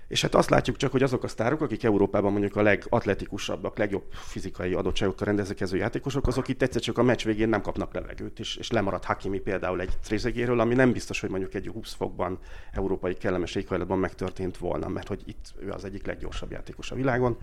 [0.08, 4.03] És hát azt látjuk csak, hogy azok a sztárok, akik Európában mondjuk a legatletikusabbak, legjobb
[4.12, 8.56] fizikai adottságokkal rendelkező játékosok, azok itt egyszer csak a meccs végén nem kapnak levegőt, és,
[8.56, 12.39] és lemarad Hakimi például egy trézegéről, ami nem biztos, hogy mondjuk egy 20 fokban
[12.72, 17.38] európai kellemes éghajlatban megtörtént volna, mert hogy itt ő az egyik leggyorsabb játékos a világon.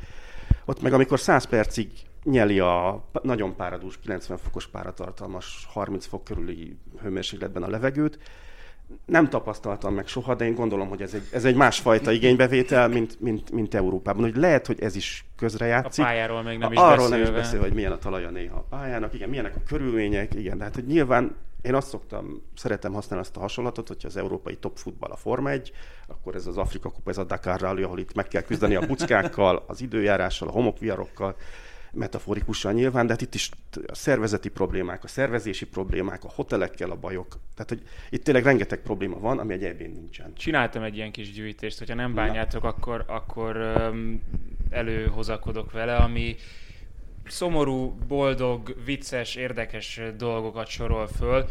[0.65, 1.91] Ott meg amikor 100 percig
[2.25, 8.19] nyeli a nagyon páradús, 90 fokos páratartalmas, 30 fok körüli hőmérsékletben a levegőt,
[9.07, 13.20] nem tapasztaltam meg soha, de én gondolom, hogy ez egy, ez egy másfajta igénybevétel, mint,
[13.20, 14.22] mint, mint Európában.
[14.22, 16.05] Hogy lehet, hogy ez is közrejátszik.
[16.05, 17.16] A pályáról még nem is Arról beszélve.
[17.16, 20.59] nem is beszél, hogy milyen a talaja néha a pályának, igen, milyenek a körülmények, igen,
[20.59, 24.57] de hát hogy nyilván én azt szoktam, szeretem használni azt a hasonlatot, hogyha az európai
[24.57, 25.72] top futball a Forma 1,
[26.07, 28.87] akkor ez az Afrika Kupa, ez a Dakar Rally, ahol itt meg kell küzdeni a
[28.87, 31.37] buckákkal, az időjárással, a homokviarokkal,
[31.93, 33.51] metaforikusan nyilván, de hát itt is
[33.86, 37.38] a szervezeti problémák, a szervezési problémák, a hotelekkel a bajok.
[37.55, 40.34] Tehát, hogy itt tényleg rengeteg probléma van, ami egy ebén nincsen.
[40.34, 44.22] Csináltam egy ilyen kis gyűjtést, hogyha nem bánjátok, akkor, akkor um,
[44.70, 46.36] előhozakodok vele, ami
[47.26, 51.49] szomorú, boldog, vicces, érdekes dolgokat sorol föl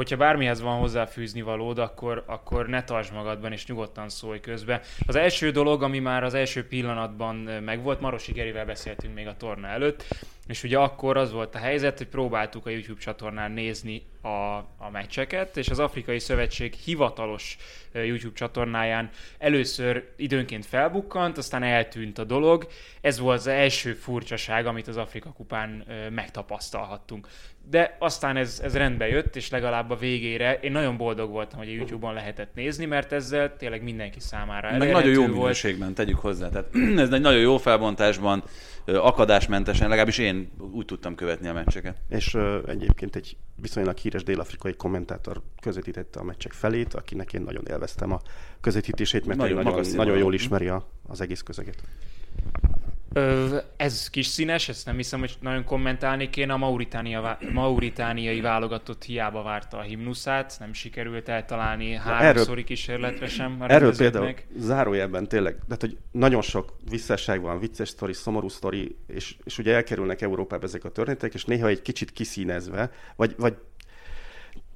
[0.00, 4.80] hogyha bármihez van hozzáfűzni valód, akkor, akkor ne tartsd magadban, és nyugodtan szólj közbe.
[5.06, 9.66] Az első dolog, ami már az első pillanatban megvolt, Marosi Gerivel beszéltünk még a torna
[9.66, 10.04] előtt,
[10.46, 14.90] és ugye akkor az volt a helyzet, hogy próbáltuk a YouTube csatornán nézni a, a
[14.92, 17.56] meccseket, és az Afrikai Szövetség hivatalos
[17.92, 22.66] YouTube csatornáján először időnként felbukkant, aztán eltűnt a dolog.
[23.00, 27.28] Ez volt az első furcsaság, amit az Afrika kupán megtapasztalhattunk.
[27.70, 31.68] De aztán ez, ez rendbe jött, és legalább a végére én nagyon boldog voltam, hogy
[31.68, 36.48] a YouTube-on lehetett nézni, mert ezzel tényleg mindenki számára Meg nagyon jó minőségben, tegyük hozzá.
[36.48, 36.68] Tehát
[37.04, 38.42] ez egy nagyon jó felbontásban
[38.86, 40.29] akadásmentesen, legalábbis én
[40.72, 41.96] úgy tudtam követni a meccseket.
[42.08, 47.64] És uh, egyébként egy viszonylag híres dél-afrikai kommentátor közvetítette a meccsek felét, akinek én nagyon
[47.68, 48.20] élveztem a
[48.60, 51.82] közvetítését, mert nagyon, nagyon, nagyon jól ismeri a, az egész közeget.
[53.12, 56.52] Ö, ez kis színes, ezt nem hiszem, hogy nagyon kommentálni kéne.
[56.52, 63.64] A Mauritánia, mauritániai válogatott hiába várta a himnuszát, nem sikerült eltalálni háromszori kísérletre sem.
[63.66, 69.36] Erről például zárójelben tényleg, de hogy nagyon sok visszásság van, vicces sztori, szomorú sztori, és,
[69.44, 73.54] és ugye elkerülnek Európába ezek a történetek, és néha egy kicsit kiszínezve, vagy, vagy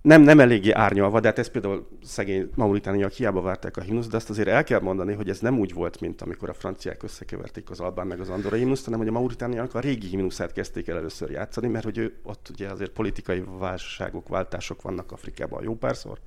[0.04, 4.16] nem, nem eléggé árnyalva, de hát ez például szegény Mauritániak hiába várták a himnuszt, de
[4.16, 7.70] azt azért el kell mondani, hogy ez nem úgy volt, mint amikor a franciák összekeverték
[7.70, 10.96] az albán meg az andorra himnuszt, hanem hogy a Mauritániak a régi himnuszát kezdték el
[10.96, 16.18] először játszani, mert hogy ő, ott ugye azért politikai válságok, váltások vannak Afrikában jó párszor,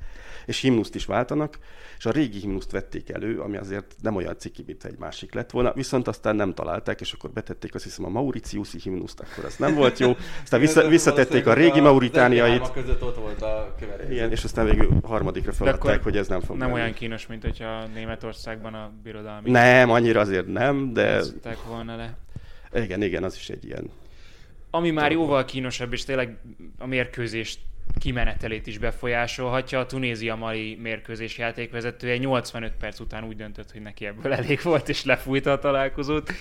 [0.46, 1.60] és himnuszt is váltanak,
[1.98, 5.52] és a régi himnuszt vették elő, ami azért nem olyan ciki, mint egy másik lett
[5.52, 9.56] volna, viszont aztán nem találták, és akkor betették azt hiszem a Mauritiuszi himnuszt, akkor ez
[9.58, 12.72] nem volt jó, aztán vissza, visszatették a régi Mauritániait.
[12.72, 13.67] között ott volt a
[14.10, 16.80] igen, és aztán végül harmadikra feladták, hogy ez nem fog Nem menni.
[16.82, 19.50] olyan kínos, mint hogyha Németországban a birodalmi...
[19.50, 21.22] Nem, annyira azért nem, de...
[21.68, 22.18] volna le.
[22.74, 23.90] Igen, igen, az is egy ilyen...
[24.70, 26.38] Ami már jóval kínosabb, és tényleg
[26.78, 27.60] a mérkőzést
[28.00, 29.80] kimenetelét is befolyásolhatja.
[29.80, 35.04] A Tunézia-Mali mérkőzés játékvezetője 85 perc után úgy döntött, hogy neki ebből elég volt, és
[35.04, 36.32] lefújta a találkozót.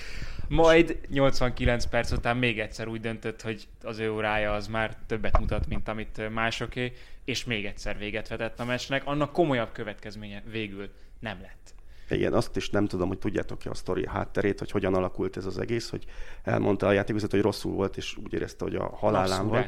[0.47, 5.39] Majd 89 perc után még egyszer úgy döntött, hogy az ő órája az már többet
[5.39, 6.93] mutat, mint amit másoké,
[7.25, 9.01] és még egyszer véget vetett a meccsnek.
[9.05, 10.89] Annak komolyabb következménye végül
[11.19, 11.73] nem lett.
[12.09, 15.57] Igen, azt is nem tudom, hogy tudjátok-e a sztori hátterét, hogy hogyan alakult ez az
[15.57, 16.05] egész, hogy
[16.43, 19.65] elmondta a játékvezető, hogy rosszul volt, és úgy érezte, hogy a halálán van.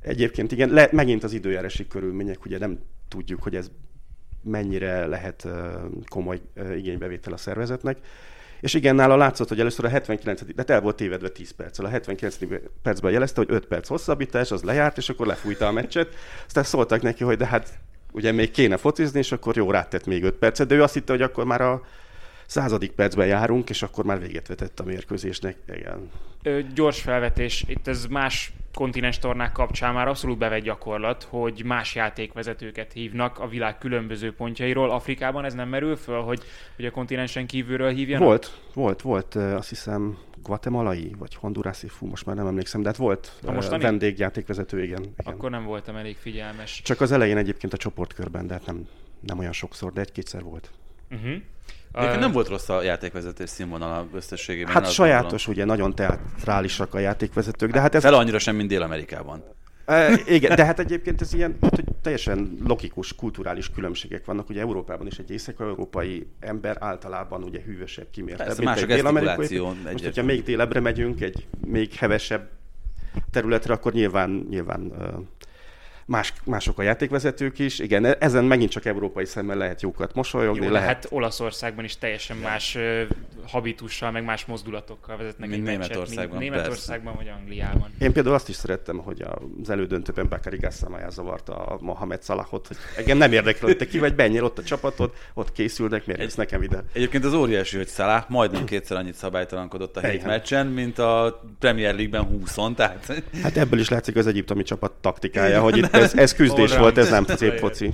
[0.00, 3.70] Egyébként igen, le, megint az időjárási körülmények, ugye nem tudjuk, hogy ez
[4.42, 5.48] mennyire lehet
[6.08, 6.40] komoly
[6.76, 7.98] igénybevétel a szervezetnek.
[8.60, 10.54] És igen, nála látszott, hogy először a 79.
[10.54, 11.84] de el volt tévedve 10 perccel.
[11.84, 12.36] A 79.
[12.82, 16.14] percben jelezte, hogy 5 perc hosszabbítás, az lejárt, és akkor lefújta a meccset.
[16.46, 17.78] Aztán szóltak neki, hogy de hát
[18.12, 21.12] ugye még kéne focizni, és akkor jó, rátett még 5 percet, de ő azt hitte,
[21.12, 21.82] hogy akkor már a
[22.46, 25.56] századik percben járunk, és akkor már véget vetett a mérkőzésnek.
[25.68, 26.10] Igen.
[26.42, 31.94] Ö, gyors felvetés, itt ez más kontinens tornák kapcsán már abszolút bevett gyakorlat, hogy más
[31.94, 34.90] játékvezetőket hívnak a világ különböző pontjairól.
[34.90, 36.42] Afrikában ez nem merül föl, hogy,
[36.76, 38.26] hogy a kontinensen kívülről hívjanak?
[38.26, 42.96] Volt, volt, volt, azt hiszem guatemalai, vagy hondurászi, fú, most már nem emlékszem, de hát
[42.96, 43.82] volt a mostani?
[43.82, 45.34] vendégjátékvezető, igen, igen.
[45.34, 46.82] Akkor nem voltam elég figyelmes.
[46.82, 48.88] Csak az elején egyébként a csoportkörben, de hát nem,
[49.20, 50.70] nem olyan sokszor, de egy-kétszer volt.
[51.10, 51.34] Uh-huh.
[51.96, 54.72] Egyébként nem volt rossz a játékvezetés színvonal összességében.
[54.72, 55.52] Hát sajátos, gondolom.
[55.54, 58.02] ugye, nagyon teatrálisak a játékvezetők, de hát ez...
[58.02, 59.44] Fel annyira sem, mint Dél-Amerikában.
[59.84, 64.48] E, igen, de hát egyébként ez ilyen hogy teljesen logikus, kulturális különbségek vannak.
[64.48, 68.46] Ugye Európában is egy észak-európai ember általában ugye hűvösebb, kimértebb.
[68.46, 69.58] Persze, más a dél-amerikai.
[69.58, 72.48] Most, hogyha még délebbre megyünk, egy még hevesebb
[73.30, 74.92] területre, akkor nyilván, nyilván
[76.06, 77.78] más, mások a játékvezetők is.
[77.78, 80.64] Igen, e- ezen megint csak európai szemmel lehet jókat mosolyogni.
[80.64, 80.88] Jó, lehet.
[80.88, 82.78] Hát Olaszországban is teljesen más
[83.46, 86.38] habitussal, meg más mozdulatokkal vezetnek mint egy Németországban.
[86.38, 87.90] Mint Németországban vagy Angliában.
[87.98, 89.24] Én például azt is szerettem, hogy
[89.62, 93.98] az elődöntőben Bakari Gassamája zavarta a Mohamed Salahot, hogy engem nem érdekel, hogy te ki
[93.98, 96.84] vagy, bennyel ott a csapatod, ott készülnek, miért egy, nekem ide.
[96.92, 101.94] Egyébként az óriási, hogy Salah majdnem kétszer annyit szabálytalankodott a hét meccsen, mint a Premier
[101.94, 102.74] League-ben 20-on.
[102.74, 103.22] Tehát...
[103.42, 107.10] Hát ebből is látszik az egyiptomi csapat taktikája, hogy itt ez, ez küzdés volt, ez
[107.10, 107.92] nem szép foci.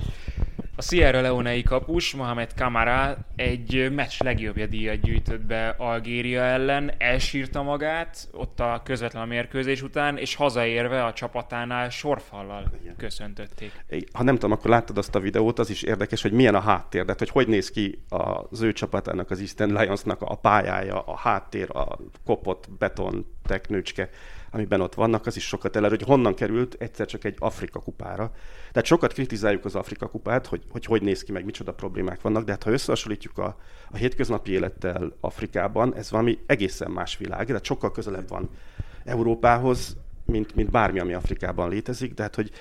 [0.75, 7.63] A Sierra Leone-i kapus, Mohamed Kamara egy meccs legjobbja díjat gyűjtött be Algéria ellen, elsírta
[7.63, 12.95] magát ott a közvetlen mérkőzés után, és hazaérve a csapatánál sorfallal Igen.
[12.95, 13.71] köszöntötték.
[14.13, 17.05] Ha nem tudom, akkor láttad azt a videót, az is érdekes, hogy milyen a háttér,
[17.05, 21.69] de hogy hogy néz ki az ő csapatának, az Eastern Lionsnak a pályája, a háttér,
[21.75, 24.09] a kopott beton teknőcske
[24.53, 28.31] amiben ott vannak, az is sokat eler, hogy honnan került egyszer csak egy Afrika kupára.
[28.71, 32.43] Tehát sokat kritizáljuk az Afrika kupát, hogy, hogy hogy néz ki, meg micsoda problémák vannak,
[32.43, 33.57] de hát ha összehasonlítjuk a,
[33.91, 38.49] a hétköznapi élettel Afrikában, ez valami egészen más világ, de sokkal közelebb van
[39.03, 42.51] Európához, mint, mint bármi, ami Afrikában létezik, de hát hogy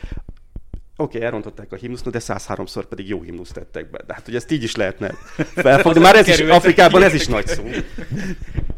[0.97, 4.01] Oké, okay, elrontották a himnuszt, de 103-szor pedig jó himnuszt tettek be.
[4.07, 5.09] De hát, hogy ezt így is lehetne
[5.55, 6.01] felfogni.
[6.01, 7.65] Már ez is, Afrikában ez is nagy szó.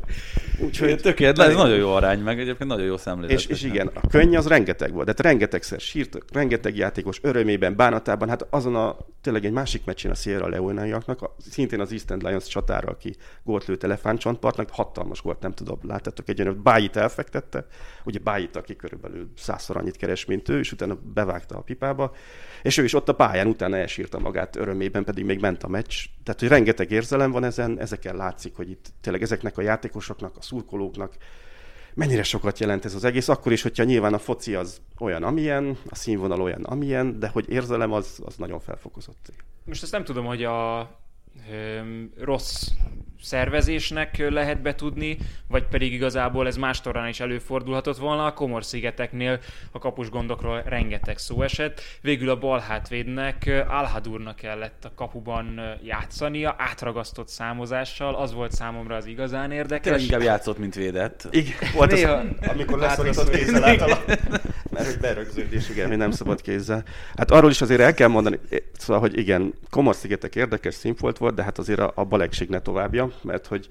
[0.58, 3.30] Úgyhogy tökéletes, ez nagyon jó arány, meg egyébként nagyon jó szemlélet.
[3.30, 7.76] És, és igen, a könny az rengeteg volt, de hát rengetegszer sírt, rengeteg játékos örömében,
[7.76, 12.22] bánatában, hát azon a tényleg egy másik meccsén a Sierra Leone-iaknak, szintén az East End
[12.22, 17.66] Lions csatára, aki gólt lőtt elefántcsontpartnak, hatalmas volt, nem tudom, láttátok egy olyan, Bájit elfektette,
[18.04, 22.12] ugye Bájit, aki körülbelül százszor annyit keres, mint ő, és utána bevágta a pipába,
[22.62, 25.94] és ő is ott a pályán utána elsírta magát örömében, pedig még ment a meccs.
[26.22, 30.42] Tehát, hogy rengeteg érzelem van ezen, ezeken látszik, hogy itt tényleg ezeknek a játékosoknak, a
[30.44, 31.16] szurkolóknak
[31.94, 35.78] mennyire sokat jelent ez az egész, akkor is, hogyha nyilván a foci az olyan, amilyen,
[35.88, 39.32] a színvonal olyan, amilyen, de hogy érzelem az, az nagyon felfokozott.
[39.64, 40.90] Most ezt nem tudom, hogy a
[42.18, 42.68] rossz
[43.24, 45.18] szervezésnek lehet betudni,
[45.48, 48.24] vagy pedig igazából ez más torán is előfordulhatott volna.
[48.24, 49.38] A Komor-szigeteknél
[49.72, 51.80] a kapus gondokról rengeteg szó esett.
[52.00, 58.14] Végül a bal hátvédnek, Alhadurnak kellett a kapuban játszania, átragasztott számozással.
[58.14, 59.82] Az volt számomra az igazán érdekes.
[59.82, 61.28] Tényleg inkább játszott, mint védett.
[61.30, 62.12] Igen, volt Néha...
[62.12, 63.98] az, amikor leszorított kézzel által.
[64.74, 66.84] Mert hogy berögződés, igen, mi nem szabad kézzel.
[67.16, 68.38] Hát arról is azért el kell mondani,
[68.78, 73.10] szóval, hogy igen, Komor-szigetek érdekes színfolt volt, de hát azért a, a balegség ne továbbja,
[73.22, 73.68] mert hogy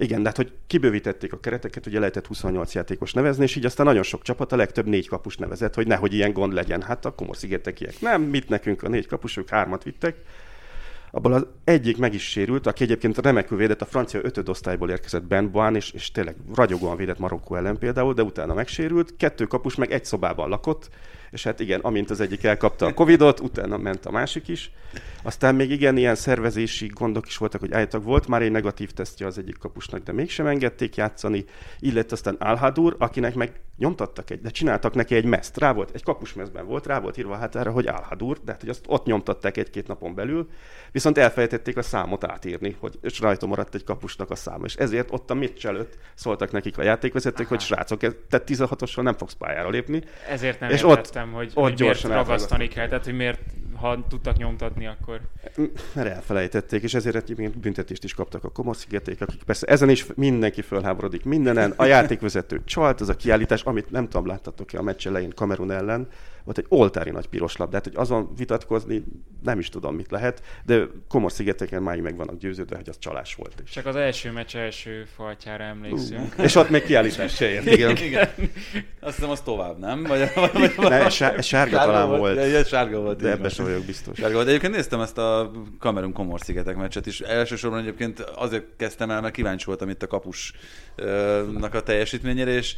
[0.00, 3.86] igen, de hát, hogy kibővítették a kereteket, ugye lehetett 28 játékos nevezni, és így aztán
[3.86, 6.82] nagyon sok csapat, a legtöbb négy kapus nevezett, hogy nehogy ilyen gond legyen.
[6.82, 10.16] Hát a Komor-szigetekiek nem, mit nekünk a négy kapusok hármat vittek,
[11.10, 15.50] abból az egyik meg is sérült, aki egyébként remekül védett, a francia ötödosztályból érkezett Ben
[15.50, 19.16] Boan, és, és tényleg ragyogóan védett Marokkó ellen például, de utána megsérült.
[19.16, 20.90] Kettő kapus meg egy szobában lakott,
[21.30, 24.70] és hát igen, amint az egyik elkapta a Covidot, utána ment a másik is.
[25.22, 29.26] Aztán még igen, ilyen szervezési gondok is voltak, hogy állítak volt már egy negatív tesztje
[29.26, 31.44] az egyik kapusnak, de mégsem engedték játszani.
[31.78, 35.58] Illetve aztán Alhadur, akinek meg nyomtattak egy, de csináltak neki egy meszt.
[35.58, 38.70] Rá volt, egy kapusmezben volt, rá volt írva hát erre, hogy Alhadur, de hát, hogy
[38.70, 40.48] azt ott nyomtatták egy-két napon belül,
[40.92, 44.64] viszont elfelejtették a számot átírni, hogy és rajta maradt egy kapusnak a száma.
[44.64, 49.14] És ezért ott a meccs előtt szóltak nekik a játékvezetők, hogy srácok, te 16-ossal nem
[49.14, 50.02] fogsz pályára lépni.
[50.28, 53.40] Ezért nem és értettem, ott, hogy, ott hogy miért ragasztani kell, tehát hogy miért
[53.80, 55.20] ha tudtak nyomtatni, akkor...
[55.92, 60.62] Mert elfelejtették, és ezért egyébként büntetést is kaptak a Komosz-szigeték, akik persze ezen is mindenki
[60.62, 61.72] fölháborodik mindenen.
[61.76, 66.08] A játékvezető csalt, az a kiállítás, amit nem tudom, láttatok-e a meccs elején Kamerun ellen,
[66.48, 69.04] volt egy oltári nagy piros labdát, hogy azon vitatkozni
[69.42, 73.34] nem is tudom, mit lehet, de komor szigeteken máig meg vannak győződve, hogy az csalás
[73.34, 73.62] volt.
[73.72, 76.34] Csak az első meccs első faltjára emlékszünk.
[76.38, 77.96] Uh, és ott még kiállítás se ért, igen.
[77.96, 78.28] igen.
[79.00, 80.02] Azt hiszem, az tovább, nem?
[80.02, 82.20] Vagy, vagy, vagy, ne, ez sárga, sárga talán volt.
[82.20, 82.50] volt.
[82.50, 83.20] Ja, sárga volt.
[83.20, 84.18] De ebben sem vagyok biztos.
[84.18, 84.48] Sárga volt.
[84.48, 87.20] Egyébként néztem ezt a Kamerun komor szigetek meccset is.
[87.20, 92.76] Elsősorban egyébként azért kezdtem el, mert kíváncsi voltam itt a kapusnak a teljesítményére, és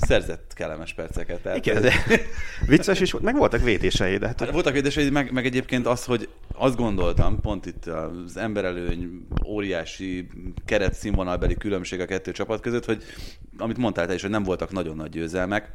[0.00, 1.40] szerzett kellemes perceket.
[1.40, 1.92] Tehát Igen, de
[2.66, 4.16] vicces is volt, meg voltak védései.
[4.16, 4.40] De hát...
[4.40, 10.28] hát voltak védései, meg, meg egyébként az, hogy azt gondoltam, pont itt az emberelőny óriási
[10.64, 13.02] keret színvonalbeli különbség a kettő csapat között, hogy
[13.58, 15.72] amit mondtál te is, hogy nem voltak nagyon nagy győzelmek,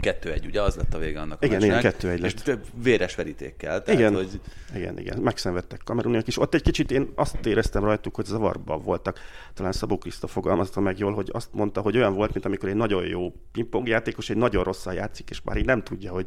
[0.00, 2.48] Kettő egy, ugye az lett a vége annak a Igen, igen, kettő egy lett.
[2.48, 3.82] És véres verítékkel.
[3.82, 4.40] Tehát, igen, hogy...
[4.74, 6.38] igen, igen, megszenvedtek kameruniak is.
[6.38, 9.20] Ott egy kicsit én azt éreztem rajtuk, hogy zavarban voltak.
[9.54, 12.74] Talán Szabó Kriszta fogalmazta meg jól, hogy azt mondta, hogy olyan volt, mint amikor egy
[12.74, 16.26] nagyon jó pingpongjátékos egy nagyon rosszal játszik, és már így nem tudja, hogy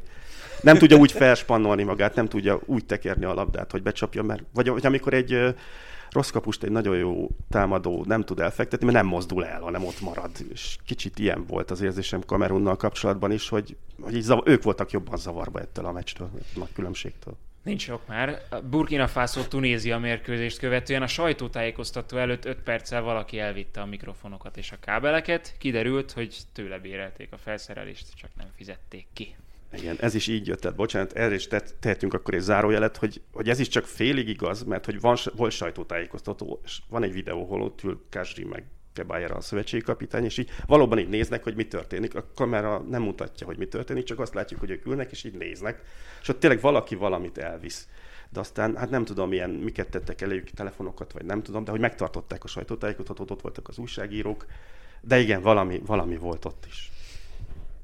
[0.61, 4.69] nem tudja úgy felspannolni magát, nem tudja úgy tekerni a labdát, hogy becsapja, mert vagy,
[4.69, 5.55] vagy amikor egy
[6.15, 10.01] rossz kapust egy nagyon jó támadó nem tud elfektetni, mert nem mozdul el, hanem ott
[10.01, 10.31] marad.
[10.51, 15.17] És kicsit ilyen volt az érzésem Kamerunnal kapcsolatban is, hogy, hogy zav- ők voltak jobban
[15.17, 17.37] zavarba ettől a meccstől, a nagy különbségtől.
[17.63, 18.41] Nincs sok már.
[18.69, 24.71] Burkina Faso Tunézia mérkőzést követően a sajtótájékoztató előtt 5 perccel valaki elvitte a mikrofonokat és
[24.71, 25.55] a kábeleket.
[25.57, 29.35] Kiderült, hogy tőle bérelték a felszerelést, csak nem fizették ki.
[29.77, 31.47] Igen, ez is így jött, tehát bocsánat, erre is
[31.79, 35.51] tehetünk akkor egy zárójelet, hogy, hogy ez is csak félig igaz, mert hogy van, volt
[35.51, 40.37] sajtótájékoztató, és van egy videó, hol ott ül Kázsri meg Kebájer a szövetségi kapitány, és
[40.37, 42.15] így valóban így néznek, hogy mi történik.
[42.15, 45.33] A kamera nem mutatja, hogy mi történik, csak azt látjuk, hogy ők ülnek, és így
[45.33, 45.81] néznek,
[46.21, 47.87] és ott tényleg valaki valamit elvisz.
[48.29, 51.79] De aztán, hát nem tudom, milyen, miket tettek eléjük, telefonokat, vagy nem tudom, de hogy
[51.79, 54.45] megtartották a sajtótájékoztatót, ott voltak az újságírók,
[55.01, 56.91] de igen, valami, valami volt ott is.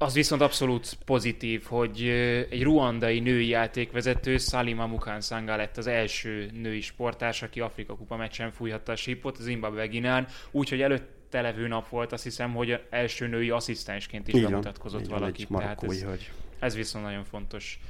[0.02, 2.08] Az viszont abszolút pozitív, hogy
[2.50, 8.50] egy ruandai női játékvezető, Salima Mukansanga lett az első női sportás, aki Afrika Kupa meccsen
[8.50, 13.50] fújhatta a sípot, Zimbabwe Ginán, úgyhogy előtte levő nap volt, azt hiszem, hogy első női
[13.50, 15.46] asszisztensként is bemutatkozott valaki.
[15.46, 16.30] Tehát ez, hogy...
[16.58, 17.80] ez viszont nagyon fontos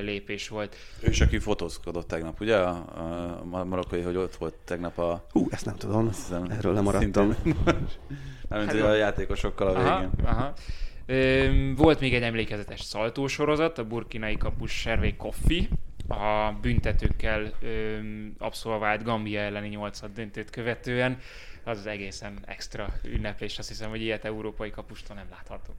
[0.00, 0.76] lépés volt.
[1.00, 2.56] Ő is, aki fotózkodott tegnap, ugye?
[2.56, 5.26] A, marokkai, hogy ott volt tegnap a...
[5.30, 7.36] Hú, ezt nem tudom, hiszem, erről lemaradtam.
[8.48, 10.10] Nem, hát, a játékosokkal a végén.
[10.24, 10.54] Aha, aha.
[11.76, 15.68] Volt még egy emlékezetes szaltósorozat, a burkinai kapus Servé Koffi,
[16.08, 17.52] a büntetőkkel
[18.38, 21.18] abszolvált Gambia elleni 8 döntőt követően.
[21.64, 25.78] Az az egészen extra ünneplés, azt hiszem, hogy ilyet európai kapustól nem láthatunk.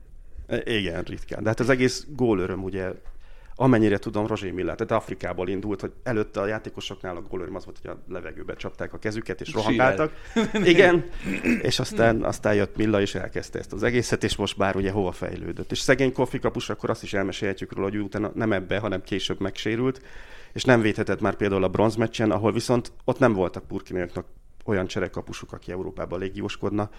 [0.63, 1.43] Igen, ritkán.
[1.43, 2.91] De hát az egész gólöröm ugye
[3.55, 7.79] amennyire tudom, Roger Miller, tehát Afrikából indult, hogy előtte a játékosoknál a gólőröm az volt,
[7.81, 10.11] hogy a levegőbe csapták a kezüket és rohangáltak.
[10.63, 11.05] Igen,
[11.61, 15.11] és aztán, aztán jött Milla és elkezdte ezt az egészet, és most bár ugye hova
[15.11, 15.71] fejlődött.
[15.71, 19.39] És szegény Kofi kapus, akkor azt is elmesélhetjük róla, hogy utána nem ebbe, hanem később
[19.39, 20.01] megsérült,
[20.53, 24.25] és nem védhetett már például a bronzmeccsen, ahol viszont ott nem voltak burkinaiaknak
[24.65, 26.89] olyan cserekapusuk, aki Európában légióskodna,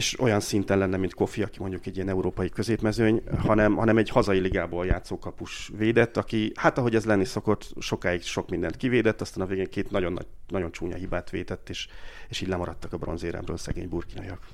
[0.00, 4.08] és olyan szinten lenne, mint Kofi, aki mondjuk egy ilyen európai középmezőny, hanem, hanem egy
[4.08, 9.20] hazai ligából játszó kapus védett, aki, hát ahogy ez lenni szokott, sokáig sok mindent kivédett,
[9.20, 11.88] aztán a végén két nagyon, nagy, nagyon csúnya hibát vétett, és,
[12.28, 14.46] és így lemaradtak a bronzéremről szegény burkinaiak.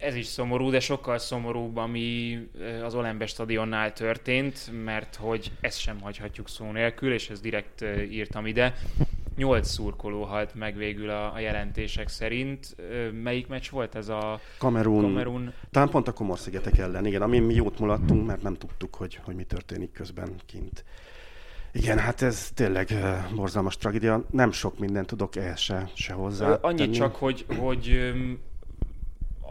[0.00, 2.38] Ez is szomorú, de sokkal szomorúbb, ami
[2.84, 8.46] az Olembe stadionnál történt, mert hogy ezt sem hagyhatjuk szó nélkül, és ezt direkt írtam
[8.46, 8.74] ide.
[9.36, 12.76] Nyolc szurkoló halt meg végül a, a jelentések szerint.
[13.22, 15.02] Melyik meccs volt ez a Kamerun?
[15.02, 15.52] Kamerun?
[15.70, 19.34] Talán pont a Komor-szigetek ellen, igen, amin mi jót mulattunk, mert nem tudtuk, hogy, hogy
[19.34, 20.84] mi történik közben kint.
[21.72, 24.24] Igen, hát ez tényleg uh, borzalmas tragédia.
[24.30, 26.54] Nem sok mindent tudok ehhez se, se hozzá.
[26.54, 28.12] Annyit csak, hogy, hogy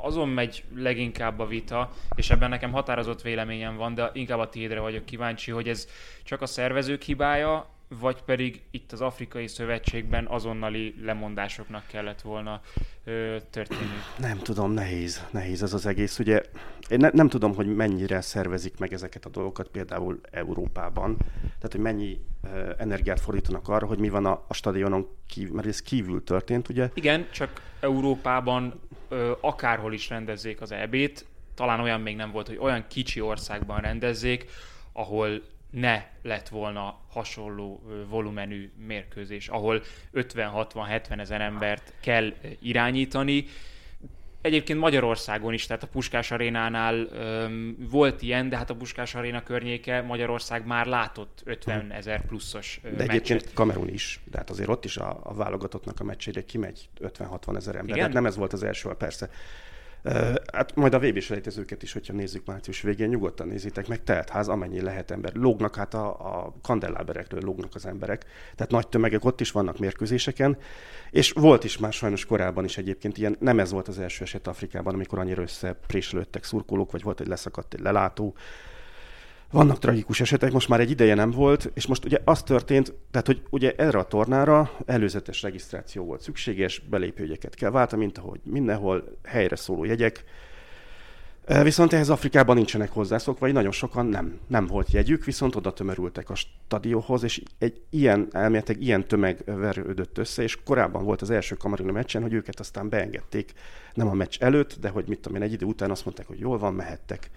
[0.01, 4.79] azon megy leginkább a vita, és ebben nekem határozott véleményem van, de inkább a tiédre
[4.79, 5.87] vagyok kíváncsi, hogy ez
[6.23, 7.69] csak a szervezők hibája,
[7.99, 12.61] vagy pedig itt az Afrikai Szövetségben azonnali lemondásoknak kellett volna
[13.03, 13.89] ö, történni?
[14.17, 16.19] Nem tudom, nehéz, nehéz ez az egész.
[16.19, 16.41] Ugye
[16.89, 21.81] én ne, nem tudom, hogy mennyire szervezik meg ezeket a dolgokat például Európában, tehát hogy
[21.81, 26.23] mennyi ö, energiát fordítanak arra, hogy mi van a, a stadionon kívül, mert ez kívül
[26.23, 26.89] történt, ugye?
[26.93, 28.79] Igen, csak Európában
[29.09, 31.25] ö, akárhol is rendezzék az EB-t,
[31.55, 34.49] talán olyan még nem volt, hogy olyan kicsi országban rendezzék,
[34.93, 39.81] ahol ne lett volna hasonló volumenű mérkőzés, ahol
[40.13, 43.45] 50-60-70 ezer embert kell irányítani.
[44.41, 49.43] Egyébként Magyarországon is, tehát a Puskás arénánál um, volt ilyen, de hát a Puskás aréna
[49.43, 54.85] környéke Magyarország már látott 50 ezer pluszos De egyébként Kamerun is, de hát azért ott
[54.85, 57.97] is a, a válogatottnak a meccsére kimegy 50-60 ezer ember.
[57.97, 59.29] Hát nem ez volt az első, persze
[60.53, 64.81] Hát majd a vb selejtezőket is, hogyha nézzük március végén, nyugodtan nézitek meg, teltház, amennyi
[64.81, 65.33] lehet ember.
[65.33, 68.25] Lógnak hát a, a kandelláberekről, lógnak az emberek.
[68.55, 70.57] Tehát nagy tömegek ott is vannak mérkőzéseken.
[71.11, 74.47] És volt is már sajnos korábban is egyébként ilyen, nem ez volt az első eset
[74.47, 78.35] Afrikában, amikor annyira összepréselődtek szurkolók, vagy volt egy leszakadt egy lelátó,
[79.51, 83.27] vannak tragikus esetek, most már egy ideje nem volt, és most ugye az történt, tehát
[83.27, 89.17] hogy ugye erre a tornára előzetes regisztráció volt szükséges, belépőjegyeket kell váltani, mint ahogy mindenhol
[89.23, 90.23] helyre szóló jegyek,
[91.63, 96.29] Viszont ehhez Afrikában nincsenek hozzászokva, vagy nagyon sokan nem, nem volt jegyük, viszont oda tömörültek
[96.29, 101.55] a stadionhoz, és egy ilyen elméletek, ilyen tömeg verődött össze, és korábban volt az első
[101.55, 103.53] kamarina meccsen, hogy őket aztán beengedték,
[103.93, 106.39] nem a meccs előtt, de hogy mit tudom én, egy idő után azt mondták, hogy
[106.39, 107.29] jól van, mehettek.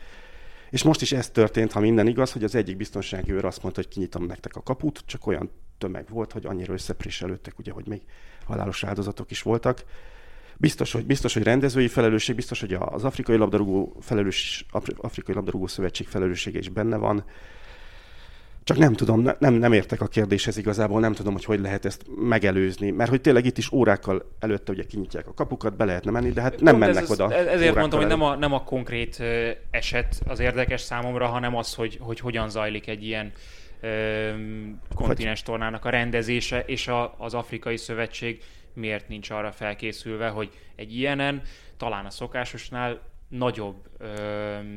[0.73, 3.81] És most is ez történt, ha minden igaz, hogy az egyik biztonsági őr azt mondta,
[3.81, 8.03] hogy kinyitom nektek a kaput, csak olyan tömeg volt, hogy annyira összepréselődtek, ugye, hogy még
[8.45, 9.85] halálos áldozatok is voltak.
[10.57, 14.67] Biztos, hogy, biztos, hogy rendezői felelősség, biztos, hogy az Afrikai Labdarúgó, felelős,
[14.97, 17.25] Afrikai Labdarúgó Szövetség felelőssége is benne van.
[18.65, 22.03] Csak nem tudom, nem, nem értek a kérdéshez igazából, nem tudom, hogy hogy lehet ezt
[22.17, 26.31] megelőzni, mert hogy tényleg itt is órákkal előtte ugye kinyitják a kapukat, be lehetne menni,
[26.31, 27.35] de hát nem Pont mennek ez, oda.
[27.35, 29.23] Ezért mondtam, hogy nem a, nem a konkrét
[29.71, 33.33] eset az érdekes számomra, hanem az, hogy, hogy hogyan zajlik egy ilyen
[34.95, 38.43] kontinens tornának a rendezése, és a, az Afrikai Szövetség
[38.75, 41.43] miért nincs arra felkészülve, hogy egy ilyenen
[41.77, 43.01] talán a szokásosnál
[43.33, 44.07] nagyobb ö,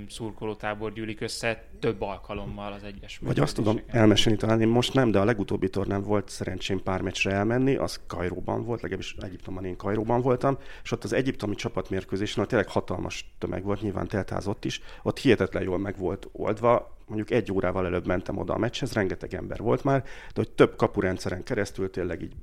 [0.09, 5.11] szurkolótábor gyűlik össze több alkalommal az egyes Vagy azt tudom elmesélni, talán én most nem,
[5.11, 9.77] de a legutóbbi tornán volt szerencsém pár meccsre elmenni, az Kairóban volt, legalábbis Egyiptomban én
[9.77, 14.81] Kairóban voltam, és ott az egyiptomi csapatmérkőzésen, ott tényleg hatalmas tömeg volt, nyilván teltházott is,
[15.03, 19.33] ott hihetetlen jól meg volt oldva, mondjuk egy órával előbb mentem oda a meccshez, rengeteg
[19.33, 22.33] ember volt már, de hogy több kapurendszeren keresztül tényleg így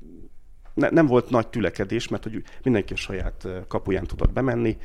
[0.74, 4.76] ne, nem volt nagy tülekedés, mert hogy mindenki a saját kapuján tudott bemenni,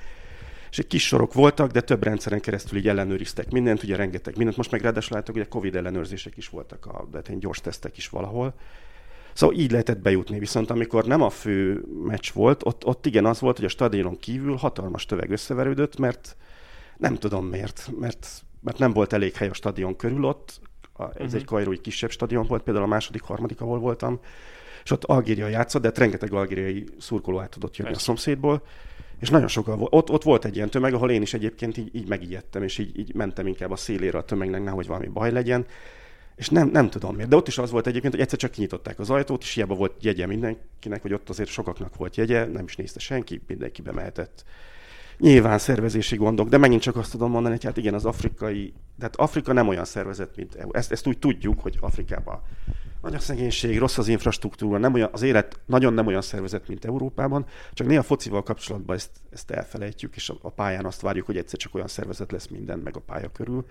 [0.70, 4.58] és egy kis sorok voltak, de több rendszeren keresztül így ellenőriztek mindent, ugye rengeteg mindent.
[4.58, 8.10] Most meg ráadásul látok, hogy a Covid ellenőrzések is voltak, a, de gyors tesztek is
[8.10, 8.54] valahol.
[9.34, 13.40] Szóval így lehetett bejutni, viszont amikor nem a fő meccs volt, ott, ott igen az
[13.40, 16.36] volt, hogy a stadionon kívül hatalmas töveg összeverődött, mert
[16.98, 18.28] nem tudom miért, mert,
[18.62, 20.60] mert nem volt elég hely a stadion körül ott,
[21.00, 21.34] ez uh-huh.
[21.34, 24.20] egy kajrói kisebb stadion volt, például a második, harmadik, ahol voltam,
[24.84, 28.04] és ott Algéria játszott, de hát rengeteg algériai szurkoló át tudott jönni Persze.
[28.04, 28.62] a szomszédból,
[29.20, 29.88] és nagyon sokan.
[29.90, 33.00] Ott, ott volt egy ilyen tömeg, ahol én is egyébként így, így megijedtem, és így,
[33.00, 35.66] így mentem inkább a szélére a tömegnek, nehogy valami baj legyen.
[36.36, 37.30] És nem, nem tudom miért.
[37.30, 39.94] De ott is az volt egyébként, hogy egyszer csak kinyitották az ajtót, és hiába volt
[40.04, 44.44] jegye mindenkinek, hogy ott azért sokaknak volt jegye, nem is nézte senki, mindenki bemehetett.
[45.18, 49.16] Nyilván szervezési gondok, de megint csak azt tudom mondani, hogy hát igen, az afrikai, tehát
[49.16, 50.70] Afrika nem olyan szervezet, mint EU.
[50.72, 52.42] Ezt, ezt úgy tudjuk, hogy Afrikában
[53.08, 56.86] nagy a szegénység, rossz az infrastruktúra, nem olyan, az élet nagyon nem olyan szervezet, mint
[56.86, 61.38] Európában, csak néha focival kapcsolatban ezt, ezt elfelejtjük, és a, a pályán azt várjuk, hogy
[61.38, 63.66] egyszer csak olyan szervezet lesz minden, meg a pálya körül.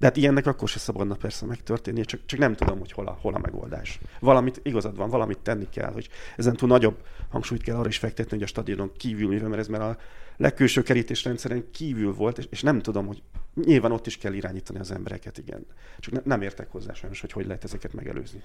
[0.00, 3.18] De hát ilyennek akkor se szabadna persze megtörténni, csak, csak nem tudom, hogy hol a,
[3.20, 3.98] hol a megoldás.
[4.20, 6.96] Valamit, igazad van, valamit tenni kell, hogy ezen túl nagyobb
[7.28, 9.96] hangsúlyt kell arra is fektetni, hogy a stadionon kívül, mert ez már a
[10.36, 13.22] legkülső kerítésrendszeren kívül volt, és, és nem tudom, hogy
[13.54, 15.66] nyilván ott is kell irányítani az embereket, igen.
[15.98, 18.42] Csak ne, nem értek hozzá sajnos, hogy hogy lehet ezeket megelőzni.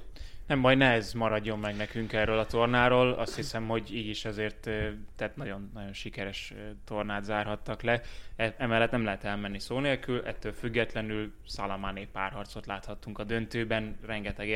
[0.48, 3.12] Nem baj, ne ez maradjon meg nekünk erről a tornáról.
[3.12, 4.70] Azt hiszem, hogy így is azért
[5.16, 6.54] tehát nagyon, nagyon sikeres
[6.86, 8.02] tornát zárhattak le.
[8.36, 14.48] E, emellett nem lehet elmenni szó nélkül, ettől függetlenül Szalamáné párharcot láthattunk a döntőben, rengeteg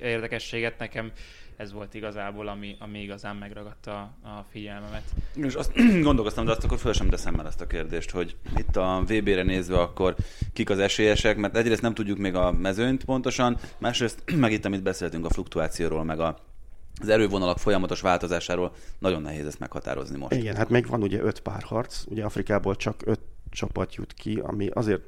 [0.00, 1.12] érdekességet nekem
[1.56, 5.02] ez volt igazából, ami, ami igazán megragadta a figyelmemet.
[5.34, 5.72] És azt
[6.02, 9.42] gondolkoztam, de azt akkor föl sem teszem el ezt a kérdést, hogy itt a VB-re
[9.42, 10.14] nézve akkor
[10.52, 14.82] kik az esélyesek, mert egyrészt nem tudjuk még a mezőnyt pontosan, másrészt meg itt, amit
[14.82, 16.38] beszéltünk a fluktuációról, meg a
[17.00, 20.32] az erővonalak folyamatos változásáról nagyon nehéz ezt meghatározni most.
[20.32, 23.20] Igen, hát még van ugye öt párharc, ugye Afrikából csak öt
[23.50, 25.02] csapat jut ki, ami azért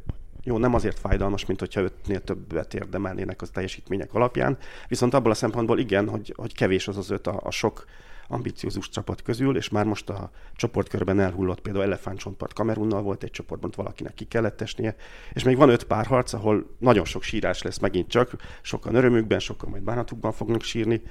[0.44, 4.58] jó, nem azért fájdalmas, mint hogyha ötnél többet érdemelnének az teljesítmények alapján,
[4.88, 7.84] viszont abból a szempontból igen, hogy, hogy kevés az az öt a, a sok
[8.28, 13.72] ambiciózus csapat közül, és már most a csoportkörben elhullott például Elefántcsontpart Kamerunnal volt egy csoportban,
[13.76, 14.96] valakinek ki kellett esnie,
[15.32, 18.30] és még van öt párharc, ahol nagyon sok sírás lesz megint csak,
[18.62, 21.02] sokan örömükben, sokan majd bánatukban fognak sírni,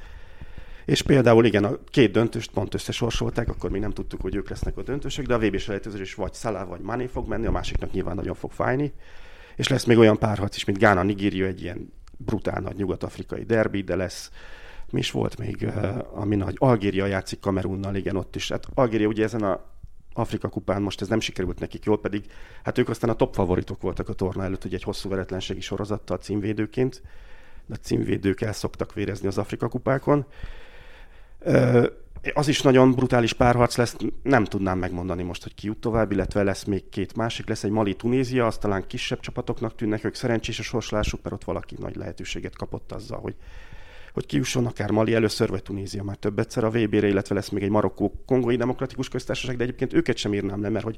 [0.89, 4.77] és például igen, a két döntőst pont összesorsolták, akkor még nem tudtuk, hogy ők lesznek
[4.77, 8.15] a döntősök, de a VB selejtezés vagy Salah vagy Mané fog menni, a másiknak nyilván
[8.15, 8.93] nagyon fog fájni.
[9.55, 13.81] És lesz még olyan párharc is, mint Gána Nigéria, egy ilyen brutál nagy nyugat-afrikai derbi,
[13.81, 14.31] de lesz
[14.91, 15.67] mi is volt még,
[16.13, 18.49] ami nagy Algéria játszik Kamerunnal, igen, ott is.
[18.49, 19.65] Hát Algéria ugye ezen a
[20.13, 22.25] Afrika kupán most ez nem sikerült nekik jól, pedig
[22.63, 26.17] hát ők aztán a top favoritok voltak a torna előtt, ugye egy hosszú veretlenségi sorozattal
[26.17, 27.01] címvédőként,
[27.65, 30.25] de a címvédők el szoktak vérezni az Afrika kupákon.
[32.33, 36.43] Az is nagyon brutális párharc lesz, nem tudnám megmondani most, hogy ki jut tovább, illetve
[36.43, 40.63] lesz még két másik, lesz egy Mali-Tunézia, az talán kisebb csapatoknak tűnnek, ők szerencsés a
[40.63, 43.35] sorslásuk, mert ott valaki nagy lehetőséget kapott azzal, hogy
[44.13, 47.63] hogy kijusson akár Mali először, vagy Tunézia már több egyszer a VB-re, illetve lesz még
[47.63, 50.97] egy Marokkó-Kongói Demokratikus Köztársaság, de egyébként őket sem írnám le, mert hogy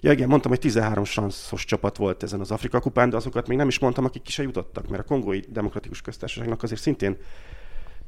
[0.00, 3.56] Ja igen, mondtam, hogy 13 sanszos csapat volt ezen az Afrika kupán, de azokat még
[3.56, 7.16] nem is mondtam, akik ki se jutottak, mert a Kongói Demokratikus Köztársaságnak azért szintén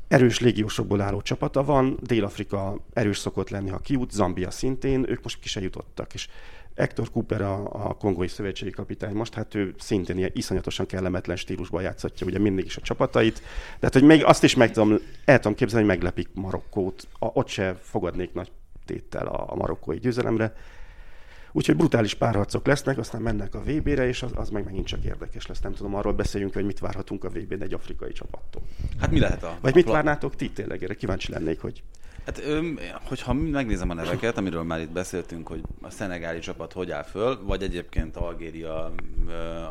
[0.09, 5.40] erős légiósokból álló csapata van, Dél-Afrika erős szokott lenni, ha kijut, Zambia szintén, ők most
[5.40, 6.28] ki se jutottak, és
[6.76, 11.82] Hector Cooper, a, a kongói szövetségi kapitány most, hát ő szintén ilyen iszonyatosan kellemetlen stílusban
[11.82, 13.35] játszhatja ugye mindig is a csapatait.
[13.35, 17.09] De hát, hogy még azt is meg tudom, el tudom képzelni, hogy meglepik Marokkót.
[17.18, 18.51] A, ott se fogadnék nagy
[18.85, 20.52] téttel a, a marokkói győzelemre.
[21.59, 25.47] Úgyhogy brutális párharcok lesznek, aztán mennek a VB-re, és az, az meg megint csak érdekes
[25.47, 25.60] lesz.
[25.60, 28.62] Nem tudom, arról beszéljünk, hogy mit várhatunk a VB-n egy afrikai csapattól.
[29.01, 29.59] Hát mi lehet a...
[29.60, 30.82] Vagy a mit várnátok ti tényleg?
[30.82, 31.82] Erre kíváncsi lennék, hogy...
[32.28, 32.42] Hát,
[33.05, 37.44] hogyha megnézem a neveket, amiről már itt beszéltünk, hogy a szenegáli csapat hogy áll föl,
[37.44, 38.92] vagy egyébként Algéria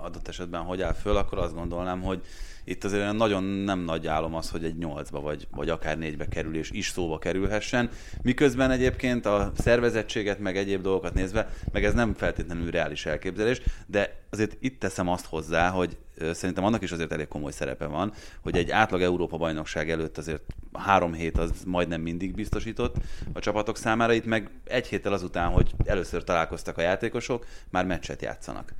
[0.02, 2.22] adott esetben hogy áll föl, akkor azt gondolnám, hogy
[2.64, 6.72] itt azért nagyon nem nagy álom az, hogy egy nyolcba vagy, vagy akár négybe kerülés
[6.72, 7.90] is szóba kerülhessen,
[8.22, 14.24] miközben egyébként a szervezettséget, meg egyéb dolgokat nézve, meg ez nem feltétlenül reális elképzelés, de
[14.30, 15.98] azért itt teszem azt hozzá, hogy
[16.32, 20.42] szerintem annak is azért elég komoly szerepe van, hogy egy átlag Európa bajnokság előtt azért
[20.74, 22.96] három hét az majdnem mindig biztosított
[23.34, 28.22] a csapatok számára, itt meg egy héttel azután, hogy először találkoztak a játékosok, már meccset
[28.22, 28.74] játszanak.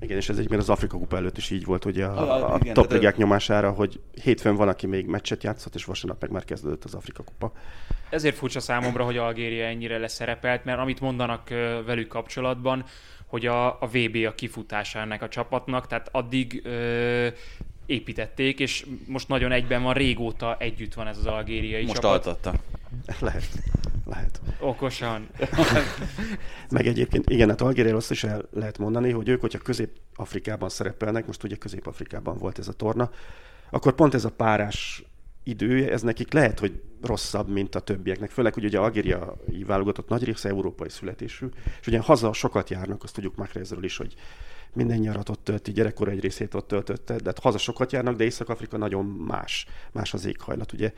[0.00, 2.72] Igen, és ez egyébként az Afrika Kupa előtt is így volt, ugye a, a, a
[2.72, 6.84] top ligák nyomására, hogy hétfőn van, aki még meccset játszott, és vasárnap meg már kezdődött
[6.84, 7.52] az Afrika Kupa.
[8.10, 11.48] Ezért furcsa számomra, hogy Algéria ennyire leszerepelt, mert amit mondanak
[11.86, 12.84] velük kapcsolatban,
[13.28, 17.28] hogy a, a VB a kifutása ennek a csapatnak, tehát addig ö,
[17.86, 22.24] építették, és most nagyon egyben van, régóta együtt van ez az algériai most csapat.
[22.24, 22.58] Most altatta.
[23.26, 23.48] Lehet.
[24.06, 24.40] Lehet.
[24.60, 25.28] Okosan.
[26.70, 31.26] Meg egyébként, igen, hát Algériáról azt is el lehet mondani, hogy ők, hogyha Közép-Afrikában szerepelnek,
[31.26, 33.10] most ugye Közép-Afrikában volt ez a torna,
[33.70, 35.02] akkor pont ez a párás
[35.48, 38.30] idő, ez nekik lehet, hogy rosszabb, mint a többieknek.
[38.30, 41.46] Főleg, hogy ugye algériai válogatott nagy része európai születésű,
[41.80, 44.14] és ugye haza sokat járnak, azt tudjuk Makrezről is, hogy
[44.72, 48.24] minden nyarat ott tölti, gyerekkor egy részét ott töltötte, de hát haza sokat járnak, de
[48.24, 50.72] Észak-Afrika nagyon más, más az éghajlat.
[50.72, 50.92] Ugye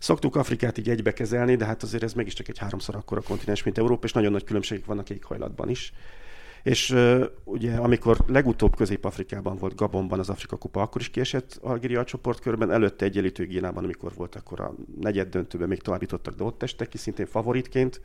[0.00, 3.78] Szoktuk Afrikát így egybe kezelni, de hát azért ez mégiscsak egy háromszor akkora kontinens, mint
[3.78, 5.92] Európa, és nagyon nagy különbségek vannak éghajlatban is.
[6.62, 6.96] És
[7.44, 13.04] ugye, amikor legutóbb Közép-Afrikában volt Gabonban az Afrika Kupa, akkor is kiesett Algéria csoportkörben, előtte
[13.04, 17.26] egyenlítő Gínában, amikor volt, akkor a negyed döntőben még továbbítottak, de ott estek ki szintén
[17.26, 18.00] favoritként.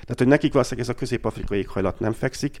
[0.00, 2.58] Tehát, hogy nekik valószínűleg ez a közép-afrikai éghajlat nem fekszik,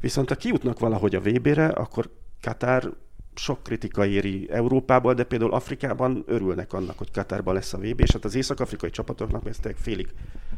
[0.00, 2.10] viszont ha kijutnak valahogy a VB-re, akkor
[2.40, 2.88] Katár
[3.34, 8.12] sok kritika éri Európából, de például Afrikában örülnek annak, hogy Katárban lesz a VB, és
[8.12, 10.08] hát az észak-afrikai csapatoknak ez félig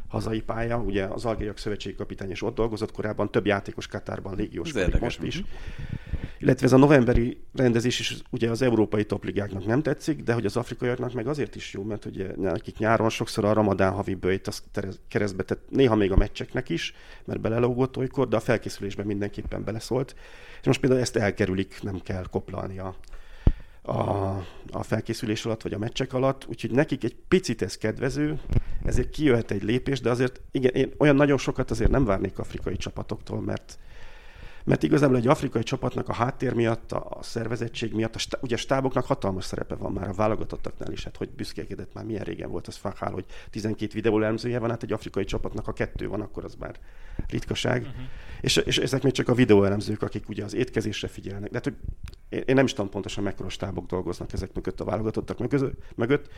[0.08, 4.72] hazai pálya, ugye az Algériak szövetségi kapitány is ott dolgozott korábban, több játékos Katárban légiós
[5.00, 5.42] most is.
[6.38, 10.56] Illetve ez a novemberi rendezés is ugye az európai topligáknak nem tetszik, de hogy az
[10.56, 14.62] afrikaiaknak meg azért is jó, mert ugye nekik nyáron sokszor a ramadán havi bőjt azt
[15.08, 16.94] keresztbe tett, néha még a meccseknek is,
[17.24, 20.14] mert belelógott olykor, de a felkészülésben mindenképpen beleszólt.
[20.60, 22.26] És most például ezt elkerülik, nem kell
[22.66, 22.94] koplalni a,
[23.92, 28.40] a, a felkészülés alatt, vagy a meccsek alatt, úgyhogy nekik egy picit ez kedvező,
[28.84, 32.76] ezért kijöhet egy lépés, de azért igen, én olyan nagyon sokat azért nem várnék afrikai
[32.76, 33.78] csapatoktól, mert
[34.66, 38.58] mert igazából egy afrikai csapatnak a háttér miatt, a szervezettség miatt, a stá- ugye a
[38.58, 42.66] stáboknak hatalmas szerepe van már a válogatottaknál is, hát hogy büszkélkedett már milyen régen volt
[42.66, 46.44] az Fahál, hogy 12 videó elemzője van, hát egy afrikai csapatnak, ha kettő van, akkor
[46.44, 46.78] az már
[47.28, 47.80] ritkaság.
[47.80, 47.96] Uh-huh.
[48.40, 51.50] És, és, ezek még csak a videó elemzők, akik ugye az étkezésre figyelnek.
[51.50, 51.72] De hát,
[52.48, 55.38] én nem is tudom pontosan mekkora stábok dolgoznak ezek mögött a válogatottak
[55.96, 56.28] mögött,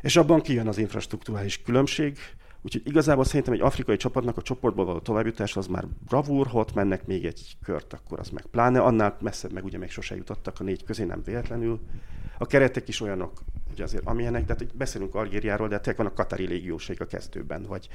[0.00, 2.18] és abban kijön az infrastruktúrális különbség,
[2.64, 6.74] Úgyhogy igazából szerintem egy afrikai csapatnak a csoportból való továbbjutás az már bravúr, ha ott
[6.74, 8.80] mennek még egy kört, akkor az meg pláne.
[8.80, 11.80] Annál messzebb meg ugye még sose jutottak a négy közé, nem véletlenül.
[12.38, 13.42] A keretek is olyanok,
[13.72, 17.62] ugye azért amilyenek, de hát beszélünk Algériáról, de tényleg van a Katari légiósaik a kezdőben,
[17.62, 17.88] vagy,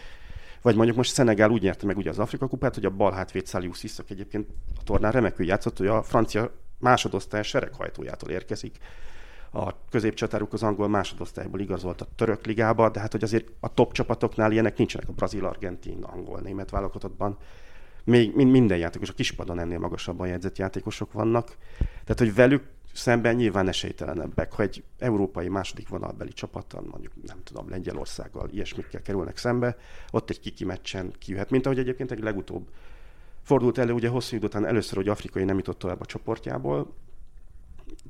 [0.62, 3.48] vagy mondjuk most Szenegál úgy nyerte meg ugye az Afrika kupát, hogy a bal hátvéd
[3.48, 8.78] Salius Iszak egyébként a tornán remekül játszott, hogy a francia másodosztály sereghajtójától érkezik
[9.52, 13.94] a középcsatáruk az angol másodosztályból igazolt a török ligába, de hát hogy azért a top
[13.94, 17.38] csapatoknál ilyenek nincsenek a brazil, argentin, angol, német válogatottban.
[18.04, 21.58] Még minden játékos, a kispadon ennél magasabban jegyzett játékosok vannak.
[21.78, 22.64] Tehát, hogy velük
[22.94, 29.38] szemben nyilván esélytelenebbek, ha egy európai második vonalbeli csapattal, mondjuk nem tudom, Lengyelországgal ilyesmikkel kerülnek
[29.38, 29.78] szembe,
[30.12, 32.68] ott egy kiki meccsen kijöhet, mint ahogy egyébként egy legutóbb
[33.44, 36.94] fordult elő, ugye hosszú idő után először, hogy afrikai nem jutott tovább a csoportjából,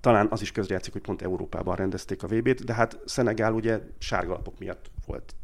[0.02, 4.32] talán az is közrejátszik, hogy pont Európában rendezték a VB-t, de hát Szenegál ugye sárga
[4.32, 5.36] lapok miatt volt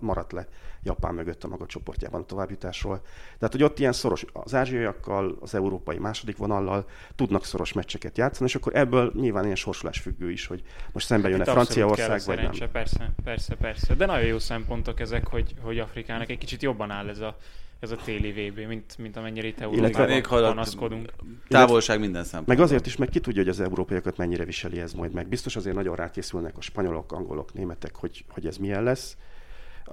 [0.00, 0.46] maradt le
[0.82, 3.00] Japán mögött a maga csoportjában a továbbjutásról.
[3.38, 8.48] Tehát, hogy ott ilyen szoros, az ázsiaiakkal, az európai második vonallal tudnak szoros meccseket játszani,
[8.48, 10.62] és akkor ebből nyilván ilyen sorsolás függő is, hogy
[10.92, 12.70] most szembe jön-e hát Franciaország, vagy nem.
[12.72, 13.94] Persze, persze, persze.
[13.94, 17.36] De nagyon jó szempontok ezek, hogy, hogy Afrikának egy kicsit jobban áll ez a
[17.80, 21.12] ez a téli VB, mint, mint amennyire itt Európában panaszkodunk.
[21.48, 22.54] Távolság minden szempontból.
[22.54, 25.28] Meg azért is, meg ki tudja, hogy az európaiakat mennyire viseli ez majd meg.
[25.28, 29.16] Biztos azért nagyon rákészülnek a spanyolok, angolok, németek, hogy, hogy ez milyen lesz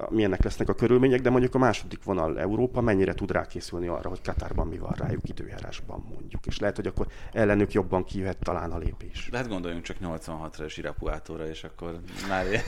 [0.09, 4.21] milyennek lesznek a körülmények, de mondjuk a második vonal Európa mennyire tud rákészülni arra, hogy
[4.21, 6.45] Katárban mi van rájuk időjárásban mondjuk.
[6.45, 9.27] És lehet, hogy akkor ellenük jobban kijöhet talán a lépés.
[9.31, 12.45] De hát gondoljunk csak 86-ra és Irapuátóra, és akkor már...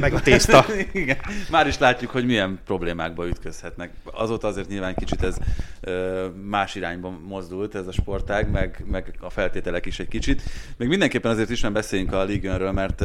[0.00, 0.64] Meg a tészta.
[0.92, 1.18] Igen.
[1.50, 3.92] Már is látjuk, hogy milyen problémákba ütközhetnek.
[4.04, 5.36] Azóta azért nyilván kicsit ez
[6.44, 10.42] más irányba mozdult ez a sportág, meg, meg a feltételek is egy kicsit.
[10.76, 13.00] Még mindenképpen azért is nem beszéljünk a Ligönről, mert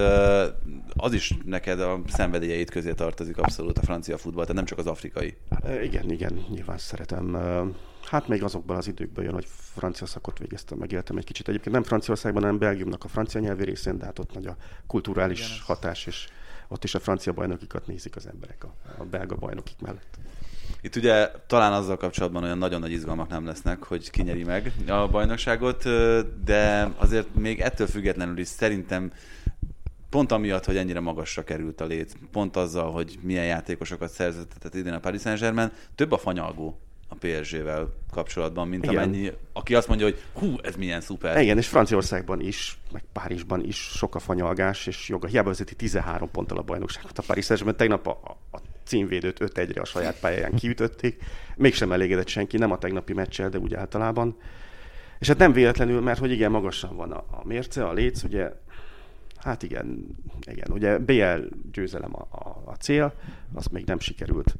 [0.95, 4.77] az is neked a szenved szenvedélyeit közé tartozik abszolút a francia futball, tehát nem csak
[4.77, 5.37] az afrikai.
[5.63, 7.37] E, igen, igen, nyilván szeretem.
[8.09, 11.47] Hát még azokban az időkben jön, hogy francia szakot végeztem, megéltem egy kicsit.
[11.47, 14.55] Egyébként nem Franciaországban, hanem Belgiumnak a francia nyelvi részén, de hát ott nagy a
[14.87, 16.27] kulturális igen, hatás, és
[16.67, 20.17] ott is a francia bajnokikat nézik az emberek a, a belga bajnokik mellett.
[20.81, 24.71] Itt ugye talán azzal kapcsolatban olyan nagyon nagy izgalmak nem lesznek, hogy ki nyeri meg
[24.87, 25.83] a bajnokságot,
[26.43, 29.11] de azért még ettől függetlenül is szerintem
[30.09, 34.93] pont amiatt, hogy ennyire magasra került a lét, pont azzal, hogy milyen játékosokat szerzett idén
[34.93, 36.79] a Paris Saint-Germain, több a fanyalgó
[37.09, 38.95] a PSG-vel kapcsolatban, mint Igen.
[38.95, 41.41] amennyi, aki azt mondja, hogy hú, ez milyen szuper.
[41.41, 45.27] Igen, és Franciaországban is, meg Párizsban is sok a fanyalgás, és joga.
[45.27, 47.77] Hiába vezeti 13 ponttal a bajnokságot a Paris Saint-Germain.
[47.77, 51.23] Tegnap a, a címvédőt 5-1-re a saját pályáján kiütötték.
[51.55, 54.37] Mégsem elégedett senki, nem a tegnapi meccsel, de úgy általában.
[55.19, 58.51] És hát nem véletlenül, mert hogy igen, magasan van a, a mérce, a léc, ugye
[59.39, 60.71] Hát igen, igen.
[60.71, 63.13] Ugye BL győzelem a, a, a cél,
[63.53, 64.55] az még nem sikerült.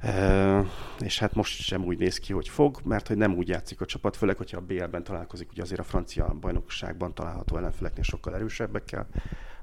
[0.00, 0.64] E,
[0.98, 3.84] és hát most sem úgy néz ki, hogy fog, mert hogy nem úgy játszik a
[3.84, 9.08] csapat, főleg, hogyha a BL-ben találkozik, ugye azért a francia bajnokságban található ellenfeleknél sokkal erősebbekkel,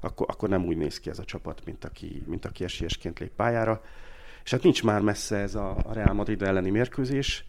[0.00, 3.32] akkor, akkor nem úgy néz ki ez a csapat, mint aki, mint aki esélyesként lép
[3.36, 3.82] pályára.
[4.44, 7.44] És hát nincs már messze ez a, a Real Madrid elleni mérkőzés.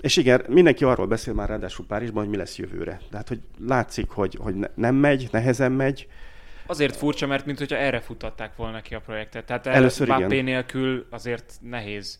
[0.00, 3.00] És igen, mindenki arról beszél már ráadásul Párizsban, hogy mi lesz jövőre.
[3.10, 6.08] Tehát, hogy látszik, hogy, hogy nem megy, nehezen megy.
[6.66, 9.44] Azért furcsa, mert mintha erre futatták volna ki a projektet.
[9.44, 10.44] Tehát Először Mbappé igen.
[10.44, 12.18] nélkül azért nehéz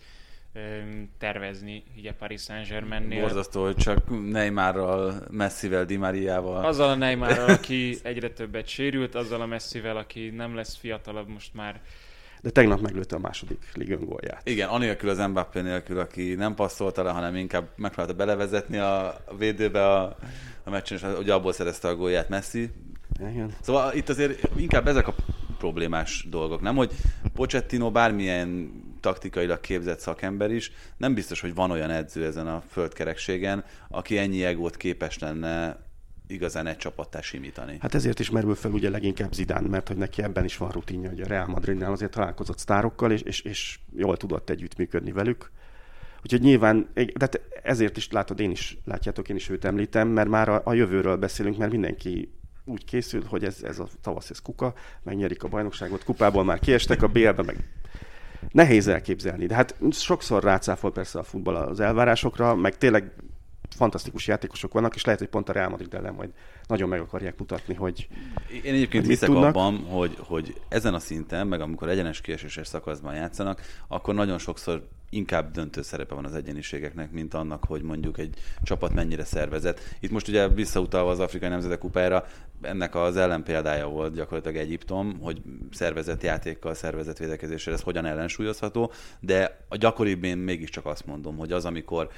[1.19, 3.21] tervezni így a Paris Saint-Germainnél.
[3.21, 6.65] Borzasztó, hogy csak Neymarral, Messivel, Di Mariával.
[6.65, 11.55] Azzal a Neymarral, aki egyre többet sérült, azzal a Messivel, aki nem lesz fiatalabb most
[11.55, 11.81] már
[12.43, 14.49] de tegnap meglőtte a második ligön gólját.
[14.49, 19.87] Igen, anélkül az Mbappé nélkül, aki nem passzolta le, hanem inkább megpróbálta belevezetni a védőbe
[19.87, 20.17] a,
[20.65, 22.71] a meccsen, és ugye abból szerezte a gólját Messi.
[23.31, 23.55] Igen.
[23.61, 25.15] Szóval itt azért inkább ezek a
[25.59, 26.77] problémás dolgok, nem?
[26.77, 26.93] Hogy
[27.35, 33.65] Pochettino bármilyen taktikailag képzett szakember is, nem biztos, hogy van olyan edző ezen a földkerekségen,
[33.89, 35.79] aki ennyi egót képes lenne
[36.31, 37.77] igazán egy csapattá simítani.
[37.81, 41.09] Hát ezért is merül fel ugye leginkább Zidán, mert hogy neki ebben is van rutinja,
[41.09, 45.51] hogy a Real Madridnál azért találkozott sztárokkal, és, és, és jól tudott együttműködni velük.
[46.23, 50.29] Úgyhogy nyilván, de hát ezért is látod, én is, látjátok, én is őt említem, mert
[50.29, 52.33] már a, a jövőről beszélünk, mert mindenki
[52.65, 57.03] úgy készül, hogy ez, ez a tavasz, ez kuka, megnyerik a bajnokságot, kupából már kiestek,
[57.03, 57.65] a BL-be meg
[58.51, 59.47] nehéz elképzelni.
[59.47, 63.13] De hát sokszor rácáfol persze a futball az elvárásokra, meg tényleg
[63.75, 66.31] fantasztikus játékosok vannak, és lehet, hogy pont a Real Madrid ellen majd
[66.67, 68.09] nagyon meg akarják mutatni, hogy
[68.65, 69.49] Én egyébként hiszek tudnak.
[69.55, 74.89] abban, hogy, hogy ezen a szinten, meg amikor egyenes kieséses szakaszban játszanak, akkor nagyon sokszor
[75.11, 79.81] inkább döntő szerepe van az egyeniségeknek, mint annak, hogy mondjuk egy csapat mennyire szervezett.
[80.01, 82.25] Itt most ugye visszautalva az Afrikai Nemzetek Kupára,
[82.63, 89.65] ennek az ellenpéldája volt gyakorlatilag Egyiptom, hogy szervezett játékkal, szervezett védekezéssel ez hogyan ellensúlyozható, de
[89.69, 92.11] a gyakoribb én mégiscsak azt mondom, hogy az, amikor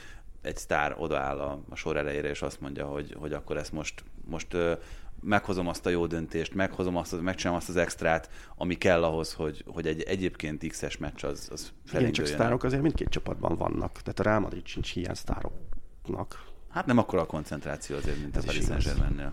[0.42, 4.04] egy sztár odaáll a, a sor elejére, és azt mondja, hogy, hogy akkor ezt most,
[4.24, 4.72] most ö,
[5.20, 9.64] meghozom azt a jó döntést, meghozom azt, megcsinálom azt az extrát, ami kell ahhoz, hogy,
[9.66, 14.20] hogy egy egyébként X-es meccs az, az Igen, csak sztárok azért mindkét csapatban vannak, tehát
[14.20, 16.44] a Real Madrid sincs hiány sztároknak.
[16.68, 19.32] Hát nem akkor a koncentráció azért, mint Ez a Paris Saint-Germainnél.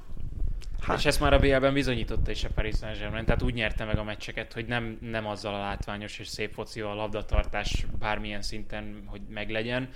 [0.81, 0.97] Hát.
[0.97, 4.03] És ezt már a BL-ben bizonyította is a Paris Saint-Germain, tehát úgy nyerte meg a
[4.03, 9.21] meccseket, hogy nem, nem azzal a látványos és szép focival a labdatartás bármilyen szinten, hogy
[9.29, 9.89] meglegyen,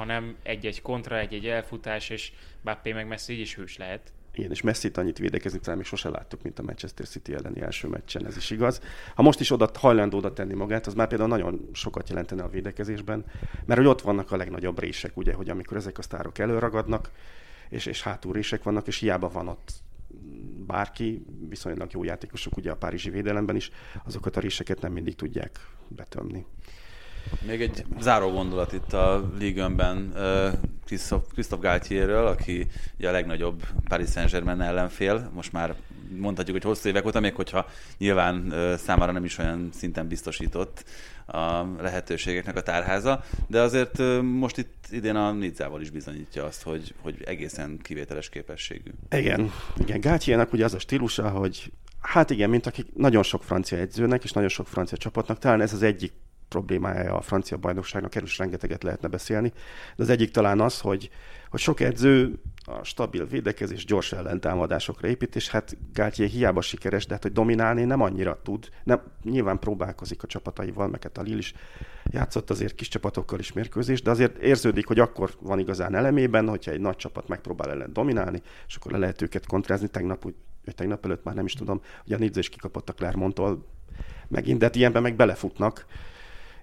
[0.00, 2.32] hanem egy-egy kontra, egy-egy elfutás, és
[2.64, 4.12] Bappé meg Messi így is hős lehet.
[4.34, 7.88] Igen, és messi annyit védekezni talán még sose láttuk, mint a Manchester City elleni első
[7.88, 8.80] meccsen, ez is igaz.
[9.14, 12.48] Ha most is oda hajlandó oda tenni magát, az már például nagyon sokat jelentene a
[12.48, 13.24] védekezésben,
[13.66, 17.10] mert hogy ott vannak a legnagyobb rések, ugye, hogy amikor ezek a sztárok előragadnak,
[17.68, 19.72] és, és hátul rések vannak, és hiába van ott
[20.66, 23.70] bárki, viszonylag jó játékosok ugye a párizsi védelemben is,
[24.04, 26.46] azokat a réseket nem mindig tudják betömni.
[27.46, 30.14] Még egy záró gondolat itt a Ligönben
[30.84, 32.66] Christophe Galtierről, aki
[32.98, 35.74] ugye a legnagyobb Paris Saint-Germain ellenfél, most már
[36.18, 37.66] mondhatjuk, hogy hosszú évek óta, még hogyha
[37.98, 40.84] nyilván számára nem is olyan szinten biztosított
[41.26, 46.94] a lehetőségeknek a tárháza, de azért most itt idén a Nidzával is bizonyítja azt, hogy,
[47.02, 48.90] hogy egészen kivételes képességű.
[49.10, 50.00] Igen, igen.
[50.00, 54.32] Gátjének ugye az a stílusa, hogy hát igen, mint akik nagyon sok francia edzőnek és
[54.32, 56.12] nagyon sok francia csapatnak, talán ez az egyik
[56.50, 59.52] problémája a francia bajnokságnak, erről is rengeteget lehetne beszélni,
[59.96, 61.10] de az egyik talán az, hogy,
[61.50, 67.12] hogy sok edző a stabil védekezés, gyors ellentámadásokra épít, és hát Gátjé hiába sikeres, de
[67.14, 68.68] hát, hogy dominálni nem annyira tud.
[68.84, 71.54] Nem, nyilván próbálkozik a csapataival, meg hát a Lille is
[72.04, 76.70] játszott azért kis csapatokkal is mérkőzés, de azért érződik, hogy akkor van igazán elemében, hogyha
[76.70, 79.88] egy nagy csapat megpróbál ellen dominálni, és akkor le lehet őket kontrázni.
[79.88, 82.92] Tegnap, úgy, vagy tegnap előtt már nem is tudom, hogy a Nidze is kikapott a
[82.92, 83.66] Clermonttól
[84.28, 85.86] megint, de hát ilyenben meg belefutnak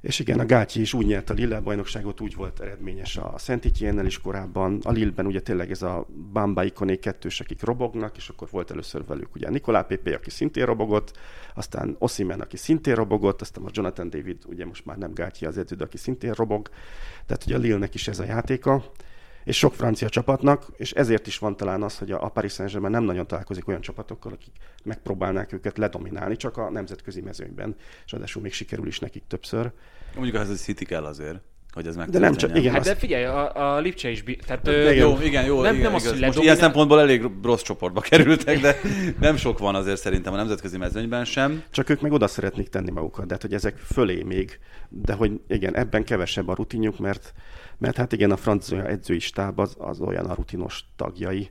[0.02, 4.06] és igen, a Gátyi is úgy nyert a Lille bajnokságot, úgy volt eredményes a Szentitjénnel
[4.06, 4.80] is korábban.
[4.84, 9.06] A Lille-ben ugye tényleg ez a Bamba ikonék kettős, akik robognak, és akkor volt először
[9.06, 11.18] velük ugye Nikolá Pepe, aki szintén robogott,
[11.56, 15.58] aztán Osimen, aki szintén robogott, aztán a Jonathan David, ugye most már nem Gátyi az
[15.58, 16.70] edző, aki szintén robog.
[17.26, 18.92] Tehát ugye a Lille-nek is ez a játéka
[19.48, 23.04] és sok francia csapatnak, és ezért is van talán az, hogy a Paris Saint-Germain nem
[23.04, 24.54] nagyon találkozik olyan csapatokkal, akik
[24.84, 27.76] megpróbálnák őket ledominálni, csak a nemzetközi mezőnyben,
[28.06, 29.72] és ráadásul még sikerül is nekik többször.
[30.16, 31.40] Mondjuk az, hogy City kell azért
[31.78, 32.10] hogy ez meg.
[32.10, 32.74] De nem csak, igen.
[32.74, 35.86] Hát de figyelj, a, a Lipcse is, tehát, de, ö, jó, igen, jó, nem, igen,
[35.86, 38.76] nem az, Most ilyen szempontból elég rossz csoportba kerültek, de
[39.20, 41.64] nem sok van azért szerintem a nemzetközi mezőnyben sem.
[41.72, 44.60] Csak ők meg oda szeretnék tenni magukat, de hát, hogy ezek fölé még,
[44.90, 47.34] de hogy igen, ebben kevesebb a rutinjuk, mert,
[47.78, 51.50] mert hát igen, a francia edzői stáb az, az olyan a rutinos tagjai,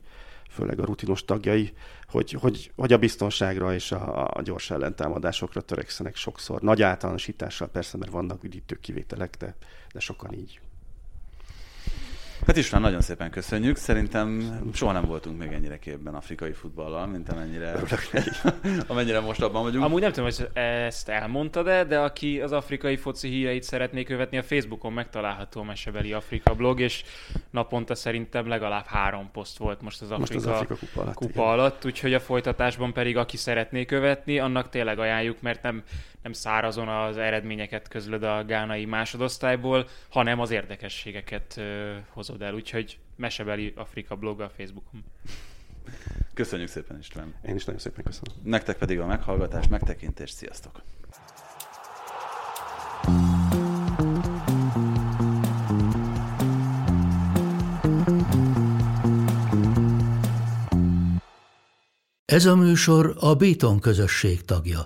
[0.50, 1.72] főleg a rutinos tagjai,
[2.08, 6.60] hogy, hogy, hogy a biztonságra és a, a gyors ellentámadásokra törekszenek sokszor.
[6.60, 9.56] Nagy általánosítással persze, mert vannak üdítő kivételek, de,
[9.92, 10.60] de sokan így.
[12.46, 13.76] Hát István, nagyon szépen köszönjük.
[13.76, 17.74] Szerintem soha nem voltunk még ennyire képben afrikai futballal, mint amennyire,
[18.86, 19.84] amennyire most abban vagyunk.
[19.84, 24.42] Amúgy nem tudom, hogy ezt elmondtad-e, de aki az afrikai foci híreit szeretné követni, a
[24.42, 27.04] Facebookon megtalálható a Mesebeli Afrika blog, és
[27.50, 31.50] naponta szerintem legalább három poszt volt most az Afrika, most az Afrika kupa alatt, kupa
[31.50, 35.82] alatt úgyhogy a folytatásban pedig aki szeretné követni, annak tényleg ajánljuk, mert nem,
[36.22, 41.60] nem szárazon az eredményeket közlöd a gánai másodosztályból, hanem az érdekességeket
[42.12, 42.54] hozod el.
[42.54, 45.04] Úgyhogy Mesebeli Afrika blog a Facebookon.
[46.34, 47.34] Köszönjük szépen István.
[47.48, 48.34] Én is nagyon szépen köszönöm.
[48.42, 50.30] Nektek pedig a meghallgatás, megtekintés.
[50.30, 50.82] Sziasztok!
[62.24, 64.82] Ez a műsor a Béton közösség tagja.